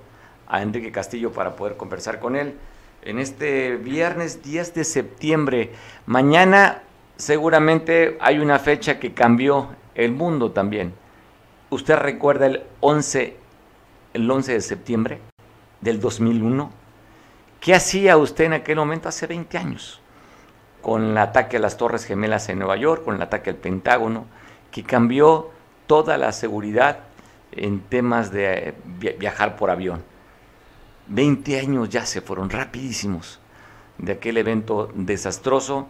a 0.47 0.61
Enrique 0.61 0.91
Castillo 0.91 1.31
para 1.31 1.55
poder 1.55 1.77
conversar 1.77 2.19
con 2.19 2.35
él 2.35 2.55
en 3.01 3.19
este 3.19 3.77
viernes 3.77 4.43
10 4.43 4.73
de 4.73 4.83
septiembre. 4.83 5.71
Mañana 6.05 6.83
seguramente 7.15 8.17
hay 8.19 8.39
una 8.39 8.59
fecha 8.59 8.99
que 8.99 9.13
cambió 9.13 9.69
el 9.95 10.11
mundo 10.11 10.51
también. 10.51 10.93
¿Usted 11.69 11.95
recuerda 11.97 12.47
el 12.47 12.63
11, 12.79 13.35
el 14.13 14.29
11 14.29 14.53
de 14.53 14.61
septiembre 14.61 15.19
del 15.81 15.99
2001? 15.99 16.71
¿Qué 17.59 17.75
hacía 17.75 18.17
usted 18.17 18.45
en 18.45 18.53
aquel 18.53 18.77
momento 18.77 19.09
hace 19.09 19.27
20 19.27 19.57
años? 19.57 20.01
Con 20.81 21.03
el 21.11 21.17
ataque 21.17 21.57
a 21.57 21.59
las 21.59 21.77
Torres 21.77 22.05
Gemelas 22.05 22.49
en 22.49 22.59
Nueva 22.59 22.77
York, 22.77 23.03
con 23.03 23.15
el 23.15 23.21
ataque 23.21 23.49
al 23.49 23.57
Pentágono, 23.57 24.25
que 24.71 24.83
cambió 24.83 25.49
toda 25.87 26.17
la 26.17 26.31
seguridad 26.31 26.99
en 27.51 27.81
temas 27.81 28.31
de 28.31 28.75
viajar 29.17 29.55
por 29.55 29.69
avión. 29.69 30.03
20 31.07 31.59
años 31.59 31.89
ya 31.89 32.05
se 32.05 32.21
fueron 32.21 32.49
rapidísimos 32.49 33.39
de 33.97 34.13
aquel 34.13 34.37
evento 34.37 34.89
desastroso, 34.93 35.87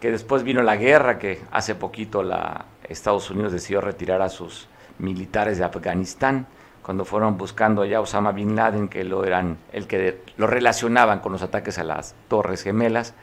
que 0.00 0.10
después 0.10 0.42
vino 0.42 0.62
la 0.62 0.76
guerra, 0.76 1.18
que 1.18 1.40
hace 1.50 1.74
poquito 1.74 2.22
la, 2.22 2.66
Estados 2.88 3.30
Unidos 3.30 3.52
decidió 3.52 3.80
retirar 3.80 4.22
a 4.22 4.28
sus 4.28 4.68
militares 4.98 5.58
de 5.58 5.64
Afganistán, 5.64 6.46
cuando 6.82 7.04
fueron 7.04 7.36
buscando 7.36 7.82
allá 7.82 7.98
a 7.98 8.00
Osama 8.00 8.32
Bin 8.32 8.54
Laden, 8.54 8.88
que 8.88 9.04
lo 9.04 9.24
eran 9.24 9.58
el 9.72 9.86
que 9.86 10.22
lo 10.36 10.46
relacionaban 10.46 11.20
con 11.20 11.32
los 11.32 11.42
ataques 11.42 11.78
a 11.78 11.84
las 11.84 12.14
Torres 12.28 12.62
Gemelas 12.62 13.14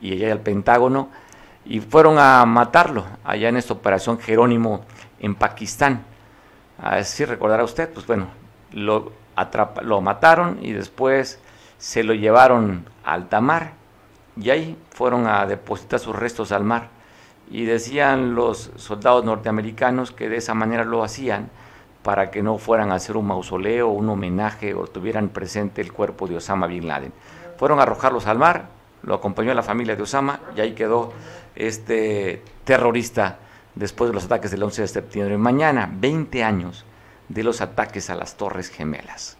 y 0.00 0.12
allá 0.12 0.32
al 0.32 0.40
Pentágono, 0.40 1.08
y 1.64 1.80
fueron 1.80 2.18
a 2.18 2.44
matarlo 2.46 3.04
allá 3.24 3.48
en 3.48 3.56
esta 3.56 3.74
operación 3.74 4.18
Jerónimo 4.18 4.82
en 5.20 5.34
Pakistán. 5.34 6.04
Así 6.78 7.24
recordará 7.24 7.64
usted, 7.64 7.90
pues 7.92 8.06
bueno, 8.06 8.28
lo 8.72 9.12
lo 9.82 10.00
mataron 10.00 10.58
y 10.62 10.72
después 10.72 11.38
se 11.78 12.02
lo 12.02 12.14
llevaron 12.14 12.84
a 13.04 13.12
alta 13.12 13.40
mar 13.40 13.72
y 14.36 14.50
ahí 14.50 14.76
fueron 14.90 15.26
a 15.26 15.46
depositar 15.46 16.00
sus 16.00 16.16
restos 16.16 16.52
al 16.52 16.64
mar. 16.64 16.88
Y 17.50 17.64
decían 17.64 18.34
los 18.34 18.70
soldados 18.76 19.24
norteamericanos 19.24 20.12
que 20.12 20.28
de 20.28 20.36
esa 20.36 20.54
manera 20.54 20.84
lo 20.84 21.02
hacían 21.02 21.50
para 22.02 22.30
que 22.30 22.42
no 22.42 22.58
fueran 22.58 22.92
a 22.92 22.96
hacer 22.96 23.16
un 23.16 23.26
mausoleo, 23.26 23.88
un 23.88 24.08
homenaje 24.08 24.74
o 24.74 24.86
tuvieran 24.86 25.28
presente 25.28 25.80
el 25.80 25.92
cuerpo 25.92 26.26
de 26.26 26.36
Osama 26.36 26.66
Bin 26.66 26.86
Laden. 26.86 27.12
Fueron 27.56 27.80
a 27.80 27.82
arrojarlos 27.82 28.26
al 28.26 28.38
mar, 28.38 28.66
lo 29.02 29.14
acompañó 29.14 29.54
la 29.54 29.62
familia 29.62 29.96
de 29.96 30.02
Osama 30.02 30.40
y 30.56 30.60
ahí 30.60 30.72
quedó 30.72 31.12
este 31.54 32.42
terrorista 32.64 33.38
después 33.74 34.10
de 34.10 34.14
los 34.14 34.24
ataques 34.24 34.50
del 34.50 34.62
11 34.62 34.82
de 34.82 34.88
septiembre. 34.88 35.38
Mañana, 35.38 35.88
20 35.92 36.44
años 36.44 36.84
de 37.28 37.42
los 37.42 37.60
ataques 37.60 38.10
a 38.10 38.14
las 38.14 38.36
Torres 38.36 38.70
Gemelas. 38.70 39.38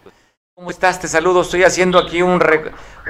¿Cómo 0.55 0.71
estás? 0.71 0.99
Te 0.99 1.07
saludo. 1.07 1.41
Estoy 1.41 1.63
haciendo 1.63 1.97
aquí 1.99 2.21
un 2.21 2.43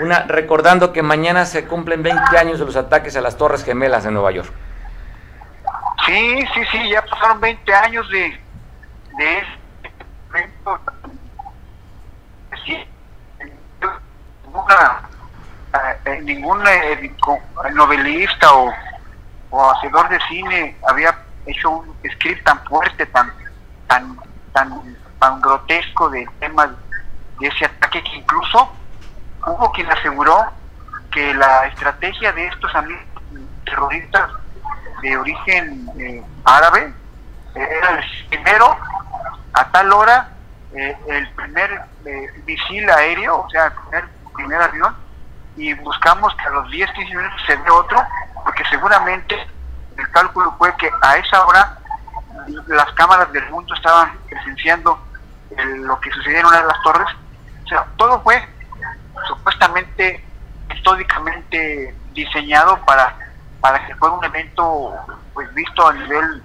una, 0.01 0.19
recordando 0.27 0.93
que 0.93 1.01
mañana 1.01 1.45
se 1.45 1.65
cumplen 1.65 2.03
20 2.03 2.37
años 2.37 2.59
de 2.59 2.65
los 2.65 2.75
ataques 2.75 3.15
a 3.15 3.21
las 3.21 3.37
Torres 3.37 3.63
Gemelas 3.63 4.05
en 4.05 4.13
Nueva 4.13 4.31
York. 4.31 4.51
Sí, 6.05 6.45
sí, 6.53 6.61
sí, 6.71 6.89
ya 6.89 7.03
pasaron 7.05 7.41
20 7.41 7.73
años 7.73 8.09
de, 8.09 8.39
de 9.17 9.43
eh, 16.05 16.22
ningún 16.24 16.65
eh, 16.67 17.11
novelista 17.74 18.53
o, 18.53 18.74
o 19.51 19.72
hacedor 19.72 20.09
de 20.09 20.20
cine 20.28 20.78
había 20.88 21.17
hecho 21.45 21.70
un 21.70 21.95
script 22.13 22.43
tan 22.43 22.63
fuerte, 22.65 23.05
tan, 23.07 23.32
tan 23.88 24.17
tan, 24.53 24.97
tan 25.20 25.41
grotesco 25.41 26.09
del 26.09 26.30
tema 26.39 26.67
de 27.39 27.47
ese 27.47 27.65
ataque 27.65 28.03
que 28.03 28.15
incluso 28.17 28.72
hubo 29.45 29.72
quien 29.72 29.89
aseguró 29.91 30.51
que 31.11 31.34
la 31.34 31.67
estrategia 31.67 32.32
de 32.34 32.47
estos 32.47 32.74
amigos 32.76 33.03
terroristas 33.65 34.32
de 35.01 35.17
origen 35.17 35.89
eh, 35.97 36.24
árabe 36.43 36.93
eh, 37.55 37.67
era 37.78 37.99
el 37.99 38.28
primero 38.30 38.78
a 39.53 39.72
tal 39.72 39.91
hora 39.93 40.30
eh, 40.76 40.95
el 41.07 41.30
primer 41.32 41.82
misil 42.45 42.89
aéreo, 42.89 43.39
o 43.39 43.49
sea, 43.49 43.65
el 43.67 43.74
primer, 43.74 44.05
primer 44.36 44.61
avión, 44.61 44.95
y 45.60 45.74
buscamos 45.74 46.34
que 46.36 46.45
a 46.47 46.51
los 46.51 46.72
10, 46.72 46.89
15 46.91 47.16
minutos 47.16 47.41
se 47.45 47.55
ve 47.57 47.70
otro, 47.70 48.01
porque 48.45 48.64
seguramente 48.70 49.36
el 49.97 50.10
cálculo 50.12 50.55
fue 50.57 50.74
que 50.78 50.89
a 51.01 51.18
esa 51.18 51.45
hora 51.45 51.78
las 52.68 52.89
cámaras 52.93 53.30
del 53.34 53.47
mundo 53.49 53.74
estaban 53.74 54.18
presenciando 54.30 54.97
lo 55.57 55.99
que 55.99 56.12
sucedía 56.12 56.39
en 56.39 56.45
una 56.45 56.62
de 56.62 56.68
las 56.68 56.82
torres. 56.82 57.07
O 57.66 57.68
sea, 57.68 57.86
todo 57.97 58.22
fue 58.22 58.41
supuestamente, 59.28 60.24
metódicamente 60.70 61.93
diseñado 62.14 62.80
para, 62.86 63.14
para 63.60 63.86
que 63.86 63.95
fuera 63.95 64.16
un 64.16 64.24
evento 64.24 64.93
pues 65.34 65.53
visto 65.53 65.86
a 65.86 65.93
nivel 65.93 66.41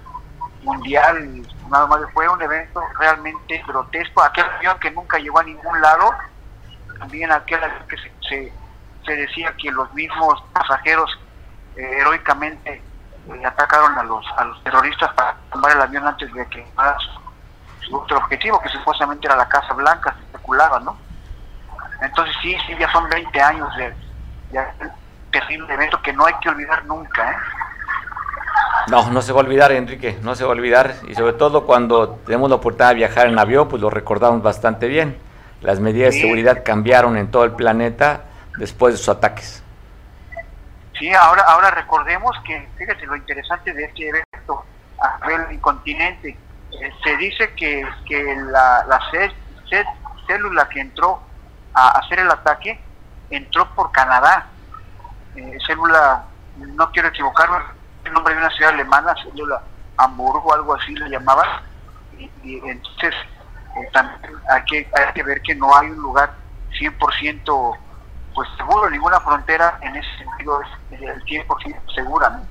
mundial, 0.63 1.41
nada 1.69 1.87
más 1.87 2.01
fue 2.13 2.27
un 2.27 2.41
evento 2.41 2.81
realmente 2.99 3.63
grotesco, 3.65 4.21
aquel 4.21 4.45
avión 4.57 4.77
que 4.79 4.91
nunca 4.91 5.19
llegó 5.19 5.39
a 5.39 5.43
ningún 5.43 5.79
lado, 5.79 6.13
también 6.99 7.31
aquel 7.31 7.63
avión 7.63 7.87
que 7.87 7.97
se, 7.97 8.11
se, 8.27 8.64
decía 9.13 9.53
que 9.61 9.71
los 9.71 9.93
mismos 9.93 10.43
pasajeros 10.53 11.11
eh, 11.75 11.99
heroicamente 11.99 12.81
eh, 13.27 13.45
atacaron 13.45 13.97
a 13.97 14.03
los, 14.03 14.25
a 14.37 14.45
los 14.45 14.63
terroristas 14.63 15.11
para 15.13 15.35
tomar 15.51 15.71
el 15.73 15.81
avión 15.81 16.07
antes 16.07 16.31
de 16.33 16.45
que 16.47 16.65
su, 17.81 17.95
otro 17.95 18.17
objetivo, 18.17 18.61
que 18.61 18.69
supuestamente 18.69 19.27
era 19.27 19.35
la 19.35 19.47
Casa 19.47 19.73
Blanca, 19.73 20.15
se 20.17 20.25
especulaba, 20.25 20.79
¿no? 20.79 20.97
Entonces 22.01 22.35
sí, 22.41 22.55
sí, 22.67 22.75
ya 22.79 22.91
son 22.91 23.09
20 23.09 23.41
años 23.41 23.69
de, 23.77 23.93
un 24.57 25.31
terrible 25.31 25.73
evento 25.73 26.01
que 26.01 26.13
no 26.13 26.25
hay 26.25 26.33
que 26.41 26.49
olvidar 26.49 26.85
nunca, 26.85 27.31
¿eh? 27.31 27.35
No, 28.87 29.09
no 29.09 29.21
se 29.21 29.33
va 29.33 29.41
a 29.41 29.43
olvidar, 29.43 29.71
Enrique, 29.71 30.19
no 30.21 30.35
se 30.35 30.43
va 30.43 30.51
a 30.51 30.53
olvidar. 30.53 30.93
Y 31.07 31.15
sobre 31.15 31.33
todo 31.33 31.65
cuando 31.65 32.19
tenemos 32.25 32.49
la 32.49 32.57
oportunidad 32.57 32.89
de 32.89 32.95
viajar 32.95 33.27
en 33.27 33.39
avión, 33.39 33.67
pues 33.67 33.81
lo 33.81 33.89
recordamos 33.89 34.43
bastante 34.43 34.87
bien. 34.87 35.17
Las 35.61 35.79
medidas 35.79 36.13
de 36.13 36.21
seguridad 36.21 36.61
cambiaron 36.63 37.17
en 37.17 37.31
todo 37.31 37.43
el 37.43 37.51
planeta 37.51 38.25
después 38.57 38.93
de 38.93 38.97
sus 38.97 39.09
ataques. 39.09 39.63
Sí, 40.97 41.11
ahora, 41.13 41.43
ahora 41.43 41.71
recordemos 41.71 42.35
que, 42.45 42.67
fíjate 42.77 43.05
lo 43.05 43.15
interesante 43.15 43.73
de 43.73 43.83
este 43.83 44.09
evento 44.09 44.63
a 44.99 45.27
nivel 45.27 45.59
continente, 45.59 46.37
eh, 46.71 46.91
se 47.03 47.17
dice 47.17 47.53
que, 47.53 47.85
que 48.07 48.23
la, 48.35 48.85
la 48.87 49.01
célula 50.27 50.69
que 50.69 50.79
entró 50.79 51.21
a 51.73 51.89
hacer 51.99 52.19
el 52.19 52.31
ataque 52.31 52.79
entró 53.29 53.67
por 53.75 53.91
Canadá, 53.91 54.47
eh, 55.35 55.57
célula, 55.65 56.25
no 56.57 56.91
quiero 56.91 57.09
equivocarme, 57.09 57.57
el 58.05 58.13
nombre 58.13 58.33
de 58.33 58.39
una 58.39 58.49
ciudad 58.51 58.73
alemana, 58.73 59.15
célula 59.21 59.61
Hamburgo, 59.97 60.53
algo 60.53 60.75
así 60.75 60.95
le 60.95 61.09
llamaban, 61.09 61.47
y, 62.17 62.57
entonces 62.69 63.13
eh, 63.77 63.89
hay 64.49 64.63
que, 64.63 64.89
hay 64.93 65.13
que 65.13 65.23
ver 65.23 65.41
que 65.41 65.55
no 65.55 65.75
hay 65.75 65.89
un 65.89 65.97
lugar 65.97 66.33
100% 66.79 67.77
pues 68.35 68.49
seguro, 68.57 68.89
ninguna 68.89 69.19
frontera 69.21 69.79
en 69.81 69.95
ese 69.95 70.09
sentido 70.17 70.61
es 70.91 71.01
el 71.01 71.23
100% 71.23 71.95
segura. 71.95 72.29
¿no? 72.29 72.41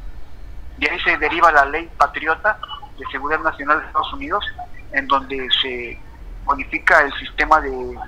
De 0.79 0.91
ahí 0.91 0.99
se 1.01 1.17
deriva 1.19 1.53
la 1.53 1.67
ley 1.67 1.89
patriota 1.97 2.59
de 2.99 3.05
seguridad 3.13 3.41
nacional 3.41 3.81
de 3.81 3.87
Estados 3.87 4.13
Unidos, 4.15 4.45
en 4.93 5.07
donde 5.07 5.49
se 5.63 6.01
bonifica 6.45 7.03
el 7.03 7.13
sistema 7.15 7.61
de, 7.61 7.99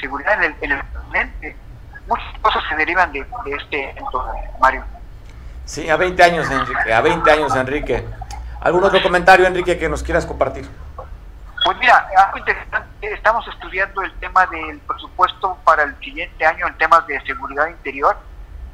seguridad 0.00 0.42
en 0.44 0.72
el, 0.72 0.82
en 1.42 1.66
Muchas 2.08 2.38
cosas 2.40 2.62
se 2.68 2.76
derivan 2.76 3.12
de, 3.12 3.26
este 3.58 3.90
evento, 3.90 4.24
Mario. 4.60 4.84
Sí, 5.64 5.90
a 5.90 5.96
20 5.96 6.22
años, 6.22 6.48
Enrique. 6.48 6.92
A 6.92 7.00
20 7.00 7.30
años, 7.32 7.56
Enrique. 7.56 8.04
¿Algún 8.60 8.84
otro 8.84 9.02
comentario, 9.02 9.44
Enrique, 9.44 9.76
que 9.76 9.88
nos 9.88 10.04
quieras 10.04 10.24
compartir? 10.24 10.68
Pues 11.66 11.78
mira, 11.78 12.08
algo 12.16 12.38
interesante, 12.38 13.12
estamos 13.12 13.44
estudiando 13.48 14.00
el 14.02 14.12
tema 14.20 14.46
del 14.46 14.78
presupuesto 14.82 15.58
para 15.64 15.82
el 15.82 15.98
siguiente 15.98 16.46
año 16.46 16.64
en 16.68 16.78
temas 16.78 17.04
de 17.08 17.20
seguridad 17.22 17.66
interior 17.66 18.16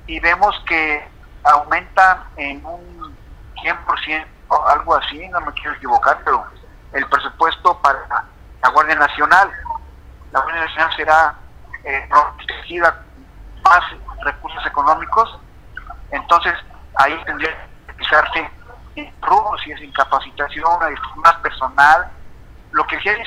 y 0.06 0.20
vemos 0.20 0.54
que 0.68 1.02
aumenta 1.42 2.26
en 2.36 2.62
un 2.66 3.16
100% 3.64 4.26
algo 4.68 4.94
así, 4.94 5.26
no 5.28 5.40
me 5.40 5.52
quiero 5.54 5.72
equivocar, 5.72 6.20
pero 6.22 6.44
el 6.92 7.08
presupuesto 7.08 7.78
para 7.78 8.26
la 8.62 8.68
Guardia 8.68 8.96
Nacional, 8.96 9.50
la 10.30 10.40
Guardia 10.40 10.64
Nacional 10.66 10.94
será 10.94 11.34
eh, 11.84 12.06
protegida 12.36 13.06
más 13.64 13.84
recursos 14.22 14.66
económicos, 14.66 15.40
entonces 16.10 16.52
ahí 16.96 17.18
tendría 17.24 17.56
que 17.86 17.92
utilizarse 17.92 18.50
rubros, 19.22 19.62
si 19.62 19.72
es 19.72 19.80
incapacitación, 19.80 20.78
más 21.16 21.34
personal. 21.36 22.12
Lo 22.72 22.86
que 22.86 22.98
sí 23.00 23.08
es 23.08 23.18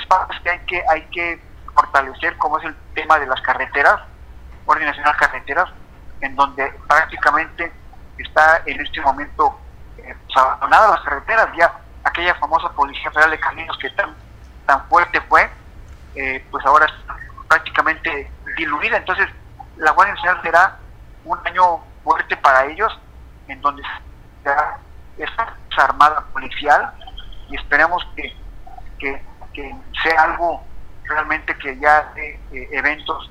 que 0.43 0.49
hay 0.49 0.59
que, 0.65 0.83
hay 0.89 1.01
que 1.07 1.41
fortalecer, 1.73 2.37
como 2.37 2.57
es 2.59 2.65
el 2.65 2.75
tema 2.93 3.19
de 3.19 3.27
las 3.27 3.41
carreteras, 3.41 4.01
Guardia 4.65 4.87
Nacional 4.87 5.15
Carreteras, 5.17 5.69
en 6.21 6.35
donde 6.35 6.71
prácticamente 6.87 7.71
está 8.17 8.61
en 8.65 8.81
este 8.81 9.01
momento 9.01 9.59
eh, 9.97 10.15
pues, 10.25 10.37
abandonadas 10.37 10.91
las 10.91 11.01
carreteras, 11.01 11.49
ya 11.57 11.71
aquella 12.03 12.35
famosa 12.35 12.69
Policía 12.69 13.11
Federal 13.11 13.31
de 13.31 13.39
Caminos 13.39 13.77
que 13.77 13.89
tan, 13.91 14.15
tan 14.65 14.87
fuerte 14.87 15.21
fue, 15.21 15.49
eh, 16.15 16.45
pues 16.49 16.65
ahora 16.65 16.85
está 16.85 17.15
prácticamente 17.47 18.31
diluida. 18.57 18.97
Entonces, 18.97 19.27
la 19.77 19.91
Guardia 19.91 20.15
Nacional 20.15 20.41
será 20.41 20.79
un 21.25 21.39
año 21.45 21.79
fuerte 22.03 22.37
para 22.37 22.65
ellos, 22.65 22.97
en 23.47 23.61
donde 23.61 23.83
será 24.43 24.79
esta 25.17 25.55
armada 25.77 26.21
policial 26.33 26.91
y 27.49 27.55
esperemos 27.55 28.05
que, 28.15 28.35
que, 28.99 29.21
sea 30.03 30.21
algo 30.23 30.63
realmente 31.03 31.55
que 31.57 31.77
ya 31.79 32.11
de 32.15 32.39
eh, 32.51 32.69
eventos 32.71 33.29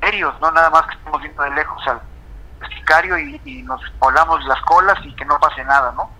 serios, 0.00 0.34
no 0.40 0.50
nada 0.50 0.70
más 0.70 0.86
que 0.86 0.94
estemos 0.94 1.22
viendo 1.22 1.42
de 1.42 1.50
lejos 1.50 1.82
al, 1.86 2.00
sicario 2.76 3.18
y, 3.18 3.62
nos 3.62 3.80
volamos 3.98 4.44
las 4.44 4.60
colas 4.62 4.98
y 5.04 5.14
que 5.14 5.24
no 5.24 5.38
pase 5.38 5.64
nada, 5.64 5.92
¿no? 5.92 6.10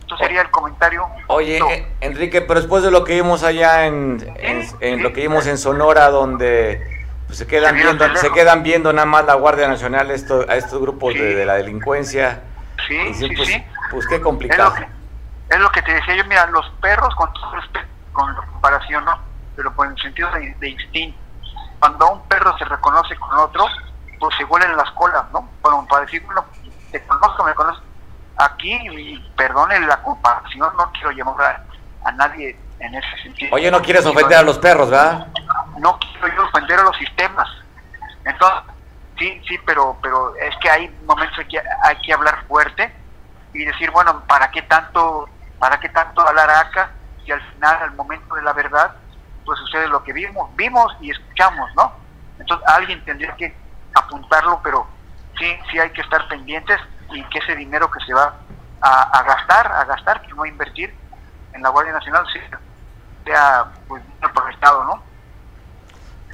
Esto 0.00 0.16
sería 0.18 0.42
el 0.42 0.50
comentario. 0.50 1.04
Oye, 1.26 1.58
eh, 1.58 1.96
Enrique, 2.00 2.40
pero 2.40 2.60
después 2.60 2.84
de 2.84 2.92
lo 2.92 3.02
que 3.02 3.14
vimos 3.14 3.42
allá 3.42 3.86
en, 3.86 4.24
en, 4.80 5.02
lo 5.02 5.12
que 5.12 5.22
vimos 5.22 5.46
en 5.48 5.58
Sonora, 5.58 6.10
donde 6.10 7.04
pues, 7.26 7.38
se 7.38 7.46
quedan 7.48 7.74
viendo, 7.74 8.16
se 8.16 8.30
quedan 8.30 8.62
viendo 8.62 8.92
nada 8.92 9.06
más 9.06 9.24
la 9.24 9.34
Guardia 9.34 9.66
Nacional 9.66 10.12
esto, 10.12 10.46
a 10.48 10.54
estos 10.54 10.80
grupos 10.80 11.14
de, 11.14 11.44
la 11.44 11.54
delincuencia. 11.54 12.42
Sí, 12.86 13.14
sí, 13.14 13.28
pues, 13.34 13.48
sí. 13.48 13.64
Pues 13.90 14.06
qué 14.06 14.20
complicado. 14.20 14.74
Es 15.48 15.58
lo, 15.58 15.70
que, 15.70 15.82
te 15.82 15.94
decía 15.94 16.16
yo, 16.16 16.24
mira, 16.24 16.46
los 16.46 16.68
perros, 16.80 17.14
con 17.16 17.32
todo 17.32 17.52
respeto, 17.52 17.86
con 18.16 18.34
la 18.34 18.40
comparación, 18.40 19.04
¿no? 19.04 19.18
Pero 19.54 19.72
por 19.74 19.86
el 19.86 19.98
sentido 20.00 20.30
de, 20.32 20.68
instinto. 20.68 21.18
Cuando 21.78 22.10
un 22.12 22.22
perro 22.28 22.56
se 22.58 22.64
reconoce 22.64 23.14
con 23.16 23.36
otro, 23.38 23.66
pues 24.18 24.36
se 24.36 24.44
huelen 24.44 24.76
las 24.76 24.90
colas, 24.92 25.24
¿no? 25.32 25.48
Bueno, 25.62 25.86
para 25.88 26.04
decir, 26.06 26.24
bueno, 26.24 26.44
te 26.90 27.02
conozco, 27.06 27.44
me 27.44 27.54
conozco. 27.54 27.84
Aquí, 28.38 28.72
y 28.72 29.18
perdone 29.36 29.78
la 29.80 30.02
comparación, 30.02 30.70
no 30.76 30.90
quiero 30.92 31.10
llamar 31.12 31.64
a, 32.04 32.12
nadie 32.12 32.58
en 32.80 32.94
ese 32.94 33.22
sentido. 33.22 33.54
Oye, 33.54 33.70
no 33.70 33.82
quieres 33.82 34.04
ofender 34.06 34.38
a 34.38 34.42
los 34.42 34.58
perros, 34.58 34.90
¿verdad? 34.90 35.28
No 35.78 35.98
quiero 35.98 36.34
yo 36.34 36.44
ofender 36.44 36.78
a 36.78 36.82
los 36.82 36.96
sistemas. 36.96 37.48
Entonces, 38.24 38.74
sí, 39.18 39.40
sí, 39.46 39.58
pero 39.64 39.96
pero 40.02 40.34
es 40.36 40.54
que 40.60 40.70
hay 40.70 40.88
momentos 41.06 41.38
que 41.48 41.58
hay 41.82 41.96
que 42.00 42.12
hablar 42.12 42.44
fuerte 42.46 42.92
y 43.54 43.64
decir, 43.64 43.90
bueno, 43.90 44.22
¿para 44.26 44.50
qué 44.50 44.62
tanto, 44.62 45.28
para 45.58 45.78
qué 45.80 45.88
tanto 45.88 46.20
hablar 46.20 46.50
acá? 46.50 46.90
Y 47.26 47.32
al 47.32 47.40
final, 47.52 47.76
al 47.82 47.94
momento 47.94 48.34
de 48.34 48.42
la 48.42 48.52
verdad, 48.52 48.94
pues 49.44 49.58
sucede 49.60 49.88
lo 49.88 50.02
que 50.02 50.12
vimos, 50.12 50.54
vimos 50.56 50.96
y 51.00 51.10
escuchamos, 51.10 51.70
¿no? 51.76 51.92
Entonces 52.38 52.66
alguien 52.68 53.04
tendría 53.04 53.34
que 53.36 53.54
apuntarlo, 53.94 54.60
pero 54.62 54.86
sí, 55.38 55.56
sí 55.70 55.78
hay 55.78 55.90
que 55.90 56.02
estar 56.02 56.28
pendientes 56.28 56.78
y 57.12 57.22
que 57.24 57.38
ese 57.38 57.56
dinero 57.56 57.90
que 57.90 58.04
se 58.04 58.12
va 58.12 58.34
a, 58.80 59.22
gastar, 59.22 59.72
a 59.72 59.84
gastar, 59.84 60.22
que 60.22 60.32
no 60.34 60.42
a 60.42 60.48
invertir 60.48 60.94
en 61.52 61.62
la 61.62 61.70
Guardia 61.70 61.92
Nacional, 61.92 62.26
sea 63.24 63.66
pues, 63.88 64.02
aprovechado, 64.22 64.84
¿no? 64.84 65.02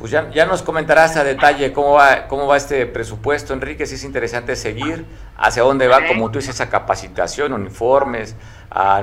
Pues 0.02 0.10
ya, 0.10 0.28
ya, 0.30 0.46
nos 0.46 0.62
comentarás 0.62 1.16
a 1.16 1.22
detalle 1.22 1.72
cómo 1.72 1.92
va, 1.92 2.26
cómo 2.26 2.48
va 2.48 2.56
este 2.56 2.86
presupuesto, 2.86 3.54
Enrique, 3.54 3.86
si 3.86 3.94
es 3.94 4.02
interesante 4.02 4.56
seguir, 4.56 5.06
hacia 5.36 5.62
dónde 5.62 5.86
va, 5.86 6.08
como 6.08 6.28
tú 6.32 6.40
dices, 6.40 6.56
esa 6.56 6.68
capacitación, 6.68 7.52
uniformes, 7.52 8.34
a, 8.68 9.00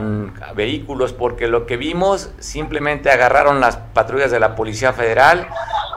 vehículos, 0.54 1.14
porque 1.14 1.48
lo 1.48 1.66
que 1.66 1.78
vimos, 1.78 2.34
simplemente 2.40 3.10
agarraron 3.12 3.62
las 3.62 3.78
patrullas 3.78 4.30
de 4.30 4.42
la 4.42 4.56
Policía 4.56 4.92
Federal, 4.92 5.48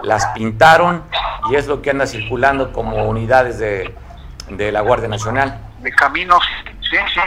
las 0.04 0.24
pintaron 0.36 1.02
y 1.50 1.56
es 1.56 1.66
lo 1.66 1.82
que 1.82 1.90
anda 1.90 2.06
circulando 2.06 2.72
como 2.72 3.04
unidades 3.08 3.58
de, 3.58 3.92
la 4.70 4.82
Guardia 4.82 5.08
Nacional. 5.08 5.58
De 5.80 5.90
caminos, 5.90 6.44
sí, 6.80 6.96
sí, 7.12 7.20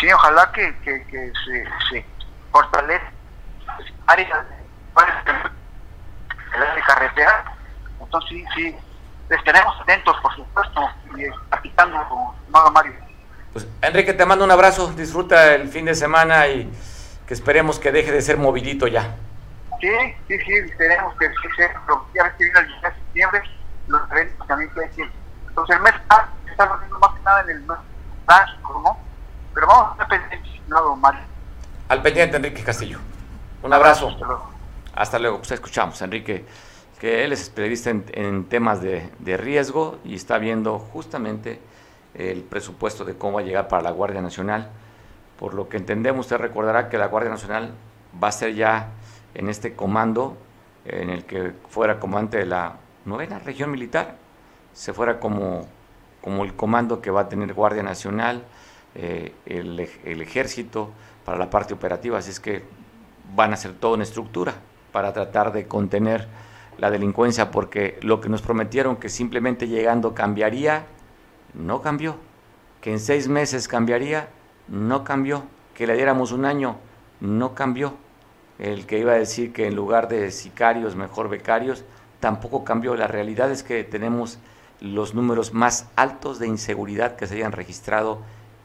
sí, 0.00 0.12
ojalá 0.12 0.50
que, 0.50 0.74
se, 0.82 1.64
se 1.88 2.04
fortalezca 2.50 3.12
de 6.58 6.82
carretera, 6.82 7.44
entonces 8.00 8.30
sí, 8.30 8.44
sí, 8.54 8.76
les 9.28 9.44
tenemos 9.44 9.80
atentos, 9.80 10.16
por 10.22 10.34
supuesto, 10.34 10.88
y 11.16 11.24
capitando 11.50 12.02
como 12.08 12.34
Mago 12.48 12.70
Mario. 12.70 12.94
Pues 13.52 13.66
Enrique, 13.82 14.12
te 14.12 14.26
mando 14.26 14.44
un 14.44 14.50
abrazo, 14.50 14.92
disfruta 14.92 15.54
el 15.54 15.68
fin 15.68 15.86
de 15.86 15.94
semana 15.94 16.46
y 16.48 16.70
que 17.26 17.34
esperemos 17.34 17.78
que 17.78 17.90
deje 17.90 18.12
de 18.12 18.22
ser 18.22 18.36
movidito 18.36 18.86
ya. 18.86 19.16
Sí, 19.80 19.88
sí, 20.28 20.38
sí, 20.38 20.54
tenemos 20.78 21.14
que 21.18 21.26
ser, 21.56 21.74
pero 21.86 22.06
ya 22.14 22.24
ves 22.24 22.32
que 22.38 22.44
viene 22.44 22.60
el 22.60 22.66
10 22.66 22.82
de 22.82 22.88
septiembre, 22.88 23.42
los 23.88 24.10
eventos 24.10 24.46
también 24.46 24.70
que 24.70 24.90
que... 24.90 25.10
Entonces 25.48 25.76
el 25.76 25.82
mes 25.82 25.94
A 26.08 26.28
está 26.50 26.64
haciendo 26.64 26.98
más 26.98 27.14
que 27.14 27.22
nada 27.22 27.40
en 27.42 27.50
el 27.50 27.60
mes 27.60 27.78
básico, 28.26 28.82
¿no? 28.84 28.98
Pero 29.54 29.66
vamos 29.66 29.88
a 29.88 29.92
estar 29.92 30.08
pendientes, 30.08 30.68
no, 30.68 30.96
Mario. 30.96 31.20
Al 31.88 32.02
pendiente, 32.02 32.36
Enrique 32.36 32.62
Castillo. 32.62 32.98
Un 33.62 33.72
abrazo. 33.72 34.08
Hasta 34.08 34.26
luego. 34.26 34.55
Hasta 34.96 35.18
luego. 35.18 35.38
Pues 35.38 35.52
escuchamos, 35.52 36.00
Enrique, 36.00 36.44
que 36.98 37.22
él 37.22 37.32
es 37.32 37.42
especialista 37.42 37.90
en, 37.90 38.44
temas 38.46 38.80
de, 38.80 39.36
riesgo 39.36 39.98
y 40.04 40.14
está 40.14 40.38
viendo 40.38 40.78
justamente 40.78 41.60
el 42.14 42.42
presupuesto 42.42 43.04
de 43.04 43.14
cómo 43.14 43.34
va 43.34 43.40
a 43.42 43.44
llegar 43.44 43.68
para 43.68 43.82
la 43.82 43.90
Guardia 43.90 44.22
Nacional. 44.22 44.70
Por 45.38 45.52
lo 45.52 45.68
que 45.68 45.76
entendemos, 45.76 46.24
usted 46.24 46.38
recordará 46.38 46.88
que 46.88 46.96
la 46.96 47.08
Guardia 47.08 47.30
Nacional 47.30 47.74
va 48.22 48.28
a 48.28 48.32
ser 48.32 48.54
ya 48.54 48.88
en 49.34 49.50
este 49.50 49.74
comando, 49.74 50.38
en 50.86 51.10
el 51.10 51.26
que 51.26 51.52
fuera 51.68 52.00
comandante 52.00 52.38
de 52.38 52.46
la 52.46 52.76
novena 53.04 53.38
región 53.38 53.70
militar, 53.70 54.16
se 54.72 54.94
fuera 54.94 55.20
como, 55.20 55.66
como 56.22 56.42
el 56.42 56.54
comando 56.54 57.02
que 57.02 57.10
va 57.10 57.22
a 57.22 57.28
tener 57.28 57.52
Guardia 57.52 57.82
Nacional, 57.82 58.44
eh, 58.94 59.34
el, 59.44 59.78
el, 60.04 60.22
ejército 60.22 60.90
para 61.26 61.36
la 61.36 61.50
parte 61.50 61.74
operativa, 61.74 62.16
así 62.16 62.30
es 62.30 62.40
que 62.40 62.62
van 63.34 63.52
a 63.52 63.56
ser 63.58 63.74
toda 63.74 63.94
una 63.94 64.04
estructura 64.04 64.54
para 64.96 65.12
tratar 65.12 65.52
de 65.52 65.66
contener 65.66 66.26
la 66.78 66.90
delincuencia, 66.90 67.50
porque 67.50 67.98
lo 68.00 68.18
que 68.22 68.30
nos 68.30 68.40
prometieron 68.40 68.96
que 68.96 69.10
simplemente 69.10 69.68
llegando 69.68 70.14
cambiaría, 70.14 70.86
no 71.52 71.82
cambió, 71.82 72.16
que 72.80 72.92
en 72.92 72.98
seis 72.98 73.28
meses 73.28 73.68
cambiaría, 73.68 74.30
no 74.68 75.04
cambió, 75.04 75.44
que 75.74 75.86
le 75.86 75.96
diéramos 75.96 76.32
un 76.32 76.46
año, 76.46 76.78
no 77.20 77.54
cambió 77.54 77.92
el 78.58 78.86
que 78.86 78.98
iba 78.98 79.12
a 79.12 79.16
decir 79.16 79.52
que 79.52 79.66
en 79.66 79.76
lugar 79.76 80.08
de 80.08 80.30
sicarios, 80.30 80.96
mejor 80.96 81.28
becarios, 81.28 81.84
tampoco 82.18 82.64
cambió. 82.64 82.96
La 82.96 83.06
realidad 83.06 83.50
es 83.50 83.62
que 83.62 83.84
tenemos 83.84 84.38
los 84.80 85.12
números 85.12 85.52
más 85.52 85.90
altos 85.94 86.38
de 86.38 86.46
inseguridad 86.46 87.16
que 87.16 87.26
se 87.26 87.34
hayan 87.34 87.52
registrado 87.52 88.22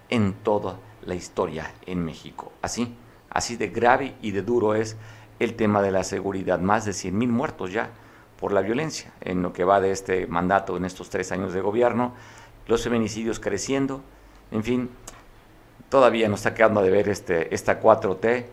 en 0.07 0.31
toda 0.31 0.77
la 1.05 1.13
historia 1.13 1.73
en 1.85 2.05
México. 2.05 2.53
Así, 2.61 2.95
así 3.29 3.57
de 3.57 3.67
grave 3.67 4.15
y 4.21 4.31
de 4.31 4.43
duro 4.43 4.75
es 4.75 4.95
el 5.43 5.55
tema 5.55 5.81
de 5.81 5.91
la 5.91 6.03
seguridad. 6.03 6.59
Más 6.59 6.85
de 6.85 6.93
100 6.93 7.17
mil 7.17 7.29
muertos 7.29 7.71
ya 7.71 7.89
por 8.39 8.53
la 8.53 8.61
violencia 8.61 9.11
en 9.21 9.41
lo 9.41 9.53
que 9.53 9.63
va 9.63 9.81
de 9.81 9.91
este 9.91 10.27
mandato 10.27 10.77
en 10.77 10.85
estos 10.85 11.09
tres 11.09 11.31
años 11.31 11.53
de 11.53 11.61
gobierno. 11.61 12.13
Los 12.67 12.83
feminicidios 12.83 13.39
creciendo. 13.39 14.01
En 14.51 14.63
fin, 14.63 14.89
todavía 15.89 16.29
nos 16.29 16.41
está 16.41 16.53
quedando 16.53 16.81
de 16.81 16.89
ver 16.89 17.09
este, 17.09 17.53
esta 17.53 17.81
4T 17.81 18.45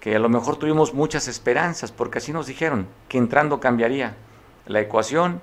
que 0.00 0.16
a 0.16 0.18
lo 0.18 0.28
mejor 0.28 0.56
tuvimos 0.56 0.92
muchas 0.92 1.28
esperanzas, 1.28 1.90
porque 1.90 2.18
así 2.18 2.30
nos 2.30 2.46
dijeron, 2.46 2.86
que 3.08 3.16
entrando 3.16 3.58
cambiaría 3.58 4.14
la 4.66 4.80
ecuación, 4.80 5.40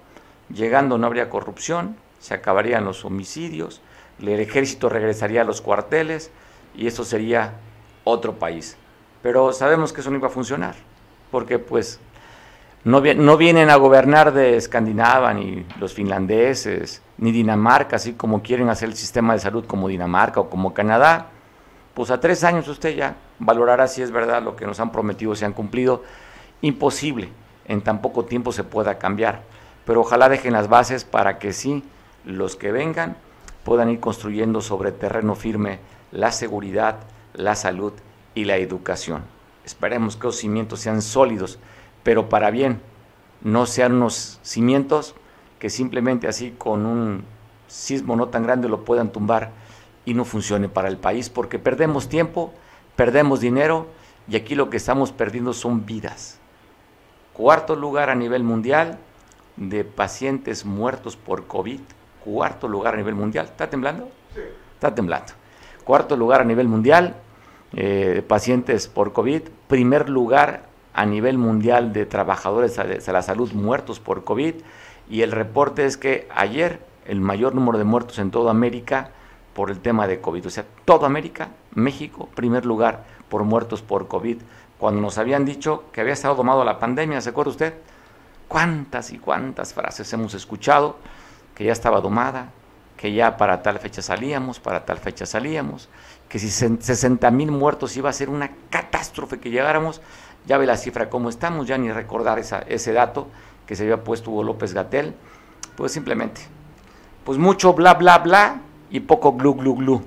llegando 0.53 0.99
no 0.99 1.07
habría 1.07 1.31
corrupción, 1.31 1.95
se 2.19 2.35
acabarían 2.35 2.85
los 2.85 3.03
homicidios, 3.03 3.81
el 4.21 4.29
ejército 4.39 4.87
regresaría 4.87 5.41
a 5.41 5.45
los 5.45 5.61
cuarteles 5.61 6.29
y 6.75 6.85
eso 6.85 7.03
sería 7.03 7.55
otro 8.03 8.35
país. 8.37 8.77
Pero 9.21 9.53
sabemos 9.53 9.93
que 9.93 10.01
eso 10.01 10.09
no 10.09 10.17
iba 10.17 10.27
a 10.27 10.31
funcionar, 10.31 10.75
porque 11.29 11.59
pues 11.59 11.99
no, 12.83 13.01
no 13.01 13.37
vienen 13.37 13.69
a 13.69 13.75
gobernar 13.75 14.33
de 14.33 14.57
Escandinavia, 14.57 15.33
ni 15.33 15.65
los 15.79 15.93
finlandeses, 15.93 17.01
ni 17.17 17.31
Dinamarca, 17.31 17.97
así 17.97 18.13
como 18.13 18.41
quieren 18.41 18.69
hacer 18.69 18.89
el 18.89 18.95
sistema 18.95 19.33
de 19.33 19.39
salud 19.39 19.65
como 19.65 19.87
Dinamarca 19.87 20.39
o 20.39 20.49
como 20.49 20.73
Canadá. 20.73 21.27
Pues 21.93 22.09
a 22.09 22.19
tres 22.19 22.43
años 22.43 22.67
usted 22.67 22.95
ya 22.95 23.15
valorará 23.37 23.87
si 23.87 24.01
es 24.01 24.11
verdad 24.11 24.41
lo 24.41 24.55
que 24.55 24.65
nos 24.65 24.79
han 24.79 24.91
prometido 24.91 25.35
se 25.35 25.45
han 25.45 25.53
cumplido. 25.53 26.03
Imposible 26.61 27.29
en 27.65 27.81
tan 27.81 28.01
poco 28.01 28.25
tiempo 28.25 28.51
se 28.51 28.63
pueda 28.63 28.97
cambiar, 28.97 29.43
pero 29.85 30.01
ojalá 30.01 30.29
dejen 30.29 30.53
las 30.53 30.67
bases 30.67 31.03
para 31.03 31.37
que 31.37 31.53
sí 31.53 31.83
los 32.25 32.55
que 32.55 32.71
vengan 32.71 33.17
puedan 33.63 33.89
ir 33.89 33.99
construyendo 33.99 34.61
sobre 34.61 34.91
terreno 34.91 35.35
firme 35.35 35.79
la 36.11 36.31
seguridad, 36.31 36.97
la 37.33 37.55
salud 37.55 37.93
y 38.35 38.45
la 38.45 38.57
educación. 38.57 39.23
Esperemos 39.65 40.15
que 40.15 40.27
los 40.27 40.37
cimientos 40.37 40.79
sean 40.79 41.01
sólidos, 41.01 41.59
pero 42.03 42.29
para 42.29 42.51
bien, 42.51 42.81
no 43.41 43.65
sean 43.65 43.93
unos 43.93 44.39
cimientos 44.41 45.15
que 45.59 45.69
simplemente 45.69 46.27
así 46.27 46.51
con 46.57 46.85
un 46.85 47.23
sismo 47.67 48.15
no 48.15 48.27
tan 48.29 48.43
grande 48.43 48.67
lo 48.67 48.83
puedan 48.83 49.11
tumbar 49.11 49.51
y 50.05 50.13
no 50.13 50.25
funcione 50.25 50.67
para 50.67 50.87
el 50.87 50.97
país, 50.97 51.29
porque 51.29 51.59
perdemos 51.59 52.09
tiempo, 52.09 52.53
perdemos 52.95 53.39
dinero 53.39 53.87
y 54.27 54.35
aquí 54.35 54.55
lo 54.55 54.69
que 54.69 54.77
estamos 54.77 55.11
perdiendo 55.11 55.53
son 55.53 55.85
vidas. 55.85 56.39
Cuarto 57.33 57.75
lugar 57.75 58.09
a 58.09 58.15
nivel 58.15 58.43
mundial 58.43 58.97
de 59.55 59.83
pacientes 59.83 60.65
muertos 60.65 61.15
por 61.15 61.47
COVID. 61.47 61.79
Cuarto 62.23 62.67
lugar 62.67 62.93
a 62.95 62.97
nivel 62.97 63.15
mundial. 63.15 63.45
¿Está 63.45 63.69
temblando? 63.69 64.09
Sí. 64.33 64.41
Está 64.73 64.93
temblando. 64.93 65.33
Cuarto 65.83 66.15
lugar 66.15 66.41
a 66.41 66.43
nivel 66.43 66.67
mundial 66.67 67.15
eh, 67.73 68.23
pacientes 68.27 68.87
por 68.87 69.13
COVID. 69.13 69.43
Primer 69.67 70.09
lugar 70.09 70.63
a 70.93 71.05
nivel 71.05 71.37
mundial 71.37 71.93
de 71.93 72.05
trabajadores 72.05 72.75
de 72.75 73.13
la 73.13 73.21
salud 73.21 73.51
muertos 73.53 73.99
por 73.99 74.23
COVID. 74.23 74.55
Y 75.09 75.21
el 75.21 75.31
reporte 75.31 75.85
es 75.85 75.97
que 75.97 76.27
ayer 76.33 76.79
el 77.05 77.21
mayor 77.21 77.55
número 77.55 77.77
de 77.77 77.83
muertos 77.83 78.19
en 78.19 78.31
toda 78.31 78.51
América 78.51 79.11
por 79.53 79.69
el 79.69 79.79
tema 79.79 80.07
de 80.07 80.21
COVID. 80.21 80.47
O 80.47 80.49
sea, 80.49 80.65
toda 80.85 81.07
América, 81.07 81.49
México, 81.73 82.29
primer 82.35 82.65
lugar 82.65 83.03
por 83.29 83.43
muertos 83.43 83.81
por 83.81 84.07
COVID. 84.07 84.37
Cuando 84.77 85.01
nos 85.01 85.17
habían 85.17 85.45
dicho 85.45 85.85
que 85.91 86.01
había 86.01 86.13
estado 86.13 86.35
domado 86.35 86.63
la 86.63 86.79
pandemia, 86.79 87.21
¿se 87.21 87.29
acuerda 87.29 87.51
usted? 87.51 87.73
¿Cuántas 88.47 89.11
y 89.11 89.17
cuántas 89.17 89.73
frases 89.73 90.11
hemos 90.13 90.33
escuchado? 90.33 90.97
Que 91.55 91.65
ya 91.65 91.71
estaba 91.71 92.01
domada, 92.01 92.49
que 92.97 93.13
ya 93.13 93.37
para 93.37 93.61
tal 93.61 93.79
fecha 93.79 94.01
salíamos, 94.01 94.59
para 94.59 94.85
tal 94.85 94.97
fecha 94.97 95.25
salíamos, 95.25 95.89
que 96.31 96.39
si 96.39 96.49
60 96.49 97.29
mil 97.31 97.51
muertos 97.51 97.97
iba 97.97 98.09
a 98.09 98.13
ser 98.13 98.29
una 98.29 98.51
catástrofe 98.69 99.41
que 99.41 99.49
llegáramos. 99.49 100.01
Ya 100.45 100.57
ve 100.57 100.65
la 100.65 100.77
cifra 100.77 101.09
cómo 101.09 101.27
estamos, 101.27 101.67
ya 101.67 101.77
ni 101.77 101.91
recordar 101.91 102.39
ese 102.39 102.93
dato 102.93 103.27
que 103.67 103.75
se 103.75 103.83
había 103.83 104.01
puesto 104.05 104.31
Hugo 104.31 104.43
López 104.43 104.73
Gatel. 104.73 105.13
Pues 105.75 105.91
simplemente, 105.91 106.39
pues 107.25 107.37
mucho 107.37 107.73
bla, 107.73 107.95
bla, 107.95 108.19
bla, 108.19 108.61
y 108.89 109.01
poco 109.01 109.33
glu, 109.33 109.55
glu, 109.55 109.75
glu. 109.75 110.01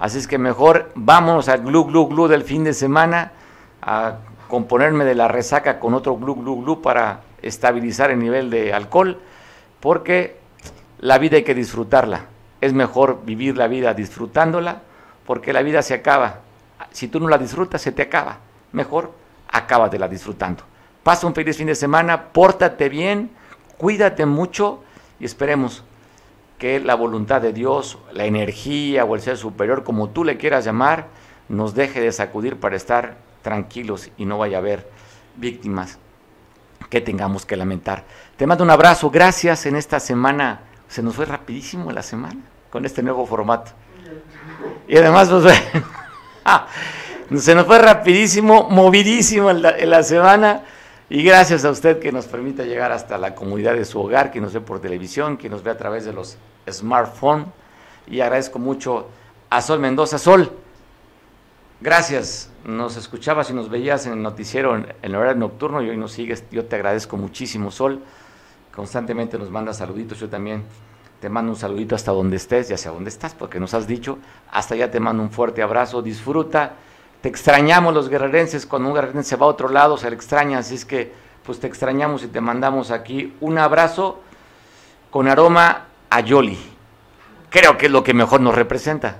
Así 0.00 0.18
es 0.18 0.26
que 0.26 0.36
mejor 0.36 0.90
vámonos 0.96 1.48
al 1.48 1.62
glu, 1.62 1.84
glu, 1.84 2.08
glu 2.08 2.26
del 2.26 2.42
fin 2.42 2.64
de 2.64 2.74
semana, 2.74 3.30
a 3.80 4.16
componerme 4.48 5.04
de 5.04 5.14
la 5.14 5.28
resaca 5.28 5.78
con 5.78 5.94
otro 5.94 6.16
glu, 6.16 6.34
glu, 6.34 6.60
glu 6.60 6.82
para 6.82 7.20
estabilizar 7.40 8.10
el 8.10 8.18
nivel 8.18 8.50
de 8.50 8.72
alcohol, 8.74 9.20
porque 9.78 10.40
la 10.98 11.18
vida 11.18 11.36
hay 11.36 11.44
que 11.44 11.54
disfrutarla. 11.54 12.24
Es 12.60 12.72
mejor 12.72 13.20
vivir 13.24 13.56
la 13.56 13.68
vida 13.68 13.94
disfrutándola, 13.94 14.82
porque 15.28 15.52
la 15.52 15.60
vida 15.60 15.82
se 15.82 15.92
acaba. 15.92 16.40
Si 16.90 17.06
tú 17.06 17.20
no 17.20 17.28
la 17.28 17.36
disfrutas, 17.36 17.82
se 17.82 17.92
te 17.92 18.00
acaba. 18.00 18.38
Mejor 18.72 19.12
acábatela 19.46 20.08
disfrutando. 20.08 20.62
Pasa 21.02 21.26
un 21.26 21.34
feliz 21.34 21.58
fin 21.58 21.66
de 21.66 21.74
semana, 21.74 22.28
pórtate 22.32 22.88
bien, 22.88 23.30
cuídate 23.76 24.24
mucho 24.24 24.82
y 25.20 25.26
esperemos 25.26 25.84
que 26.56 26.80
la 26.80 26.94
voluntad 26.94 27.42
de 27.42 27.52
Dios, 27.52 27.98
la 28.10 28.24
energía 28.24 29.04
o 29.04 29.14
el 29.14 29.20
ser 29.20 29.36
superior, 29.36 29.84
como 29.84 30.08
tú 30.08 30.24
le 30.24 30.38
quieras 30.38 30.64
llamar, 30.64 31.08
nos 31.50 31.74
deje 31.74 32.00
de 32.00 32.10
sacudir 32.10 32.58
para 32.58 32.76
estar 32.76 33.18
tranquilos 33.42 34.10
y 34.16 34.24
no 34.24 34.38
vaya 34.38 34.56
a 34.56 34.60
haber 34.60 34.88
víctimas 35.36 35.98
que 36.88 37.02
tengamos 37.02 37.44
que 37.44 37.54
lamentar. 37.54 38.04
Te 38.38 38.46
mando 38.46 38.64
un 38.64 38.70
abrazo, 38.70 39.10
gracias 39.10 39.66
en 39.66 39.76
esta 39.76 40.00
semana. 40.00 40.60
Se 40.88 41.02
nos 41.02 41.16
fue 41.16 41.26
rapidísimo 41.26 41.92
la 41.92 42.02
semana 42.02 42.40
con 42.70 42.86
este 42.86 43.02
nuevo 43.02 43.26
formato. 43.26 43.72
Y 44.86 44.96
además, 44.96 45.28
pues, 45.28 45.60
se 47.42 47.54
nos 47.54 47.66
fue 47.66 47.78
rapidísimo, 47.78 48.68
movidísimo 48.70 49.50
en 49.50 49.90
la 49.90 50.02
semana. 50.02 50.64
Y 51.10 51.22
gracias 51.22 51.64
a 51.64 51.70
usted 51.70 52.00
que 52.00 52.12
nos 52.12 52.26
permite 52.26 52.66
llegar 52.66 52.92
hasta 52.92 53.16
la 53.16 53.34
comunidad 53.34 53.72
de 53.72 53.86
su 53.86 53.98
hogar, 53.98 54.30
que 54.30 54.42
nos 54.42 54.52
ve 54.52 54.60
por 54.60 54.80
televisión, 54.80 55.38
que 55.38 55.48
nos 55.48 55.62
ve 55.62 55.70
a 55.70 55.76
través 55.78 56.04
de 56.04 56.12
los 56.12 56.36
smartphones. 56.70 57.46
Y 58.06 58.20
agradezco 58.20 58.58
mucho 58.58 59.08
a 59.48 59.62
Sol 59.62 59.80
Mendoza. 59.80 60.18
Sol, 60.18 60.52
gracias. 61.80 62.50
Nos 62.66 62.98
escuchabas 62.98 63.48
y 63.48 63.54
nos 63.54 63.70
veías 63.70 64.04
en 64.06 64.12
el 64.14 64.22
noticiero 64.22 64.76
en 64.76 64.94
el 65.00 65.14
horario 65.14 65.36
nocturno 65.36 65.80
y 65.80 65.88
hoy 65.88 65.96
nos 65.96 66.12
sigues. 66.12 66.44
Yo 66.50 66.66
te 66.66 66.76
agradezco 66.76 67.16
muchísimo, 67.16 67.70
Sol. 67.70 68.02
Constantemente 68.74 69.38
nos 69.38 69.50
manda 69.50 69.72
saluditos. 69.72 70.18
Yo 70.20 70.28
también 70.28 70.64
te 71.20 71.28
mando 71.28 71.52
un 71.52 71.58
saludito 71.58 71.94
hasta 71.94 72.12
donde 72.12 72.36
estés, 72.36 72.68
ya 72.68 72.76
sea 72.76 72.92
donde 72.92 73.10
estás, 73.10 73.34
porque 73.34 73.58
nos 73.58 73.74
has 73.74 73.86
dicho. 73.86 74.18
Hasta 74.50 74.74
allá 74.74 74.90
te 74.90 75.00
mando 75.00 75.22
un 75.22 75.30
fuerte 75.30 75.62
abrazo. 75.62 76.02
Disfruta 76.02 76.74
te 77.20 77.28
extrañamos 77.28 77.94
los 77.94 78.08
guerrerenses, 78.08 78.66
cuando 78.66 78.88
un 78.88 78.94
guerrerense 78.94 79.36
va 79.36 79.46
a 79.46 79.48
otro 79.48 79.68
lado 79.68 79.96
se 79.96 80.08
le 80.08 80.14
extraña, 80.14 80.58
así 80.58 80.76
es 80.76 80.84
que 80.84 81.12
pues 81.44 81.58
te 81.58 81.66
extrañamos 81.66 82.22
y 82.22 82.28
te 82.28 82.40
mandamos 82.40 82.90
aquí 82.90 83.34
un 83.40 83.58
abrazo 83.58 84.20
con 85.10 85.26
aroma 85.26 85.86
a 86.10 86.20
Yoli. 86.20 86.58
Creo 87.50 87.76
que 87.76 87.86
es 87.86 87.92
lo 87.92 88.04
que 88.04 88.14
mejor 88.14 88.40
nos 88.40 88.54
representa. 88.54 89.18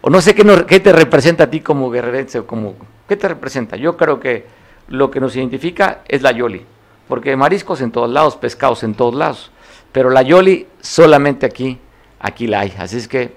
O 0.00 0.08
no 0.08 0.20
sé 0.20 0.34
qué, 0.34 0.64
qué 0.66 0.80
te 0.80 0.92
representa 0.92 1.44
a 1.44 1.50
ti 1.50 1.60
como 1.60 1.90
guerrerense 1.90 2.38
o 2.38 2.46
como... 2.46 2.76
¿Qué 3.08 3.16
te 3.16 3.28
representa? 3.28 3.76
Yo 3.76 3.96
creo 3.96 4.20
que 4.20 4.46
lo 4.88 5.10
que 5.10 5.20
nos 5.20 5.34
identifica 5.34 6.02
es 6.06 6.22
la 6.22 6.30
Yoli. 6.30 6.64
Porque 7.08 7.36
mariscos 7.36 7.80
en 7.80 7.90
todos 7.90 8.08
lados, 8.08 8.36
pescados 8.36 8.84
en 8.84 8.94
todos 8.94 9.14
lados. 9.14 9.50
Pero 9.94 10.10
la 10.10 10.22
Yoli 10.22 10.66
solamente 10.80 11.46
aquí, 11.46 11.78
aquí 12.18 12.48
la 12.48 12.58
hay. 12.58 12.74
Así 12.80 12.96
es 12.96 13.06
que 13.06 13.36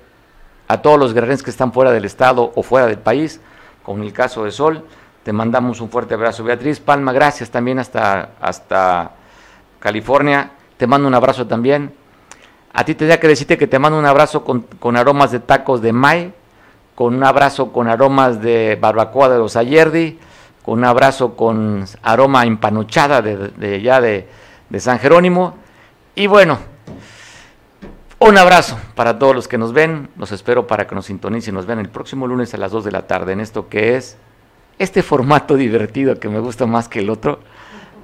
a 0.68 0.82
todos 0.82 0.98
los 0.98 1.14
guerrerenses 1.14 1.44
que 1.44 1.52
están 1.52 1.72
fuera 1.72 1.92
del 1.92 2.04
estado 2.04 2.52
o 2.56 2.64
fuera 2.64 2.88
del 2.88 2.98
país, 2.98 3.40
con 3.84 4.02
el 4.02 4.12
caso 4.12 4.44
de 4.44 4.50
Sol. 4.50 4.84
Te 5.22 5.32
mandamos 5.32 5.82
un 5.82 5.92
fuerte 5.92 6.16
abrazo. 6.16 6.44
Beatriz 6.44 6.80
Palma, 6.80 7.14
gracias 7.14 7.52
también 7.52 7.78
hasta, 7.78 8.32
hasta 8.42 9.12
California. 9.78 10.50
Te 10.78 10.88
mando 10.88 11.08
un 11.08 11.14
abrazo 11.14 11.46
también. 11.46 11.94
A 12.74 12.84
ti 12.84 12.96
tenía 12.96 13.20
que 13.20 13.28
decirte 13.28 13.56
que 13.56 13.68
te 13.68 13.78
mando 13.78 14.00
un 14.00 14.08
abrazo 14.08 14.44
con, 14.44 14.98
aromas 14.98 15.30
de 15.30 15.42
tacos 15.42 15.84
de 15.84 15.94
May, 15.94 16.34
con 16.96 17.14
un 17.14 17.24
abrazo 17.24 17.72
con 17.72 17.88
aromas 17.88 18.42
de 18.42 18.80
barbacoa 18.82 19.30
de 19.30 19.38
los 19.38 19.56
Ayerdi, 19.56 20.18
con 20.66 20.80
un 20.80 20.86
abrazo 20.86 21.36
con 21.36 21.86
aroma 22.02 22.46
empanochada 22.46 23.22
de, 23.22 23.50
de 23.50 23.80
ya 23.80 24.02
de, 24.02 24.28
de 24.72 24.80
San 24.80 24.98
Jerónimo. 24.98 25.67
Y 26.18 26.26
bueno, 26.26 26.58
un 28.18 28.40
abrazo 28.40 28.80
para 28.96 29.20
todos 29.20 29.36
los 29.36 29.48
que 29.48 29.60
nos 29.60 29.72
ven. 29.72 30.10
Los 30.18 30.32
espero 30.32 30.66
para 30.66 30.88
que 30.88 30.96
nos 30.96 31.06
sintonicen 31.06 31.54
y 31.54 31.56
nos 31.56 31.68
vean 31.68 31.78
el 31.78 31.90
próximo 31.90 32.26
lunes 32.26 32.56
a 32.56 32.58
las 32.58 32.72
2 32.72 32.86
de 32.86 32.92
la 32.92 33.06
tarde 33.06 33.34
en 33.34 33.40
esto 33.40 33.70
que 33.70 33.96
es 33.96 34.18
este 34.80 35.04
formato 35.04 35.54
divertido 35.54 36.20
que 36.20 36.28
me 36.28 36.40
gusta 36.40 36.66
más 36.66 36.90
que 36.90 37.02
el 37.02 37.12
otro. 37.12 37.40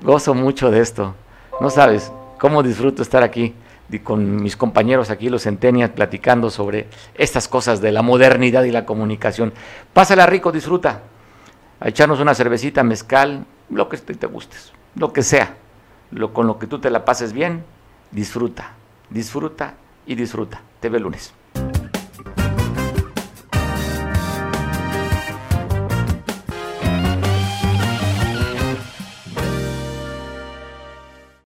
Gozo 0.04 0.36
mucho 0.36 0.70
de 0.70 0.82
esto. 0.82 1.16
No 1.60 1.72
sabes 1.72 2.12
cómo 2.38 2.62
disfruto 2.62 3.02
estar 3.02 3.24
aquí 3.24 3.56
con 4.04 4.44
mis 4.44 4.56
compañeros 4.58 5.10
aquí, 5.10 5.30
los 5.30 5.42
centenias, 5.42 5.90
platicando 5.90 6.52
sobre 6.52 6.90
estas 7.16 7.48
cosas 7.48 7.82
de 7.82 7.92
la 7.92 8.04
modernidad 8.04 8.64
y 8.66 8.70
la 8.70 8.86
comunicación. 8.86 9.54
Pásala 9.92 10.28
rico, 10.28 10.52
disfruta. 10.52 11.02
A 11.80 11.90
echarnos 11.90 12.20
una 12.20 12.36
cervecita, 12.36 12.84
mezcal, 12.84 13.48
lo 13.72 13.90
que 13.90 13.98
te 13.98 14.28
gustes, 14.28 14.72
lo 14.94 15.12
que 15.12 15.24
sea. 15.24 15.56
Con 16.32 16.46
lo 16.46 16.60
que 16.60 16.68
tú 16.68 16.78
te 16.78 16.92
la 16.92 17.06
pases 17.06 17.34
bien, 17.34 17.64
disfruta, 18.14 18.72
disfruta 19.10 19.76
y 20.06 20.16
disfruta. 20.16 20.62
Te 20.80 20.90
veo 20.90 21.02
lunes. 21.02 21.34